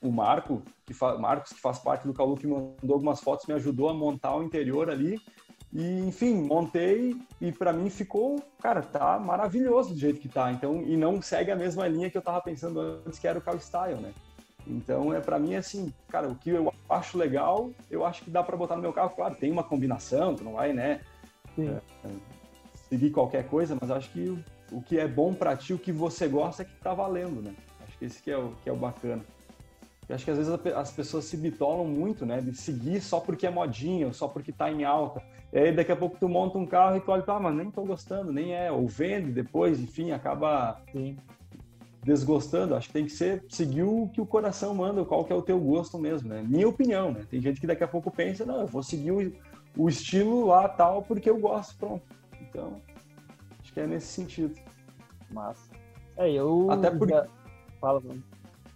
o 0.00 0.10
Marco, 0.10 0.62
que 0.86 0.94
Marcos, 1.18 1.52
que 1.52 1.60
faz 1.60 1.78
parte 1.78 2.06
do 2.06 2.14
Kauluk, 2.14 2.46
mandou 2.46 2.94
algumas 2.94 3.20
fotos, 3.20 3.46
me 3.46 3.54
ajudou 3.54 3.88
a 3.88 3.94
montar 3.94 4.36
o 4.36 4.42
interior 4.42 4.90
ali. 4.90 5.20
E, 5.72 5.98
enfim, 6.00 6.34
montei 6.34 7.14
e 7.40 7.52
para 7.52 7.72
mim 7.72 7.90
ficou, 7.90 8.42
cara, 8.60 8.80
tá 8.80 9.18
maravilhoso 9.18 9.92
do 9.92 10.00
jeito 10.00 10.20
que 10.20 10.28
tá. 10.28 10.50
Então, 10.50 10.82
e 10.82 10.96
não 10.96 11.20
segue 11.20 11.50
a 11.50 11.56
mesma 11.56 11.86
linha 11.86 12.10
que 12.10 12.16
eu 12.16 12.22
tava 12.22 12.40
pensando 12.40 12.80
antes, 12.80 13.18
que 13.18 13.28
era 13.28 13.38
o 13.38 13.42
Cal 13.42 13.58
Style, 13.58 14.00
né? 14.00 14.12
Então, 14.66 15.12
é 15.12 15.20
para 15.20 15.38
mim 15.38 15.54
assim, 15.54 15.92
cara, 16.08 16.28
o 16.28 16.34
que 16.34 16.50
eu 16.50 16.72
acho 16.88 17.18
legal, 17.18 17.70
eu 17.90 18.04
acho 18.04 18.22
que 18.22 18.30
dá 18.30 18.42
para 18.42 18.56
botar 18.56 18.76
no 18.76 18.82
meu 18.82 18.92
carro. 18.92 19.10
Claro, 19.10 19.34
tem 19.34 19.50
uma 19.50 19.64
combinação, 19.64 20.34
tu 20.34 20.44
não 20.44 20.54
vai, 20.54 20.72
né, 20.72 21.00
é, 21.58 21.80
seguir 22.88 23.10
qualquer 23.10 23.46
coisa, 23.48 23.76
mas 23.80 23.90
acho 23.90 24.10
que 24.10 24.28
o, 24.28 24.44
o 24.72 24.82
que 24.82 24.98
é 24.98 25.08
bom 25.08 25.34
para 25.34 25.56
ti, 25.56 25.72
o 25.74 25.78
que 25.78 25.92
você 25.92 26.28
gosta, 26.28 26.62
é 26.62 26.64
que 26.64 26.76
tá 26.76 26.94
valendo, 26.94 27.42
né? 27.42 27.54
Acho 27.86 27.98
que 27.98 28.04
esse 28.04 28.22
que 28.22 28.30
é 28.30 28.38
o, 28.38 28.52
que 28.62 28.68
é 28.68 28.72
o 28.72 28.76
bacana. 28.76 29.22
Eu 30.08 30.14
acho 30.14 30.24
que 30.24 30.30
às 30.30 30.38
vezes 30.38 30.52
as 30.74 30.90
pessoas 30.90 31.26
se 31.26 31.36
bitolam 31.36 31.86
muito, 31.86 32.24
né? 32.24 32.40
De 32.40 32.54
seguir 32.54 33.00
só 33.02 33.20
porque 33.20 33.46
é 33.46 33.50
modinha, 33.50 34.10
só 34.12 34.26
porque 34.26 34.50
tá 34.50 34.70
em 34.70 34.82
alta. 34.82 35.22
E 35.52 35.58
aí 35.58 35.72
daqui 35.72 35.92
a 35.92 35.96
pouco 35.96 36.16
tu 36.18 36.28
monta 36.28 36.56
um 36.56 36.66
carro 36.66 36.96
e 36.96 37.00
tu 37.00 37.10
olha, 37.10 37.24
ah, 37.26 37.40
mas 37.40 37.54
nem 37.54 37.70
tô 37.70 37.84
gostando, 37.84 38.32
nem 38.32 38.54
é. 38.54 38.72
Ou 38.72 38.86
vende 38.88 39.30
depois, 39.30 39.78
enfim, 39.78 40.10
acaba 40.10 40.80
Sim. 40.92 41.16
desgostando. 42.02 42.74
Acho 42.74 42.86
que 42.86 42.94
tem 42.94 43.04
que 43.04 43.12
ser 43.12 43.44
seguir 43.50 43.82
o 43.82 44.08
que 44.08 44.20
o 44.20 44.26
coração 44.26 44.74
manda, 44.74 45.04
qual 45.04 45.24
que 45.24 45.32
é 45.32 45.36
o 45.36 45.42
teu 45.42 45.60
gosto 45.60 45.98
mesmo, 45.98 46.30
né? 46.30 46.42
Minha 46.42 46.68
opinião, 46.68 47.12
né? 47.12 47.26
Tem 47.28 47.40
gente 47.40 47.60
que 47.60 47.66
daqui 47.66 47.84
a 47.84 47.88
pouco 47.88 48.10
pensa, 48.10 48.46
não, 48.46 48.62
eu 48.62 48.66
vou 48.66 48.82
seguir 48.82 49.12
o, 49.12 49.32
o 49.76 49.88
estilo 49.90 50.46
lá 50.46 50.68
tal 50.70 51.02
porque 51.02 51.28
eu 51.28 51.38
gosto, 51.38 51.76
pronto. 51.76 52.02
Então, 52.40 52.80
acho 53.60 53.74
que 53.74 53.80
é 53.80 53.86
nesse 53.86 54.06
sentido. 54.06 54.58
Massa. 55.30 55.70
É, 56.16 56.30
eu. 56.32 56.70
Até 56.70 56.90
porque. 56.90 57.14
Fala, 57.78 58.00
mano. 58.00 58.22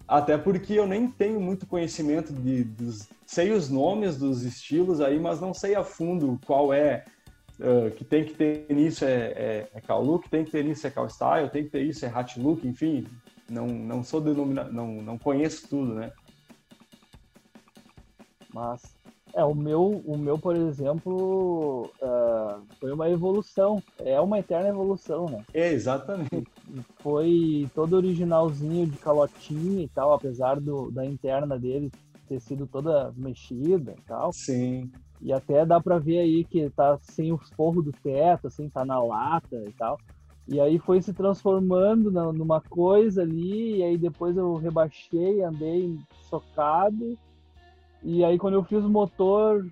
Até 0.06 0.36
porque 0.36 0.74
eu 0.74 0.86
nem 0.86 1.08
tenho 1.08 1.40
muito 1.40 1.66
conhecimento 1.66 2.32
de. 2.32 2.64
Dos... 2.64 3.08
Sei 3.26 3.50
os 3.50 3.68
nomes 3.70 4.18
dos 4.18 4.42
estilos 4.42 5.00
aí, 5.00 5.18
mas 5.18 5.40
não 5.40 5.54
sei 5.54 5.74
a 5.74 5.84
fundo 5.84 6.38
qual 6.46 6.72
é. 6.72 7.04
Uh, 7.58 7.90
que 7.92 8.04
tem 8.04 8.24
que 8.24 8.34
ter 8.34 8.66
nisso 8.70 9.04
é, 9.04 9.68
é, 9.70 9.70
é 9.74 9.94
Look, 9.94 10.28
tem 10.28 10.44
que 10.44 10.50
ter 10.50 10.64
nisso 10.64 10.86
é 10.86 10.90
Cal 10.90 11.08
Style, 11.08 11.50
tem 11.50 11.64
que 11.64 11.70
ter 11.70 11.82
isso 11.82 12.04
é 12.04 12.08
Hat 12.08 12.40
Look, 12.40 12.66
enfim. 12.66 13.06
Não, 13.48 13.66
não 13.66 14.02
sou 14.02 14.20
denomina... 14.20 14.64
não, 14.64 15.00
não 15.02 15.18
conheço 15.18 15.68
tudo, 15.68 15.94
né? 15.94 16.10
Mas 18.52 18.82
é, 19.34 19.42
o 19.44 19.54
meu, 19.54 20.02
o 20.04 20.16
meu 20.16 20.38
por 20.38 20.54
exemplo, 20.54 21.90
uh, 22.02 22.62
foi 22.78 22.92
uma 22.92 23.08
evolução. 23.08 23.82
É 23.98 24.20
uma 24.20 24.38
eterna 24.38 24.68
evolução, 24.68 25.26
né? 25.26 25.44
É, 25.54 25.72
exatamente. 25.72 26.46
Foi 27.00 27.68
todo 27.74 27.96
originalzinho 27.96 28.86
de 28.86 28.98
calotinha 28.98 29.84
e 29.84 29.88
tal, 29.88 30.12
apesar 30.12 30.60
do, 30.60 30.90
da 30.90 31.04
interna 31.04 31.58
dele 31.58 31.90
ter 32.28 32.40
sido 32.40 32.66
toda 32.66 33.12
mexida 33.16 33.94
e 33.96 34.02
tal. 34.02 34.32
Sim. 34.32 34.90
E 35.20 35.32
até 35.32 35.64
dá 35.64 35.80
pra 35.80 35.98
ver 35.98 36.18
aí 36.18 36.44
que 36.44 36.68
tá 36.70 36.98
sem 37.02 37.32
o 37.32 37.38
forro 37.56 37.82
do 37.82 37.92
teto, 37.92 38.46
assim, 38.46 38.68
tá 38.68 38.84
na 38.84 39.02
lata 39.02 39.56
e 39.56 39.72
tal. 39.72 39.98
E 40.48 40.60
aí 40.60 40.78
foi 40.78 41.00
se 41.00 41.12
transformando 41.12 42.10
numa 42.32 42.60
coisa 42.60 43.22
ali, 43.22 43.76
e 43.76 43.82
aí 43.82 43.96
depois 43.96 44.36
eu 44.36 44.56
rebaixei, 44.56 45.42
andei 45.42 45.96
socado 46.28 47.16
e 48.02 48.24
aí 48.24 48.38
quando 48.38 48.54
eu 48.54 48.64
fiz 48.64 48.84
o 48.84 48.88
motor, 48.88 49.66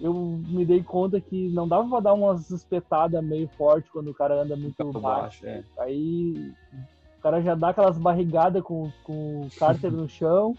eu 0.00 0.14
me 0.14 0.64
dei 0.64 0.82
conta 0.82 1.20
que 1.20 1.48
não 1.50 1.68
dava 1.68 1.88
pra 1.88 2.00
dar 2.00 2.14
umas 2.14 2.50
espetadas 2.50 3.22
meio 3.22 3.48
forte 3.48 3.90
quando 3.90 4.10
o 4.10 4.14
cara 4.14 4.42
anda 4.42 4.56
muito 4.56 4.82
baixo. 4.92 5.42
baixo 5.42 5.46
é. 5.46 5.62
Aí 5.78 6.52
o 7.18 7.22
cara 7.22 7.42
já 7.42 7.54
dá 7.54 7.68
aquelas 7.68 7.98
barrigadas 7.98 8.62
com, 8.62 8.90
com 9.04 9.42
o 9.42 9.48
cárter 9.58 9.92
no 9.92 10.08
chão. 10.08 10.56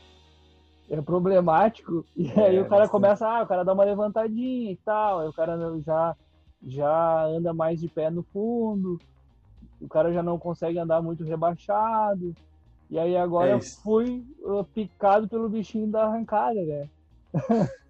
É 0.89 1.01
problemático. 1.01 2.05
E 2.15 2.29
é, 2.31 2.47
aí 2.47 2.59
o 2.59 2.63
cara 2.63 2.81
bastante. 2.81 2.91
começa, 2.91 3.27
ah, 3.27 3.43
o 3.43 3.47
cara 3.47 3.63
dá 3.63 3.73
uma 3.73 3.83
levantadinha 3.83 4.71
e 4.71 4.75
tal. 4.77 5.21
Aí 5.21 5.27
o 5.27 5.33
cara 5.33 5.57
já, 5.83 6.15
já 6.63 7.25
anda 7.25 7.53
mais 7.53 7.79
de 7.79 7.87
pé 7.87 8.11
no 8.11 8.21
fundo. 8.21 8.99
O 9.81 9.87
cara 9.87 10.13
já 10.13 10.21
não 10.21 10.37
consegue 10.37 10.77
andar 10.77 11.01
muito 11.01 11.23
rebaixado. 11.23 12.35
E 12.91 12.99
aí 12.99 13.17
agora 13.17 13.49
é 13.49 13.53
eu 13.53 13.61
fui 13.61 14.23
uh, 14.41 14.63
picado 14.65 15.27
pelo 15.27 15.49
bichinho 15.49 15.87
da 15.87 16.05
arrancada, 16.05 16.61
né? 16.61 16.89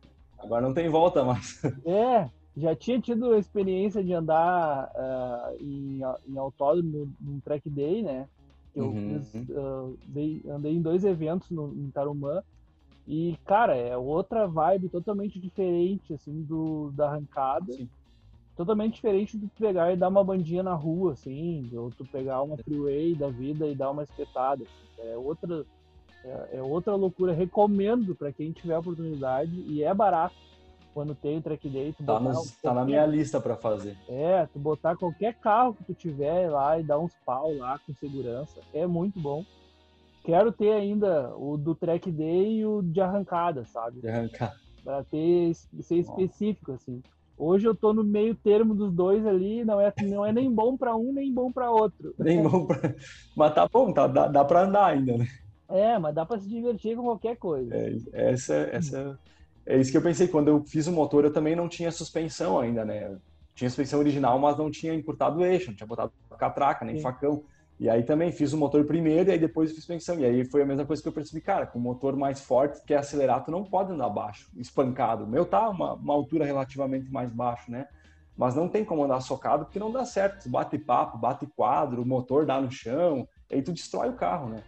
Agora 0.44 0.62
não 0.62 0.74
tem 0.74 0.90
volta 0.90 1.24
mais. 1.24 1.62
É, 1.86 2.30
já 2.56 2.76
tinha 2.76 3.00
tido 3.00 3.32
a 3.32 3.40
experiência 3.40 4.04
de 4.04 4.14
andar 4.14 4.92
uh, 4.96 5.64
em, 5.64 6.02
em 6.28 6.38
autódromo 6.38 7.10
num 7.20 7.40
track 7.40 7.70
day, 7.70 8.02
né? 8.02 8.28
Eu 8.76 8.86
uhum. 8.86 9.22
fiz, 9.24 9.50
uh, 9.50 9.98
dei, 10.06 10.42
andei 10.50 10.74
em 10.74 10.82
dois 10.82 11.04
eventos 11.04 11.50
no, 11.50 11.74
em 11.74 11.90
Tarumã. 11.90 12.42
E, 13.08 13.38
cara, 13.46 13.76
é 13.76 13.98
outra 13.98 14.48
vibe 14.48 14.90
totalmente 14.90 15.40
diferente, 15.40 16.14
assim, 16.14 16.44
do, 16.44 16.92
da 16.92 17.08
arrancada. 17.10 17.72
Sim. 17.74 17.90
Totalmente 18.56 18.96
diferente 18.96 19.38
do 19.38 19.48
pegar 19.50 19.92
e 19.92 19.98
dar 19.98 20.10
uma 20.10 20.24
bandinha 20.24 20.62
na 20.62 20.74
rua, 20.74 21.14
assim, 21.14 21.70
ou 21.74 21.90
tu 21.90 22.06
pegar 22.06 22.42
uma 22.44 22.58
freeway 22.58 23.16
da 23.16 23.30
vida 23.30 23.68
e 23.68 23.76
dar 23.76 23.92
uma 23.92 24.04
espetada. 24.04 24.64
Assim. 24.64 25.10
É 25.10 25.18
outra, 25.18 25.66
é, 26.24 26.58
é 26.58 26.62
outra 26.62 26.96
loucura. 26.96 27.34
Recomendo 27.34 28.16
para 28.16 28.32
quem 28.32 28.52
tiver 28.52 28.78
oportunidade 28.78 29.52
e 29.68 29.84
é 29.84 29.94
barato 29.94 30.36
quando 30.94 31.16
tem 31.16 31.38
o 31.38 31.42
track 31.42 31.68
day. 31.70 31.94
Tu 31.94 32.04
tá, 32.04 32.20
nos, 32.20 32.36
qualquer... 32.36 32.62
tá 32.62 32.74
na 32.74 32.86
minha 32.86 33.06
lista 33.06 33.40
para 33.40 33.56
fazer. 33.56 33.96
É, 34.08 34.46
tu 34.48 34.60
botar 34.60 34.96
qualquer 34.96 35.34
carro 35.36 35.74
que 35.74 35.84
tu 35.84 35.94
tiver 35.94 36.50
lá 36.50 36.80
e 36.80 36.84
dar 36.84 37.00
uns 37.00 37.14
pau 37.26 37.54
lá 37.56 37.80
com 37.80 37.94
segurança. 37.94 38.60
É 38.74 38.86
muito 38.86 39.20
bom. 39.20 39.46
Quero 40.24 40.52
ter 40.52 40.72
ainda 40.72 41.36
o 41.36 41.58
do 41.58 41.74
track 41.74 42.12
day 42.12 42.60
e 42.60 42.66
o 42.66 42.82
de 42.82 43.02
arrancada, 43.02 43.66
sabe? 43.66 44.02
De 44.02 44.08
arrancada. 44.08 44.56
Pra 44.84 45.04
ter, 45.04 45.54
ser 45.56 45.98
específico, 45.98 46.74
assim. 46.74 47.02
Hoje 47.38 47.68
eu 47.68 47.74
tô 47.74 47.92
no 47.92 48.04
meio 48.04 48.36
termo 48.36 48.76
dos 48.76 48.94
dois 48.94 49.26
ali, 49.26 49.66
não 49.66 49.82
é, 49.82 49.92
não 50.04 50.24
é 50.24 50.32
nem 50.32 50.54
bom 50.54 50.78
para 50.78 50.96
um, 50.96 51.12
nem 51.12 51.34
bom 51.34 51.52
para 51.52 51.72
outro. 51.72 52.14
Nem 52.20 52.44
bom 52.44 52.68
pra... 52.68 52.94
Mas 53.36 53.56
tá 53.56 53.68
bom, 53.68 53.92
tá, 53.92 54.06
dá, 54.06 54.28
dá 54.28 54.46
para 54.46 54.62
andar 54.62 54.86
ainda, 54.86 55.18
né? 55.18 55.28
É, 55.72 55.98
mas 55.98 56.14
dá 56.14 56.26
para 56.26 56.40
se 56.40 56.48
divertir 56.48 56.96
com 56.96 57.04
qualquer 57.04 57.38
coisa. 57.38 57.76
É, 57.76 57.96
essa, 58.14 58.56
essa, 58.72 59.20
é 59.66 59.78
isso 59.78 59.92
que 59.92 59.98
eu 59.98 60.02
pensei. 60.02 60.28
Quando 60.28 60.48
eu 60.48 60.64
fiz 60.64 60.88
o 60.88 60.92
motor, 60.92 61.24
eu 61.24 61.34
também 61.34 61.56
não 61.56 61.68
tinha 61.70 61.92
suspensão 61.92 62.60
ainda, 62.60 62.84
né? 62.84 63.18
Tinha 63.56 63.70
suspensão 63.70 64.00
original, 64.00 64.40
mas 64.40 64.58
não 64.58 64.72
tinha 64.72 64.94
encurtado 64.94 65.40
o 65.40 65.46
eixo, 65.46 65.70
não 65.70 65.76
tinha 65.76 65.88
botado 65.88 66.12
catraca, 66.38 66.86
nem 66.86 66.98
Sim. 66.98 67.02
facão. 67.02 67.44
E 67.80 67.90
aí 67.90 68.04
também 68.04 68.32
fiz 68.32 68.54
o 68.54 68.58
motor 68.58 68.86
primeiro 68.86 69.30
e 69.30 69.34
aí 69.34 69.40
depois 69.40 69.72
fiz 69.72 69.80
suspensão. 69.80 70.20
E 70.20 70.26
aí 70.26 70.46
foi 70.46 70.62
a 70.62 70.66
mesma 70.66 70.86
coisa 70.86 71.02
que 71.02 71.08
eu 71.08 71.14
percebi, 71.14 71.42
cara, 71.42 71.66
com 71.66 71.80
o 71.80 71.82
motor 71.82 72.16
mais 72.16 72.40
forte, 72.40 72.80
que 72.86 72.94
é 72.94 72.98
acelerar, 72.98 73.44
tu 73.44 73.50
não 73.50 73.64
pode 73.64 73.92
andar 73.92 74.10
baixo, 74.10 74.50
espancado. 74.56 75.24
O 75.24 75.28
meu 75.28 75.46
tá 75.46 75.68
uma, 75.70 75.94
uma 75.94 76.14
altura 76.14 76.46
relativamente 76.46 77.12
mais 77.12 77.32
baixo, 77.32 77.72
né? 77.72 77.88
Mas 78.38 78.56
não 78.56 78.68
tem 78.68 78.86
como 78.86 79.04
andar 79.04 79.20
socado 79.22 79.66
porque 79.66 79.80
não 79.80 79.92
dá 79.92 80.06
certo. 80.06 80.44
Tu 80.44 80.50
bate 80.50 80.78
papo, 80.78 81.18
bate 81.18 81.46
quadro, 81.56 82.02
o 82.02 82.06
motor 82.06 82.46
dá 82.46 82.62
no 82.62 82.72
chão, 82.72 83.28
aí 83.52 83.62
tu 83.62 83.72
destrói 83.72 84.10
o 84.10 84.16
carro, 84.16 84.50
né? 84.50 84.64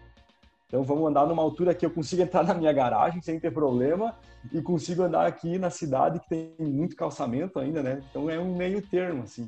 Então 0.73 0.83
vamos 0.83 1.07
andar 1.07 1.27
numa 1.27 1.43
altura 1.43 1.75
que 1.75 1.85
eu 1.85 1.91
consiga 1.91 2.23
entrar 2.23 2.43
na 2.43 2.55
minha 2.55 2.73
garagem 2.73 3.21
sem 3.21 3.39
ter 3.39 3.53
problema 3.53 4.17
e 4.51 4.59
consigo 4.59 5.03
andar 5.03 5.27
aqui 5.27 5.59
na 5.59 5.69
cidade 5.69 6.19
que 6.19 6.27
tem 6.27 6.55
muito 6.57 6.95
calçamento 6.95 7.59
ainda, 7.59 7.83
né? 7.83 8.03
Então 8.09 8.27
é 8.27 8.39
um 8.39 8.55
meio 8.55 8.81
termo, 8.81 9.21
assim. 9.21 9.47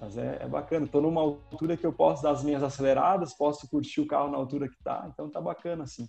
Mas 0.00 0.16
é, 0.16 0.38
é 0.40 0.48
bacana. 0.48 0.86
Estou 0.86 1.02
numa 1.02 1.20
altura 1.20 1.76
que 1.76 1.84
eu 1.84 1.92
posso 1.92 2.22
dar 2.22 2.30
as 2.30 2.42
minhas 2.42 2.62
aceleradas, 2.62 3.34
posso 3.36 3.68
curtir 3.68 4.00
o 4.00 4.06
carro 4.06 4.30
na 4.30 4.38
altura 4.38 4.66
que 4.66 4.82
tá, 4.82 5.06
então 5.12 5.28
tá 5.28 5.42
bacana, 5.42 5.84
assim. 5.84 6.08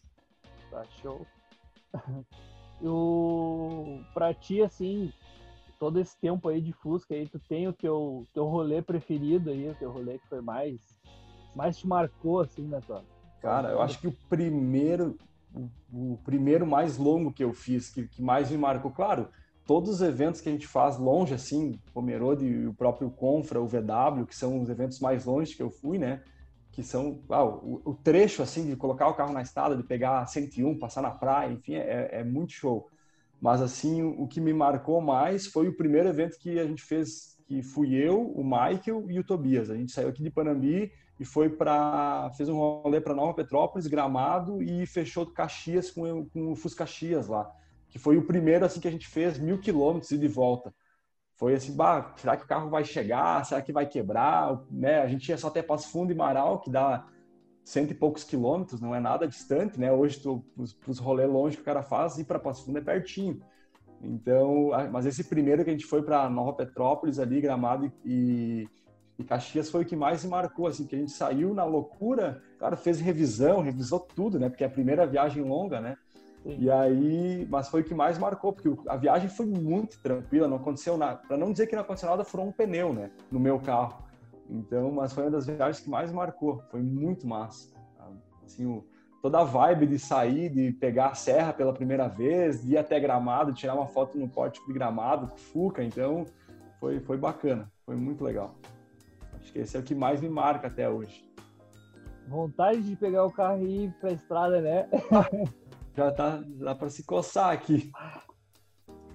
Tá 0.71 0.81
show. 1.01 1.27
o 2.81 3.99
pra 4.13 4.33
ti, 4.33 4.61
assim, 4.61 5.11
todo 5.77 5.99
esse 5.99 6.17
tempo 6.21 6.47
aí 6.47 6.61
de 6.61 6.71
Fusca 6.71 7.13
aí, 7.13 7.27
tu 7.27 7.37
tem 7.49 7.67
o 7.67 7.73
teu, 7.73 8.25
teu 8.33 8.45
rolê 8.45 8.81
preferido 8.81 9.49
aí, 9.49 9.67
o 9.67 9.75
teu 9.75 9.91
rolê 9.91 10.17
que 10.17 10.27
foi 10.29 10.39
mais, 10.39 10.79
mais 11.53 11.77
te 11.77 11.85
marcou, 11.85 12.39
assim, 12.39 12.65
na 12.65 12.79
tua... 12.79 13.03
Cara, 13.41 13.69
eu 13.69 13.81
acho 13.81 13.99
que 13.99 14.07
o 14.07 14.15
primeiro, 14.29 15.17
o, 15.91 16.17
primeiro 16.23 16.65
mais 16.65 16.97
longo 16.97 17.31
que 17.31 17.43
eu 17.43 17.53
fiz, 17.53 17.89
que, 17.89 18.07
que 18.07 18.21
mais 18.21 18.49
me 18.49 18.57
marcou, 18.57 18.91
claro, 18.91 19.29
todos 19.65 19.89
os 19.89 20.01
eventos 20.01 20.41
que 20.41 20.49
a 20.49 20.51
gente 20.51 20.67
faz 20.67 20.97
longe, 20.97 21.33
assim, 21.33 21.79
Pomerode 21.93 22.45
e 22.45 22.67
o 22.67 22.73
próprio 22.73 23.09
Confra, 23.11 23.61
o 23.61 23.67
VW, 23.67 24.25
que 24.25 24.35
são 24.35 24.61
os 24.61 24.69
eventos 24.69 24.99
mais 24.99 25.25
longe 25.25 25.55
que 25.55 25.61
eu 25.61 25.69
fui, 25.69 25.97
né? 25.97 26.21
Que 26.71 26.81
são 26.81 27.19
ah, 27.29 27.43
o, 27.43 27.81
o, 27.85 27.93
trecho, 27.93 28.41
assim, 28.41 28.65
de 28.65 28.75
colocar 28.75 29.07
o 29.07 29.13
carro 29.13 29.33
na 29.33 29.41
estrada, 29.41 29.75
de 29.75 29.83
pegar 29.83 30.25
101, 30.25 30.79
passar 30.79 31.01
na 31.01 31.11
praia, 31.11 31.51
enfim, 31.51 31.75
é, 31.75 32.09
é 32.11 32.23
muito 32.23 32.53
show. 32.53 32.89
Mas, 33.39 33.61
assim, 33.61 34.01
o 34.01 34.27
que 34.27 34.41
me 34.41 34.53
marcou 34.53 34.99
mais 34.99 35.45
foi 35.45 35.67
o 35.67 35.75
primeiro 35.75 36.09
evento 36.09 36.39
que 36.39 36.59
a 36.59 36.65
gente 36.65 36.81
fez, 36.81 37.38
que 37.45 37.61
fui 37.61 37.93
eu, 37.93 38.31
o 38.31 38.43
Michael 38.43 39.05
e 39.09 39.19
o 39.19 39.23
Tobias. 39.23 39.69
A 39.69 39.75
gente 39.75 39.91
saiu 39.91 40.09
aqui 40.09 40.23
de 40.23 40.31
Panambi 40.31 40.91
e 41.20 41.26
foi 41.26 41.49
para 41.49 42.32
fez 42.36 42.47
um 42.49 42.57
rolê 42.57 43.01
para 43.01 43.13
Nova 43.13 43.34
Petrópolis, 43.34 43.88
Gramado 43.88 44.61
e 44.61 44.86
fechou 44.86 45.26
Caxias 45.26 45.89
com, 45.91 46.26
com 46.26 46.51
o 46.51 46.55
Fusca 46.55 46.86
Caxias 46.86 47.28
lá, 47.28 47.49
que 47.89 47.97
foi 47.97 48.18
o 48.18 48.26
primeiro 48.26 48.65
assim 48.65 48.80
que 48.80 48.88
a 48.88 48.91
gente 48.91 49.07
fez 49.07 49.39
mil 49.39 49.59
quilômetros 49.59 50.11
e 50.11 50.18
de 50.18 50.28
volta. 50.28 50.74
Foi 51.36 51.53
assim, 51.53 51.76
bah, 51.76 52.13
será 52.18 52.36
que 52.36 52.45
o 52.45 52.47
carro 52.47 52.70
vai 52.70 52.84
chegar? 52.84 53.45
Será 53.45 53.61
que 53.61 53.72
vai 53.72 53.86
quebrar? 53.86 54.59
Né? 54.72 54.99
A 54.99 55.07
gente 55.07 55.30
ia 55.30 55.38
só 55.38 55.49
até 55.49 55.61
Passo 55.61 55.91
Fundo 55.91 56.11
e 56.11 56.15
Marau, 56.15 56.59
que 56.59 56.70
dá 56.70 57.05
cento 57.63 57.91
e 57.91 57.93
poucos 57.93 58.24
quilômetros, 58.24 58.82
não 58.82 58.95
é 58.95 58.99
nada 58.99 59.28
distante, 59.28 59.80
né? 59.80 59.91
Hoje, 59.91 60.20
para 60.20 60.89
os 60.89 60.97
rolês 60.97 61.30
longe 61.30 61.57
que 61.57 61.61
o 61.61 61.65
cara 61.65 61.84
faz, 61.84 62.18
ir 62.18 62.24
para 62.24 62.39
Passo 62.39 62.65
Fundo 62.65 62.80
é 62.80 62.82
pertinho. 62.82 63.39
Então, 64.01 64.70
mas 64.91 65.05
esse 65.05 65.24
primeiro 65.24 65.63
que 65.63 65.70
a 65.70 65.74
gente 65.74 65.86
foi 65.86 66.01
para 66.01 66.30
Nova 66.30 66.53
Petrópolis 66.53 67.20
ali, 67.20 67.41
Gramado 67.41 67.91
e, 68.05 68.63
e 68.63 68.70
Caxias 69.24 69.70
foi 69.70 69.82
o 69.82 69.86
que 69.86 69.95
mais 69.95 70.24
me 70.24 70.30
marcou, 70.30 70.68
assim, 70.68 70.86
que 70.86 70.95
a 70.95 70.99
gente 70.99 71.11
saiu 71.11 71.53
na 71.53 71.63
loucura, 71.63 72.41
cara, 72.59 72.76
fez 72.76 72.99
revisão, 72.99 73.61
revisou 73.61 73.99
tudo, 73.99 74.39
né? 74.39 74.49
Porque 74.49 74.63
é 74.63 74.68
a 74.68 74.70
primeira 74.70 75.07
viagem 75.07 75.43
longa, 75.43 75.82
né? 75.82 75.97
Sim. 76.43 76.57
E 76.59 76.70
aí, 76.70 77.47
mas 77.49 77.68
foi 77.68 77.82
o 77.82 77.84
que 77.84 77.95
mais 77.95 78.18
marcou, 78.18 78.53
porque 78.53 78.70
a 78.88 78.95
viagem 78.95 79.28
foi 79.28 79.45
muito 79.45 79.99
tranquila, 79.99 80.47
não 80.47 80.57
aconteceu 80.57 80.97
nada. 80.97 81.20
Para 81.28 81.36
não 81.36 81.51
dizer 81.51 81.68
que 81.68 81.76
não 81.76 81.82
aconteceu 81.82 82.09
nada, 82.09 82.24
foram 82.24 82.47
um 82.47 82.51
pneu, 82.51 82.93
né, 82.93 83.11
no 83.32 83.39
meu 83.39 83.59
carro. 83.59 84.03
Então, 84.49 84.91
mas 84.91 85.11
foi 85.11 85.24
uma 85.24 85.32
das 85.32 85.45
viagens 85.45 85.80
que 85.80 85.89
mais 85.89 86.11
marcou. 86.11 86.63
Foi 86.72 86.82
muito 86.82 87.28
massa. 87.28 87.76
Assim, 88.45 88.65
o, 88.65 88.86
toda 89.22 89.39
a 89.39 89.43
vibe 89.43 89.88
de 89.88 89.99
sair, 89.99 90.49
de 90.49 90.72
pegar 90.72 91.07
a 91.07 91.15
serra 91.15 91.51
pela 91.51 91.74
primeira 91.74 92.07
vez, 92.07 92.63
de 92.63 92.74
ir 92.74 92.78
até 92.78 92.97
Gramado, 92.97 93.51
tirar 93.51 93.76
uma 93.76 93.88
foto 93.88 94.18
no 94.18 94.30
pórtico 94.30 94.68
de 94.68 94.74
Gramado, 94.74 95.30
Fuca. 95.36 95.84
Então, 95.84 96.26
foi, 96.80 97.01
foi 97.01 97.18
bacana. 97.18 97.70
Foi 97.86 97.95
muito 97.95 98.24
legal. 98.24 98.55
Acho 99.47 99.53
que 99.53 99.59
esse 99.59 99.77
é 99.77 99.79
o 99.79 99.83
que 99.83 99.95
mais 99.95 100.19
me 100.19 100.27
marca 100.27 100.67
até 100.67 100.89
hoje. 100.89 101.25
Vontade 102.27 102.81
de 102.81 102.97
pegar 102.97 103.23
o 103.25 103.31
carro 103.31 103.65
e 103.65 103.85
ir 103.85 103.93
pra 103.93 104.11
estrada, 104.11 104.59
né? 104.59 104.89
Já 105.95 106.11
tá, 106.11 106.43
dá 106.45 106.75
para 106.75 106.89
se 106.89 107.03
coçar 107.03 107.53
aqui. 107.53 107.89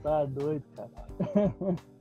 Tá 0.02 0.24
doido, 0.24 0.64
cara. 0.74 0.90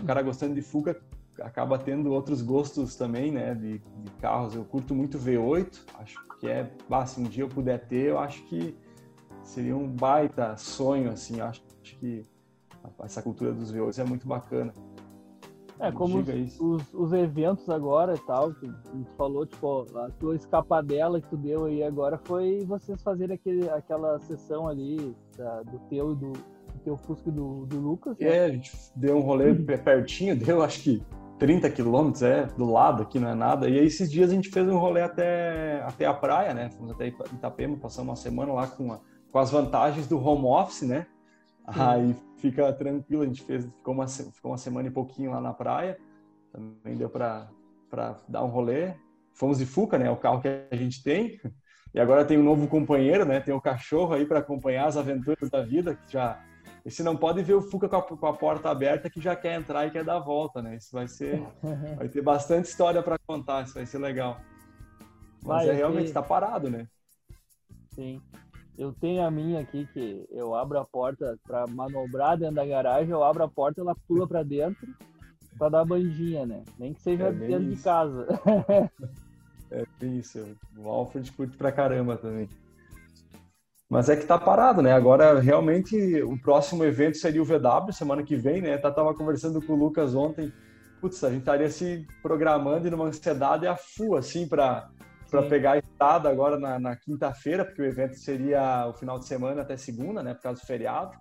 O 0.00 0.06
cara 0.06 0.22
gostando 0.22 0.54
de 0.54 0.62
Fuca 0.62 0.98
acaba 1.38 1.78
tendo 1.78 2.12
outros 2.12 2.40
gostos 2.40 2.96
também, 2.96 3.30
né, 3.30 3.54
de, 3.54 3.78
de, 3.78 4.10
carros. 4.18 4.54
Eu 4.54 4.64
curto 4.64 4.94
muito 4.94 5.18
V8, 5.18 5.80
acho 5.98 6.26
que 6.40 6.48
é, 6.48 6.68
bah, 6.88 7.04
se 7.04 7.20
um 7.20 7.24
dia 7.24 7.44
eu 7.44 7.48
puder 7.48 7.86
ter, 7.86 8.08
eu 8.08 8.18
acho 8.18 8.42
que 8.44 8.74
seria 9.44 9.76
um 9.76 9.86
baita 9.86 10.56
sonho, 10.56 11.10
assim, 11.10 11.42
acho 11.42 11.62
que 11.82 12.26
essa 13.04 13.22
cultura 13.22 13.52
dos 13.52 13.70
V8 13.70 13.98
é 13.98 14.04
muito 14.04 14.26
bacana. 14.26 14.72
É, 15.82 15.90
como 15.90 16.20
os, 16.20 16.60
os, 16.60 16.94
os, 16.94 17.12
eventos 17.12 17.68
agora 17.68 18.14
e 18.14 18.18
tal, 18.20 18.54
que 18.54 18.68
tu 18.68 19.04
falou, 19.16 19.44
tipo, 19.44 19.84
a 19.98 20.10
tua 20.10 20.36
escapadela 20.36 21.20
que 21.20 21.28
tu 21.28 21.36
deu 21.36 21.64
aí 21.64 21.82
agora 21.82 22.16
foi 22.16 22.64
vocês 22.64 23.02
fazerem 23.02 23.34
aquele, 23.34 23.68
aquela 23.68 24.20
sessão 24.20 24.68
ali 24.68 24.96
do 25.36 25.78
teu 25.90 26.12
e 26.12 26.14
do, 26.14 26.30
do, 26.30 26.78
teu 26.84 26.96
Fusca 26.96 27.28
e 27.28 27.32
do, 27.32 27.66
do 27.66 27.80
Lucas. 27.80 28.16
Né? 28.16 28.28
É, 28.28 28.44
a 28.44 28.48
gente 28.50 28.70
deu 28.94 29.16
um 29.16 29.22
rolê 29.22 29.52
pertinho, 29.54 30.36
deu 30.38 30.62
acho 30.62 30.80
que 30.82 31.02
30 31.40 31.68
quilômetros, 31.70 32.22
é, 32.22 32.46
do 32.56 32.70
lado 32.70 33.02
aqui, 33.02 33.18
não 33.18 33.28
é 33.28 33.34
nada. 33.34 33.68
E 33.68 33.76
aí, 33.76 33.84
esses 33.84 34.08
dias 34.08 34.30
a 34.30 34.34
gente 34.34 34.50
fez 34.50 34.68
um 34.68 34.78
rolê 34.78 35.02
até, 35.02 35.82
até 35.82 36.06
a 36.06 36.14
praia, 36.14 36.54
né? 36.54 36.70
Fomos 36.70 36.92
até 36.92 37.08
Itapema, 37.08 37.76
passamos 37.76 38.10
uma 38.10 38.16
semana 38.16 38.52
lá 38.52 38.68
com, 38.68 38.92
a, 38.92 39.00
com 39.32 39.38
as 39.40 39.50
vantagens 39.50 40.06
do 40.06 40.24
home 40.24 40.44
office, 40.44 40.82
né? 40.82 41.08
Sim. 41.70 41.80
Aí 41.80 42.16
fica 42.38 42.72
tranquilo, 42.72 43.22
a 43.22 43.26
gente 43.26 43.42
fez, 43.42 43.64
ficou 43.64 43.94
uma, 43.94 44.08
ficou 44.08 44.50
uma 44.50 44.58
semana 44.58 44.88
e 44.88 44.90
pouquinho 44.90 45.30
lá 45.30 45.40
na 45.40 45.52
praia, 45.52 45.98
também 46.50 46.96
deu 46.96 47.08
para 47.08 47.48
dar 48.28 48.42
um 48.44 48.48
rolê. 48.48 48.94
Fomos 49.34 49.58
de 49.58 49.66
Fuca, 49.66 49.98
né? 49.98 50.10
O 50.10 50.16
carro 50.16 50.40
que 50.40 50.48
a 50.70 50.76
gente 50.76 51.02
tem. 51.02 51.40
E 51.94 52.00
agora 52.00 52.24
tem 52.24 52.38
um 52.38 52.42
novo 52.42 52.66
companheiro, 52.66 53.24
né? 53.24 53.40
Tem 53.40 53.52
o 53.52 53.58
um 53.58 53.60
cachorro 53.60 54.14
aí 54.14 54.26
para 54.26 54.38
acompanhar 54.38 54.86
as 54.86 54.96
aventuras 54.96 55.50
da 55.50 55.62
vida, 55.62 55.94
que 55.94 56.12
já 56.12 56.42
e 56.84 56.90
se 56.90 57.02
não 57.02 57.16
pode 57.16 57.42
ver 57.42 57.54
o 57.54 57.62
Fuca 57.62 57.88
com 57.88 57.96
a, 57.96 58.02
com 58.02 58.26
a, 58.26 58.32
porta 58.32 58.68
aberta 58.68 59.08
que 59.08 59.20
já 59.20 59.36
quer 59.36 59.58
entrar 59.58 59.86
e 59.86 59.90
quer 59.90 60.04
dar 60.04 60.16
a 60.16 60.20
volta, 60.20 60.60
né? 60.60 60.76
Isso 60.76 60.90
vai 60.92 61.06
ser. 61.06 61.40
vai 61.96 62.08
ter 62.08 62.22
bastante 62.22 62.66
história 62.66 63.02
para 63.02 63.18
contar, 63.18 63.64
isso 63.64 63.74
vai 63.74 63.86
ser 63.86 63.98
legal. 63.98 64.40
Mas 65.44 65.66
vai, 65.66 65.68
é 65.68 65.72
realmente 65.72 66.06
está 66.06 66.22
parado, 66.22 66.68
né? 66.68 66.88
Sim. 67.90 68.20
Eu 68.76 68.92
tenho 68.92 69.22
a 69.22 69.30
minha 69.30 69.60
aqui 69.60 69.86
que 69.92 70.26
eu 70.30 70.54
abro 70.54 70.78
a 70.78 70.84
porta 70.84 71.38
para 71.46 71.66
manobrar 71.66 72.38
dentro 72.38 72.56
da 72.56 72.64
garagem, 72.64 73.10
eu 73.10 73.22
abro 73.22 73.44
a 73.44 73.48
porta, 73.48 73.80
ela 73.80 73.94
pula 74.08 74.26
para 74.26 74.42
dentro 74.42 74.88
para 75.58 75.68
dar 75.68 75.84
bandinha, 75.84 76.46
né? 76.46 76.64
Nem 76.78 76.94
que 76.94 77.02
seja 77.02 77.24
é 77.24 77.32
dentro 77.32 77.64
isso. 77.64 77.76
de 77.76 77.82
casa. 77.82 78.26
é 79.70 79.84
isso. 80.04 80.56
O 80.76 80.88
Alfred 80.88 81.30
curte 81.32 81.56
pra 81.56 81.70
caramba 81.70 82.16
também. 82.16 82.48
Mas 83.88 84.08
é 84.08 84.16
que 84.16 84.24
tá 84.24 84.38
parado, 84.38 84.80
né? 84.80 84.92
Agora, 84.92 85.38
realmente, 85.38 86.22
o 86.22 86.40
próximo 86.40 86.82
evento 86.82 87.18
seria 87.18 87.42
o 87.42 87.44
VW, 87.44 87.92
semana 87.92 88.22
que 88.22 88.34
vem, 88.34 88.62
né? 88.62 88.74
Eu 88.74 88.80
tava 88.80 89.14
conversando 89.14 89.60
com 89.60 89.74
o 89.74 89.76
Lucas 89.76 90.14
ontem. 90.14 90.50
Putz, 90.98 91.22
a 91.22 91.28
gente 91.28 91.40
estaria 91.40 91.68
se 91.68 92.06
programando 92.22 92.86
e 92.86 92.90
numa 92.90 93.04
ansiedade 93.04 93.66
a 93.66 93.76
full, 93.76 94.16
assim, 94.16 94.48
para 94.48 94.88
para 95.32 95.48
pegar 95.48 95.72
a 95.72 95.78
estrada 95.78 96.28
agora 96.28 96.58
na, 96.58 96.78
na 96.78 96.94
quinta-feira, 96.94 97.64
porque 97.64 97.80
o 97.80 97.86
evento 97.86 98.16
seria 98.16 98.86
o 98.86 98.92
final 98.92 99.18
de 99.18 99.24
semana 99.24 99.62
até 99.62 99.78
segunda, 99.78 100.22
né? 100.22 100.34
Por 100.34 100.42
causa 100.42 100.60
do 100.60 100.66
feriado. 100.66 101.16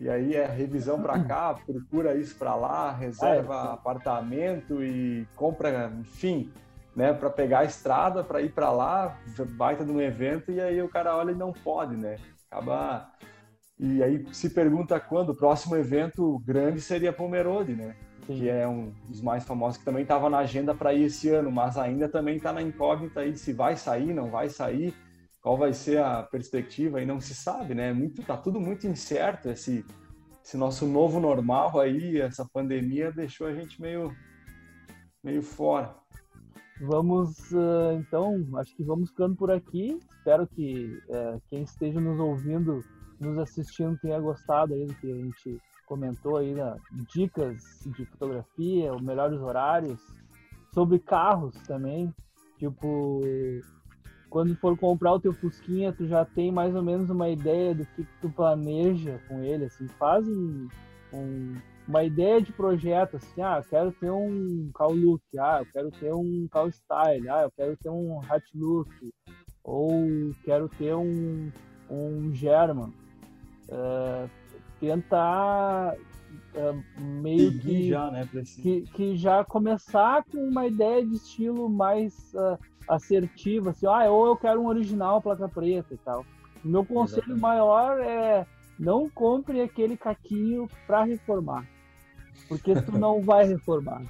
E 0.00 0.10
aí 0.10 0.34
é 0.34 0.44
revisão 0.44 1.00
para 1.00 1.22
cá, 1.22 1.54
procura 1.54 2.16
isso 2.16 2.36
para 2.36 2.56
lá, 2.56 2.90
reserva 2.90 3.54
é, 3.54 3.74
apartamento 3.74 4.82
e 4.82 5.24
compra, 5.36 5.88
enfim, 6.00 6.52
né, 6.96 7.12
para 7.12 7.30
pegar 7.30 7.60
a 7.60 7.64
estrada, 7.64 8.24
para 8.24 8.42
ir 8.42 8.50
para 8.52 8.72
lá, 8.72 9.16
baita 9.50 9.84
de 9.84 9.92
um 9.92 10.00
evento, 10.00 10.50
e 10.50 10.60
aí 10.60 10.82
o 10.82 10.88
cara 10.88 11.16
olha 11.16 11.30
e 11.30 11.36
não 11.36 11.52
pode, 11.52 11.96
né? 11.96 12.16
Acaba. 12.50 13.08
E 13.78 14.02
aí 14.02 14.26
se 14.32 14.50
pergunta 14.50 14.98
quando 14.98 15.30
o 15.30 15.36
próximo 15.36 15.76
evento 15.76 16.40
grande 16.40 16.80
seria 16.80 17.12
Pomerode, 17.12 17.76
né? 17.76 17.94
Sim. 18.26 18.38
Que 18.38 18.48
é 18.48 18.66
um 18.66 18.92
dos 19.08 19.20
mais 19.20 19.44
famosos, 19.44 19.78
que 19.78 19.84
também 19.84 20.02
estava 20.02 20.30
na 20.30 20.38
agenda 20.38 20.74
para 20.74 20.94
ir 20.94 21.04
esse 21.04 21.28
ano, 21.28 21.50
mas 21.50 21.76
ainda 21.76 22.08
também 22.08 22.36
está 22.36 22.52
na 22.52 22.62
incógnita 22.62 23.20
aí 23.20 23.36
se 23.36 23.52
vai 23.52 23.76
sair, 23.76 24.12
não 24.14 24.30
vai 24.30 24.48
sair, 24.48 24.94
qual 25.40 25.58
vai 25.58 25.72
ser 25.72 25.98
a 25.98 26.22
perspectiva, 26.22 27.02
e 27.02 27.06
não 27.06 27.20
se 27.20 27.34
sabe, 27.34 27.74
né? 27.74 27.92
Muito, 27.92 28.22
tá 28.22 28.36
tudo 28.36 28.60
muito 28.60 28.86
incerto, 28.86 29.50
esse, 29.50 29.84
esse 30.42 30.56
nosso 30.56 30.86
novo 30.86 31.20
normal 31.20 31.78
aí, 31.78 32.20
essa 32.20 32.48
pandemia 32.50 33.12
deixou 33.12 33.46
a 33.46 33.54
gente 33.54 33.80
meio, 33.80 34.14
meio 35.22 35.42
fora. 35.42 35.94
Vamos, 36.80 37.52
uh, 37.52 37.92
então, 37.98 38.44
acho 38.56 38.74
que 38.74 38.82
vamos 38.82 39.10
ficando 39.10 39.36
por 39.36 39.50
aqui. 39.50 39.98
Espero 40.18 40.46
que 40.46 40.98
uh, 41.08 41.40
quem 41.48 41.62
esteja 41.62 42.00
nos 42.00 42.18
ouvindo, 42.18 42.82
nos 43.20 43.38
assistindo, 43.38 43.98
tenha 43.98 44.18
gostado 44.18 44.74
aí 44.74 44.86
do 44.86 44.94
que 44.94 45.12
a 45.12 45.14
gente 45.14 45.60
comentou 45.84 46.36
aí, 46.36 46.54
né? 46.54 46.76
dicas 47.12 47.62
de 47.86 48.04
fotografia, 48.06 48.94
os 48.94 49.02
melhores 49.02 49.40
horários, 49.40 50.00
sobre 50.72 50.98
carros 50.98 51.54
também. 51.66 52.12
Tipo, 52.58 53.20
quando 54.30 54.56
for 54.56 54.76
comprar 54.76 55.12
o 55.12 55.20
teu 55.20 55.32
Fusquinha, 55.32 55.92
tu 55.92 56.06
já 56.06 56.24
tem 56.24 56.50
mais 56.50 56.74
ou 56.74 56.82
menos 56.82 57.10
uma 57.10 57.28
ideia 57.28 57.74
do 57.74 57.84
que, 57.86 58.06
tu 58.20 58.30
planeja 58.30 59.20
com 59.28 59.42
ele, 59.42 59.66
assim, 59.66 59.86
faz 59.88 60.26
um, 60.26 60.68
um 61.12 61.56
uma 61.86 62.02
ideia 62.02 62.40
de 62.40 62.50
projeto, 62.50 63.16
assim, 63.16 63.42
ah, 63.42 63.58
eu 63.58 63.68
quero 63.68 63.92
ter 63.92 64.10
um 64.10 64.70
call 64.72 64.94
look, 64.94 65.22
ah, 65.38 65.58
eu 65.60 65.66
quero 65.66 65.90
ter 65.90 66.14
um 66.14 66.48
call 66.50 66.70
style, 66.70 67.28
ah, 67.28 67.42
eu 67.42 67.50
quero 67.50 67.76
ter 67.76 67.90
um 67.90 68.20
hat 68.20 68.44
look, 68.54 68.90
ou 69.62 70.34
quero 70.44 70.68
ter 70.68 70.94
um, 70.94 71.52
um 71.90 72.34
German. 72.34 72.92
Uh, 73.68 74.28
tentar 74.84 75.94
uh, 76.54 77.02
meio 77.02 77.58
que, 77.58 77.88
já, 77.88 78.10
né, 78.10 78.28
que, 78.60 78.82
que, 78.82 79.16
já 79.16 79.44
começar 79.44 80.24
com 80.24 80.38
uma 80.38 80.66
ideia 80.66 81.04
de 81.04 81.14
estilo 81.14 81.68
mais 81.68 82.32
uh, 82.34 82.58
assertiva, 82.88 83.70
assim, 83.70 83.86
ah, 83.86 84.10
ou 84.10 84.26
eu 84.26 84.36
quero 84.36 84.60
um 84.60 84.66
original 84.66 85.22
placa 85.22 85.48
preta 85.48 85.94
e 85.94 85.98
tal. 85.98 86.24
Meu 86.62 86.84
conselho 86.84 87.32
Exatamente. 87.32 87.40
maior 87.40 88.00
é 88.00 88.46
não 88.78 89.08
compre 89.08 89.60
aquele 89.60 89.96
caquinho 89.96 90.68
para 90.86 91.04
reformar. 91.04 91.66
Porque 92.48 92.74
tu 92.74 92.92
não 92.98 93.20
vai 93.20 93.46
reformar. 93.46 94.02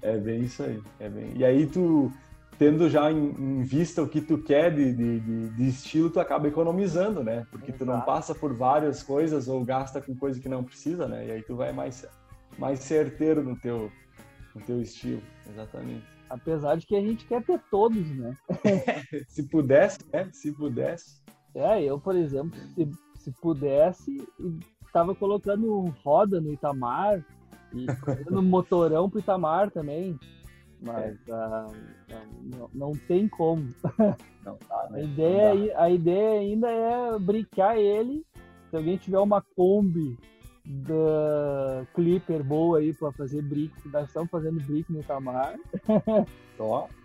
É 0.00 0.16
bem 0.16 0.42
isso 0.42 0.62
aí. 0.62 0.80
É 0.98 1.08
bem... 1.08 1.32
E 1.36 1.44
aí 1.44 1.66
tu, 1.66 2.10
tendo 2.58 2.88
já 2.88 3.10
em, 3.10 3.30
em 3.30 3.62
vista 3.62 4.02
o 4.02 4.08
que 4.08 4.20
tu 4.20 4.38
quer 4.38 4.74
de, 4.74 4.92
de, 4.92 5.48
de, 5.50 5.68
estilo, 5.68 6.10
tu 6.10 6.20
acaba 6.20 6.48
economizando, 6.48 7.22
né? 7.22 7.46
Porque 7.50 7.72
tu 7.72 7.84
não 7.84 8.00
passa 8.00 8.34
por 8.34 8.52
várias 8.52 9.02
coisas 9.02 9.48
ou 9.48 9.64
gasta 9.64 10.00
com 10.00 10.14
coisa 10.14 10.40
que 10.40 10.48
não 10.48 10.62
precisa, 10.62 11.08
né? 11.08 11.26
E 11.26 11.30
aí 11.32 11.42
tu 11.42 11.56
vai 11.56 11.72
mais, 11.72 12.06
mais 12.58 12.80
certeiro 12.80 13.42
no 13.42 13.56
teu, 13.58 13.90
no 14.54 14.60
teu 14.62 14.80
estilo. 14.80 15.22
Exatamente. 15.50 16.04
Apesar 16.28 16.76
de 16.76 16.86
que 16.86 16.96
a 16.96 17.00
gente 17.00 17.26
quer 17.26 17.42
ter 17.44 17.60
todos, 17.70 18.06
né? 18.16 18.36
se 19.28 19.42
pudesse, 19.44 19.98
né? 20.12 20.28
Se 20.32 20.52
pudesse. 20.52 21.22
É, 21.54 21.82
eu, 21.82 21.98
por 22.00 22.16
exemplo, 22.16 22.58
se, 22.74 22.90
se 23.16 23.32
pudesse, 23.40 24.26
estava 24.86 25.14
colocando 25.14 25.92
roda 26.04 26.40
no 26.40 26.52
Itamar 26.52 27.24
e 27.72 27.86
fazendo 28.04 28.42
motorão 28.42 29.10
pro 29.10 29.18
Itamar 29.18 29.70
também. 29.70 30.18
Mas 30.80 31.16
uh, 31.28 31.74
não, 32.42 32.70
não, 32.74 32.92
tem 32.92 33.28
como. 33.28 33.68
Não 34.44 34.56
tá, 34.56 34.88
né? 34.90 35.00
a, 35.00 35.02
ideia, 35.02 35.80
a 35.80 35.90
ideia 35.90 36.40
ainda 36.40 36.70
é 36.70 37.18
brincar 37.18 37.78
ele. 37.78 38.26
Se 38.68 38.76
alguém 38.76 38.98
tiver 38.98 39.18
uma 39.18 39.40
Kombi 39.40 40.18
da 40.66 41.86
Clipper 41.94 42.44
boa 42.44 42.78
aí 42.78 42.92
para 42.92 43.10
fazer 43.12 43.40
brick, 43.40 43.72
nós 43.88 44.06
estamos 44.08 44.30
fazendo 44.30 44.60
brick 44.60 44.92
no 44.92 45.00
Itamar. 45.00 45.54
Só. 46.58 46.88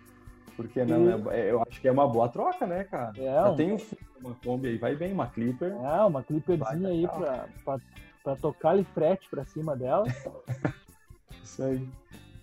Porque 0.59 0.83
não, 0.83 1.31
é, 1.31 1.49
eu 1.49 1.63
acho 1.65 1.79
que 1.79 1.87
é 1.87 1.91
uma 1.91 2.05
boa 2.05 2.27
troca, 2.27 2.67
né, 2.67 2.83
cara? 2.83 3.13
É, 3.17 3.23
Já 3.23 3.51
um... 3.51 3.55
tem 3.55 3.77
uma 4.19 4.35
Kombi 4.43 4.67
aí, 4.67 4.77
vai 4.77 4.93
bem, 4.93 5.13
uma 5.13 5.27
Clipper. 5.27 5.71
É, 5.71 6.03
uma 6.03 6.21
Clipperzinha 6.21 6.89
aí 6.89 7.07
para 7.07 8.35
tocar 8.35 8.71
ali 8.71 8.83
frete 8.83 9.29
para 9.29 9.45
cima 9.45 9.73
dela. 9.77 10.03
Isso 11.41 11.63
aí. 11.63 11.87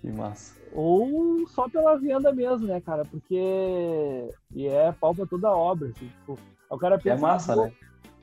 Que 0.07 0.13
massa. 0.13 0.55
Ou 0.73 1.49
só 1.49 1.69
pela 1.69 1.99
venda 1.99 2.33
mesmo, 2.33 2.69
né, 2.69 2.81
cara? 2.81 3.05
Porque. 3.05 4.31
E 4.55 4.69
é 4.69 4.93
pau 4.93 5.13
pra 5.13 5.27
toda 5.27 5.51
obra. 5.51 5.89
Assim, 5.89 6.07
tipo, 6.07 6.39
o 6.71 6.79
cara 6.79 6.97
pensa. 6.97 7.17
É 7.17 7.21
massa, 7.21 7.57
né? 7.57 7.73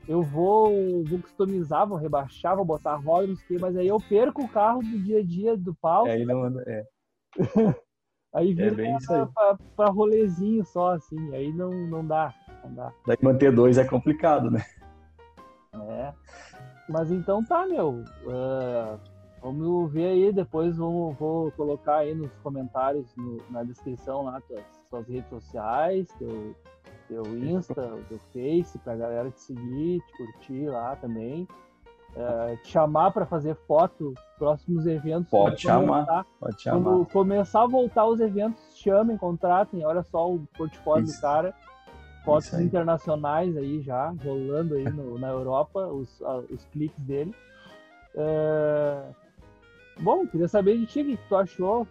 Eu 0.08 0.22
vou, 0.22 1.04
vou 1.04 1.18
customizar, 1.18 1.86
vou 1.86 1.98
rebaixar, 1.98 2.56
vou 2.56 2.64
botar 2.64 2.94
roda, 2.94 3.26
não 3.26 3.36
sei 3.36 3.58
o 3.58 3.60
mas 3.60 3.76
aí 3.76 3.86
eu 3.86 3.98
perco 4.00 4.44
o 4.44 4.48
carro 4.48 4.80
do 4.80 4.98
dia 4.98 5.18
a 5.18 5.22
dia 5.22 5.56
do 5.58 5.74
pau. 5.74 6.06
É, 6.06 6.12
aí 6.12 6.24
não 6.24 6.42
anda. 6.42 6.64
É. 6.66 6.86
aí 8.34 8.52
é 8.52 8.54
vira 8.54 8.86
é 8.88 8.98
pra, 9.06 9.26
pra, 9.26 9.58
pra, 9.76 9.86
rolezinho 9.90 10.64
só, 10.64 10.94
assim. 10.94 11.34
Aí 11.34 11.52
não, 11.52 11.70
não 11.70 12.06
dá. 12.06 12.32
Não 12.64 12.72
dá. 12.72 12.92
Daí 13.06 13.18
manter 13.20 13.52
dois 13.52 13.76
é 13.76 13.84
complicado, 13.84 14.50
né? 14.50 14.64
É. 15.90 16.14
Mas 16.88 17.10
então 17.10 17.44
tá, 17.44 17.66
meu. 17.66 18.04
Uh, 18.24 19.13
vamos 19.44 19.92
ver 19.92 20.06
aí, 20.06 20.32
depois 20.32 20.78
vou, 20.78 21.12
vou 21.12 21.50
colocar 21.52 21.96
aí 21.96 22.14
nos 22.14 22.32
comentários, 22.42 23.14
no, 23.14 23.36
na 23.50 23.62
descrição 23.62 24.22
lá, 24.22 24.40
tuas, 24.40 24.64
suas 24.88 25.06
redes 25.06 25.28
sociais, 25.28 26.08
teu, 26.18 26.56
teu 27.06 27.22
Insta, 27.36 27.94
o 27.94 28.02
teu 28.04 28.18
Face, 28.32 28.78
pra 28.78 28.96
galera 28.96 29.30
te 29.30 29.42
seguir, 29.42 30.00
te 30.00 30.16
curtir 30.16 30.68
lá 30.68 30.96
também. 30.96 31.46
Uh, 32.16 32.56
te 32.62 32.68
chamar 32.68 33.10
para 33.10 33.26
fazer 33.26 33.56
foto, 33.66 34.14
próximos 34.38 34.86
eventos. 34.86 35.28
Pode 35.28 35.60
chamar, 35.60 36.24
pode 36.40 36.62
chamar. 36.62 36.82
Quando 36.82 37.06
começar 37.06 37.62
a 37.64 37.66
voltar 37.66 38.06
os 38.06 38.20
eventos, 38.20 38.62
chamem, 38.76 39.18
contratem, 39.18 39.84
olha 39.84 40.02
só 40.04 40.32
o 40.32 40.46
portfólio 40.56 41.04
Isso. 41.04 41.16
do 41.16 41.20
cara. 41.20 41.54
Fotos 42.24 42.54
internacionais 42.54 43.54
aí 43.54 43.82
já, 43.82 44.08
rolando 44.24 44.76
aí 44.76 44.84
no, 44.84 45.18
na 45.18 45.28
Europa, 45.28 45.86
os, 45.88 46.22
os 46.48 46.64
cliques 46.66 47.04
dele. 47.04 47.34
Uh, 48.14 49.12
bom, 49.98 50.26
queria 50.26 50.48
saber 50.48 50.78
de 50.78 50.86
ti 50.86 51.02
o 51.02 51.04
que 51.04 51.16
tu 51.28 51.36
achou 51.36 51.86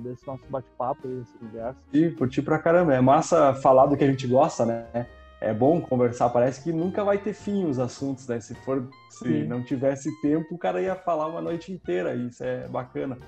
desse 0.00 0.26
nosso 0.26 0.42
bate-papo 0.48 1.06
aí, 1.06 1.14
desse 1.16 1.36
universo. 1.40 1.78
Sim, 1.92 2.10
curti 2.12 2.42
pra 2.42 2.58
caramba. 2.58 2.94
É 2.94 3.00
massa 3.00 3.54
falar 3.54 3.86
do 3.86 3.96
que 3.96 4.04
a 4.04 4.06
gente 4.06 4.26
gosta, 4.26 4.64
né? 4.64 5.06
É 5.40 5.52
bom 5.52 5.80
conversar. 5.80 6.30
Parece 6.30 6.62
que 6.62 6.72
nunca 6.72 7.04
vai 7.04 7.18
ter 7.18 7.34
fim 7.34 7.66
os 7.66 7.78
assuntos, 7.78 8.26
né? 8.26 8.40
Se 8.40 8.54
for, 8.54 8.88
se 9.10 9.44
não 9.44 9.62
tivesse 9.62 10.10
tempo, 10.22 10.54
o 10.54 10.58
cara 10.58 10.80
ia 10.80 10.94
falar 10.94 11.26
uma 11.26 11.42
noite 11.42 11.70
inteira. 11.70 12.14
Isso 12.14 12.42
é 12.42 12.66
bacana. 12.68 13.18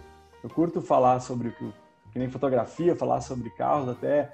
Eu 0.43 0.49
curto 0.49 0.81
falar 0.81 1.21
sobre 1.21 1.49
o 1.49 1.53
que, 1.53 1.73
que 2.13 2.19
nem 2.19 2.31
fotografia, 2.31 2.97
falar 2.97 3.21
sobre 3.21 3.51
carros, 3.51 3.89
até 3.89 4.33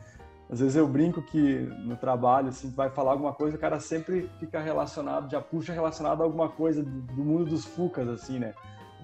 às 0.49 0.61
vezes 0.61 0.77
eu 0.77 0.87
brinco 0.87 1.23
que 1.23 1.61
no 1.85 1.97
trabalho, 1.97 2.49
assim, 2.49 2.71
vai 2.71 2.91
falar 2.91 3.13
alguma 3.13 3.33
coisa, 3.33 3.57
o 3.57 3.61
cara 3.61 3.81
sempre 3.81 4.29
fica 4.39 4.61
relacionado, 4.61 5.31
já 5.31 5.41
puxa 5.41 5.73
relacionado 5.73 6.21
a 6.21 6.25
alguma 6.25 6.49
coisa 6.49 6.83
do, 6.83 6.91
do 6.91 7.25
mundo 7.25 7.47
dos 7.47 7.65
Fucas, 7.65 8.07
assim, 8.09 8.39
né? 8.39 8.55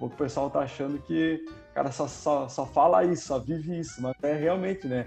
O 0.01 0.09
pessoal 0.09 0.49
tá 0.49 0.61
achando 0.61 0.99
que 0.99 1.45
o 1.71 1.75
cara 1.75 1.93
só, 1.93 2.09
só, 2.09 2.49
só 2.49 2.65
fala 2.65 3.05
isso, 3.05 3.27
só 3.27 3.39
vive 3.39 3.79
isso, 3.79 4.01
mas 4.01 4.15
é 4.23 4.35
realmente, 4.35 4.89
né? 4.89 5.07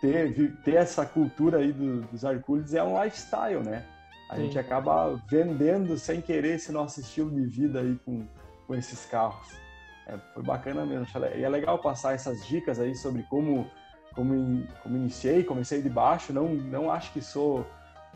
Ter, 0.00 0.52
ter 0.64 0.74
essa 0.74 1.06
cultura 1.06 1.58
aí 1.58 1.72
do, 1.72 2.02
dos 2.02 2.24
Hercules 2.24 2.74
é 2.74 2.82
um 2.82 3.00
lifestyle, 3.02 3.62
né? 3.64 3.84
A 4.28 4.36
Sim. 4.36 4.42
gente 4.42 4.58
acaba 4.58 5.14
vendendo 5.28 5.96
sem 5.96 6.20
querer 6.20 6.56
esse 6.56 6.72
nosso 6.72 7.00
estilo 7.00 7.30
de 7.30 7.46
vida 7.46 7.80
aí 7.80 7.98
com, 8.04 8.26
com 8.66 8.74
esses 8.74 9.06
carros. 9.06 9.56
É, 10.06 10.18
foi 10.34 10.42
bacana 10.42 10.84
mesmo. 10.84 11.06
E 11.36 11.42
é 11.42 11.48
legal 11.48 11.78
passar 11.78 12.14
essas 12.14 12.44
dicas 12.46 12.80
aí 12.80 12.94
sobre 12.94 13.22
como, 13.24 13.70
como, 14.14 14.66
como 14.82 14.96
iniciei, 14.96 15.44
comecei 15.44 15.80
de 15.80 15.88
baixo. 15.88 16.32
Não, 16.32 16.48
não 16.48 16.90
acho 16.90 17.12
que 17.12 17.20
sou 17.20 17.64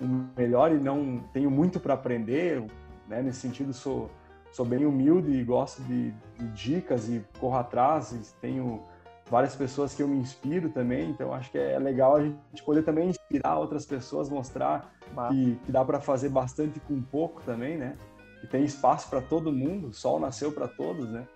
o 0.01 0.07
melhor 0.37 0.73
e 0.73 0.79
não 0.79 1.21
tenho 1.33 1.51
muito 1.51 1.79
para 1.79 1.95
aprender. 1.95 2.63
Né? 3.09 3.23
Nesse 3.23 3.41
sentido, 3.41 3.73
sou 3.73 4.11
sou 4.53 4.65
bem 4.65 4.85
humilde 4.87 5.33
e 5.33 5.43
gosto 5.43 5.83
de, 5.83 6.11
de, 6.11 6.49
dicas 6.49 7.09
e 7.09 7.25
corro 7.41 7.57
atrás. 7.57 8.13
E 8.13 8.41
tenho 8.41 8.83
várias 9.29 9.57
pessoas 9.57 9.95
que 9.95 10.03
eu 10.03 10.09
me 10.09 10.19
inspiro 10.19 10.69
também, 10.69 11.11
então 11.11 11.33
acho 11.33 11.51
que 11.51 11.59
é 11.59 11.79
legal 11.79 12.17
a 12.17 12.23
gente 12.23 12.63
poder 12.65 12.83
também 12.83 13.09
inspirar 13.09 13.59
outras 13.59 13.87
pessoas, 13.87 14.29
mostrar 14.29 14.93
que, 15.31 15.57
que, 15.65 15.73
dá 15.73 15.85
para 15.85 16.01
fazer 16.01 16.29
bastante 16.29 16.79
com 16.81 17.01
pouco 17.01 17.43
também, 17.43 17.79
né? 17.79 17.97
Que 18.41 18.47
tem 18.47 18.65
espaço 18.65 19.09
para 19.09 19.23
todo 19.23 19.51
mundo, 19.51 19.89
o 19.89 19.93
sol 19.93 20.21
nasceu 20.21 20.53
para 20.53 20.69
todos, 20.69 21.09
né? 21.09 21.27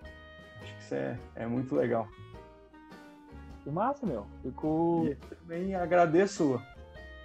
Acho 0.61 0.75
que 0.75 0.83
isso 0.83 0.95
é, 0.95 1.19
é 1.35 1.47
muito 1.47 1.75
legal. 1.75 2.07
Que 3.63 3.71
massa, 3.71 4.05
meu. 4.05 4.27
Fico... 4.43 5.07
E 5.09 5.15
também 5.35 5.73
agradeço 5.73 6.61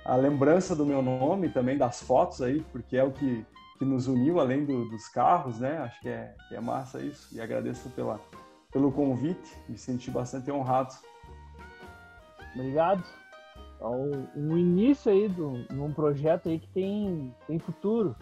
a 0.05 0.17
lembrança 0.17 0.75
do 0.75 0.85
meu 0.85 1.03
nome 1.03 1.49
também, 1.49 1.77
das 1.77 2.03
fotos 2.03 2.41
aí, 2.41 2.65
porque 2.73 2.97
é 2.97 3.05
o 3.05 3.13
que 3.13 3.45
que 3.83 3.85
nos 3.85 4.07
uniu 4.07 4.39
além 4.39 4.65
do, 4.65 4.89
dos 4.89 5.09
carros, 5.09 5.59
né? 5.59 5.79
Acho 5.79 6.01
que 6.01 6.09
é, 6.09 6.33
que 6.49 6.55
é 6.55 6.61
massa 6.61 7.01
isso. 7.01 7.37
E 7.37 7.41
agradeço 7.41 7.91
pela, 7.91 8.21
pelo 8.71 8.93
convite, 8.93 9.59
me 9.69 9.77
senti 9.77 10.09
bastante 10.09 10.53
honrado. 10.53 10.95
Obrigado. 12.55 13.03
Então, 13.75 14.29
um 14.37 14.57
início 14.57 15.11
aí 15.11 15.29
de 15.29 15.43
um 15.43 15.93
projeto 15.93 16.49
aí 16.49 16.61
que 16.61 16.69
tem, 16.69 17.35
tem 17.49 17.59
futuro. 17.59 18.15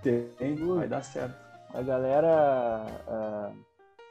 Tem, 0.00 0.28
futuro. 0.56 0.76
vai 0.76 0.86
dar 0.86 1.02
certo. 1.02 1.34
A 1.74 1.82
galera 1.82 2.86
uh, 3.08 3.56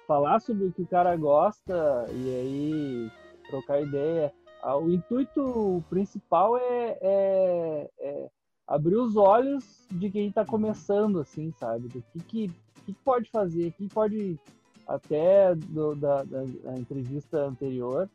falar 0.06 0.42
sobre 0.42 0.66
o 0.66 0.74
que 0.74 0.82
o 0.82 0.88
cara 0.88 1.16
gosta 1.16 2.08
e 2.10 2.36
aí 2.36 3.12
trocar 3.50 3.82
ideia. 3.82 4.34
Uh, 4.66 4.76
o 4.76 4.92
intuito 4.92 5.82
principal 5.90 6.58
é, 6.58 6.98
é, 7.02 7.90
é 8.02 8.30
abrir 8.70 8.98
os 8.98 9.18
olhos 9.18 9.66
de 9.90 10.12
quem 10.12 10.28
está 10.28 10.46
começando, 10.46 11.20
assim, 11.20 11.52
sabe? 11.60 11.88
Do 11.88 12.04
que, 12.14 12.20
que, 12.20 12.52
que 12.86 12.94
pode 13.04 13.28
fazer, 13.32 13.72
que 13.72 13.88
pode, 13.88 14.40
até 14.88 15.56
do, 15.56 15.96
da, 15.96 16.24
da, 16.24 16.44
da, 16.44 16.78
entrevista 16.78 17.46
anterior, 17.46 18.08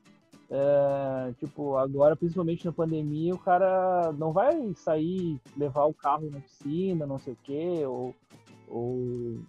é, 0.49 1.35
tipo, 1.41 1.77
agora, 1.77 2.15
principalmente 2.15 2.65
na 2.65 2.73
pandemia, 2.73 3.35
o 3.35 3.39
cara 3.39 4.13
não 4.17 4.33
vai 4.33 4.73
sair, 4.77 5.41
levar 5.57 5.87
o 5.87 5.95
carro 5.95 6.31
na 6.31 6.39
piscina, 6.39 7.05
não 7.05 7.19
sei 7.19 7.33
o 7.33 7.39
quê, 7.43 7.83
ou, 7.85 8.15
ou 8.69 8.93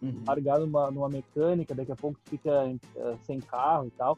uhum. 0.01 0.23
largar 0.25 0.59
numa, 0.59 0.89
numa 0.89 1.09
mecânica, 1.09 1.75
daqui 1.75 1.91
a 1.91 1.95
pouco 1.95 2.19
fica 2.25 2.65
uh, 2.65 3.17
sem 3.21 3.39
carro 3.39 3.85
e 3.85 3.91
tal 3.91 4.17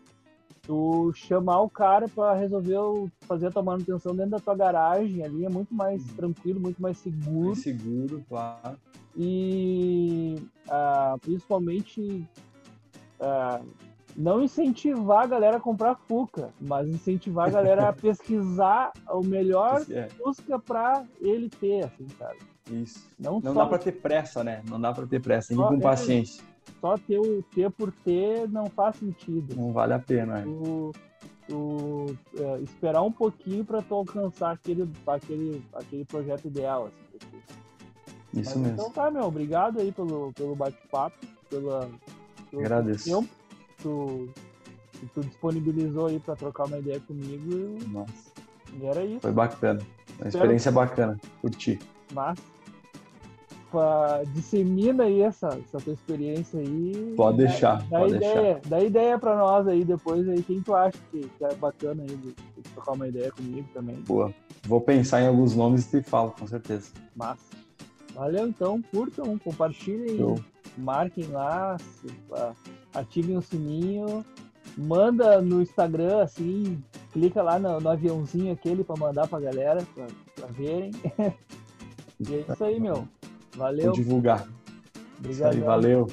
tu 0.67 1.13
chamar 1.15 1.61
o 1.61 1.69
cara 1.69 2.07
para 2.09 2.33
resolver 2.33 2.77
o, 2.77 3.09
fazer 3.21 3.47
a 3.47 3.51
tua 3.51 3.63
manutenção 3.63 4.13
dentro 4.13 4.31
da 4.31 4.39
tua 4.39 4.55
garagem 4.55 5.23
ali 5.23 5.45
é 5.45 5.49
muito 5.49 5.73
mais 5.73 6.01
uhum. 6.09 6.15
tranquilo, 6.15 6.59
muito 6.59 6.81
mais 6.81 6.97
seguro. 6.97 7.47
Mais 7.47 7.59
seguro, 7.59 8.23
claro. 8.27 8.77
E 9.15 10.35
uh, 10.67 11.17
principalmente 11.19 12.27
uh, 13.19 13.65
não 14.15 14.43
incentivar 14.43 15.23
a 15.23 15.27
galera 15.27 15.57
a 15.57 15.59
comprar 15.59 15.95
Fuca, 15.95 16.49
mas 16.59 16.87
incentivar 16.87 17.47
a 17.47 17.51
galera 17.51 17.89
a 17.89 17.93
pesquisar 17.93 18.91
o 19.09 19.23
melhor 19.23 19.83
é. 19.89 20.09
busca 20.23 20.59
para 20.59 21.05
ele 21.21 21.49
ter, 21.49 21.85
assim, 21.85 22.07
sabe? 22.19 22.39
Isso. 22.69 23.07
Não, 23.17 23.39
não 23.39 23.53
só... 23.53 23.63
dá 23.63 23.65
para 23.67 23.79
ter 23.79 23.93
pressa, 23.93 24.43
né? 24.43 24.61
Não 24.69 24.79
dá 24.79 24.91
para 24.91 25.07
ter 25.07 25.21
pressa, 25.21 25.47
tem 25.47 25.57
que 25.57 25.63
ir 25.63 25.67
com 25.67 25.75
é, 25.75 25.79
paciência 25.79 26.43
só 26.79 26.97
ter 26.97 27.19
o 27.19 27.41
ter 27.53 27.69
por 27.71 27.91
ter 27.91 28.47
não 28.49 28.67
faz 28.67 28.97
sentido. 28.97 29.55
Não 29.55 29.71
vale 29.71 29.93
a 29.93 29.99
pena. 29.99 30.41
Tu, 30.43 30.91
tu 31.47 32.17
é, 32.37 32.59
esperar 32.61 33.01
um 33.01 33.11
pouquinho 33.11 33.65
para 33.65 33.81
tu 33.81 33.95
alcançar 33.95 34.51
aquele, 34.51 34.89
aquele, 35.05 35.63
aquele 35.73 36.05
projeto 36.05 36.45
ideal. 36.45 36.85
Assim, 36.87 38.41
Isso 38.41 38.59
Mas, 38.59 38.67
mesmo. 38.67 38.73
Então 38.73 38.91
tá, 38.91 39.09
meu, 39.09 39.23
obrigado 39.23 39.79
aí 39.79 39.91
pelo, 39.91 40.31
pelo 40.33 40.55
bate-papo, 40.55 41.17
pela, 41.49 41.89
pelo 42.49 42.61
Agradeço. 42.61 43.05
tempo 43.05 43.29
que 43.69 43.83
tu, 43.83 44.29
que 44.93 45.05
tu 45.07 45.21
disponibilizou 45.21 46.07
aí 46.07 46.19
para 46.19 46.35
trocar 46.35 46.65
uma 46.65 46.77
ideia 46.77 46.99
comigo 46.99 47.77
Nossa, 47.87 48.31
e 48.79 48.85
era 48.85 49.03
isso. 49.03 49.21
foi 49.21 49.31
bacana. 49.31 49.81
Uma 50.19 50.27
experiência 50.29 50.71
bacana. 50.71 51.19
Curti. 51.41 51.79
Mas 52.13 52.39
fa- 53.71 54.21
dissemina 54.33 55.03
aí 55.03 55.21
essa, 55.21 55.47
essa 55.47 55.77
tua 55.79 55.93
experiência 55.93 56.59
aí. 56.59 57.13
Pode 57.15 57.37
Dá- 57.37 57.43
deixar, 57.49 57.81
Dá, 57.89 57.99
pode 57.99 58.15
ideia, 58.15 58.61
dá 58.65 58.79
ideia 58.83 59.19
pra 59.19 59.35
nós 59.37 59.67
aí 59.67 59.83
depois 59.85 60.27
aí, 60.29 60.41
quem 60.43 60.61
tu 60.61 60.73
acha 60.75 60.97
que, 61.11 61.21
que 61.37 61.43
é 61.45 61.53
bacana 61.55 62.03
aí 62.03 62.15
de, 62.15 62.33
de 62.33 62.61
trocar 62.73 62.93
uma 62.93 63.07
ideia 63.07 63.31
comigo 63.31 63.67
também. 63.73 63.95
Boa. 64.07 64.33
Vou 64.65 64.81
pensar 64.81 65.21
em 65.21 65.27
alguns 65.27 65.55
nomes 65.55 65.91
e 65.93 66.01
te 66.01 66.09
falo, 66.09 66.31
com 66.31 66.45
certeza. 66.47 66.91
Mas 67.15 67.37
valeu 68.13 68.47
então, 68.47 68.81
curtam, 68.91 69.37
compartilhem, 69.37 70.17
Show. 70.17 70.39
marquem 70.77 71.25
lá, 71.27 71.77
ativem 72.93 73.37
o 73.37 73.41
sininho, 73.41 74.25
manda 74.77 75.41
no 75.41 75.61
Instagram 75.61 76.21
assim, 76.23 76.81
clica 77.13 77.41
lá 77.41 77.57
no, 77.59 77.79
no 77.79 77.89
aviãozinho 77.89 78.51
aquele 78.53 78.83
pra 78.83 78.95
mandar 78.97 79.27
pra 79.27 79.39
galera, 79.39 79.85
pra, 79.93 80.07
pra 80.35 80.47
verem. 80.47 80.91
e 82.19 82.33
é 82.35 82.45
isso 82.49 82.63
aí, 82.63 82.79
meu. 82.79 83.07
Valeu, 83.57 83.91
divulgar. 83.91 84.47
Isso 85.23 85.43
obrigado. 85.43 85.53
aí, 85.53 85.59
valeu. 85.61 86.07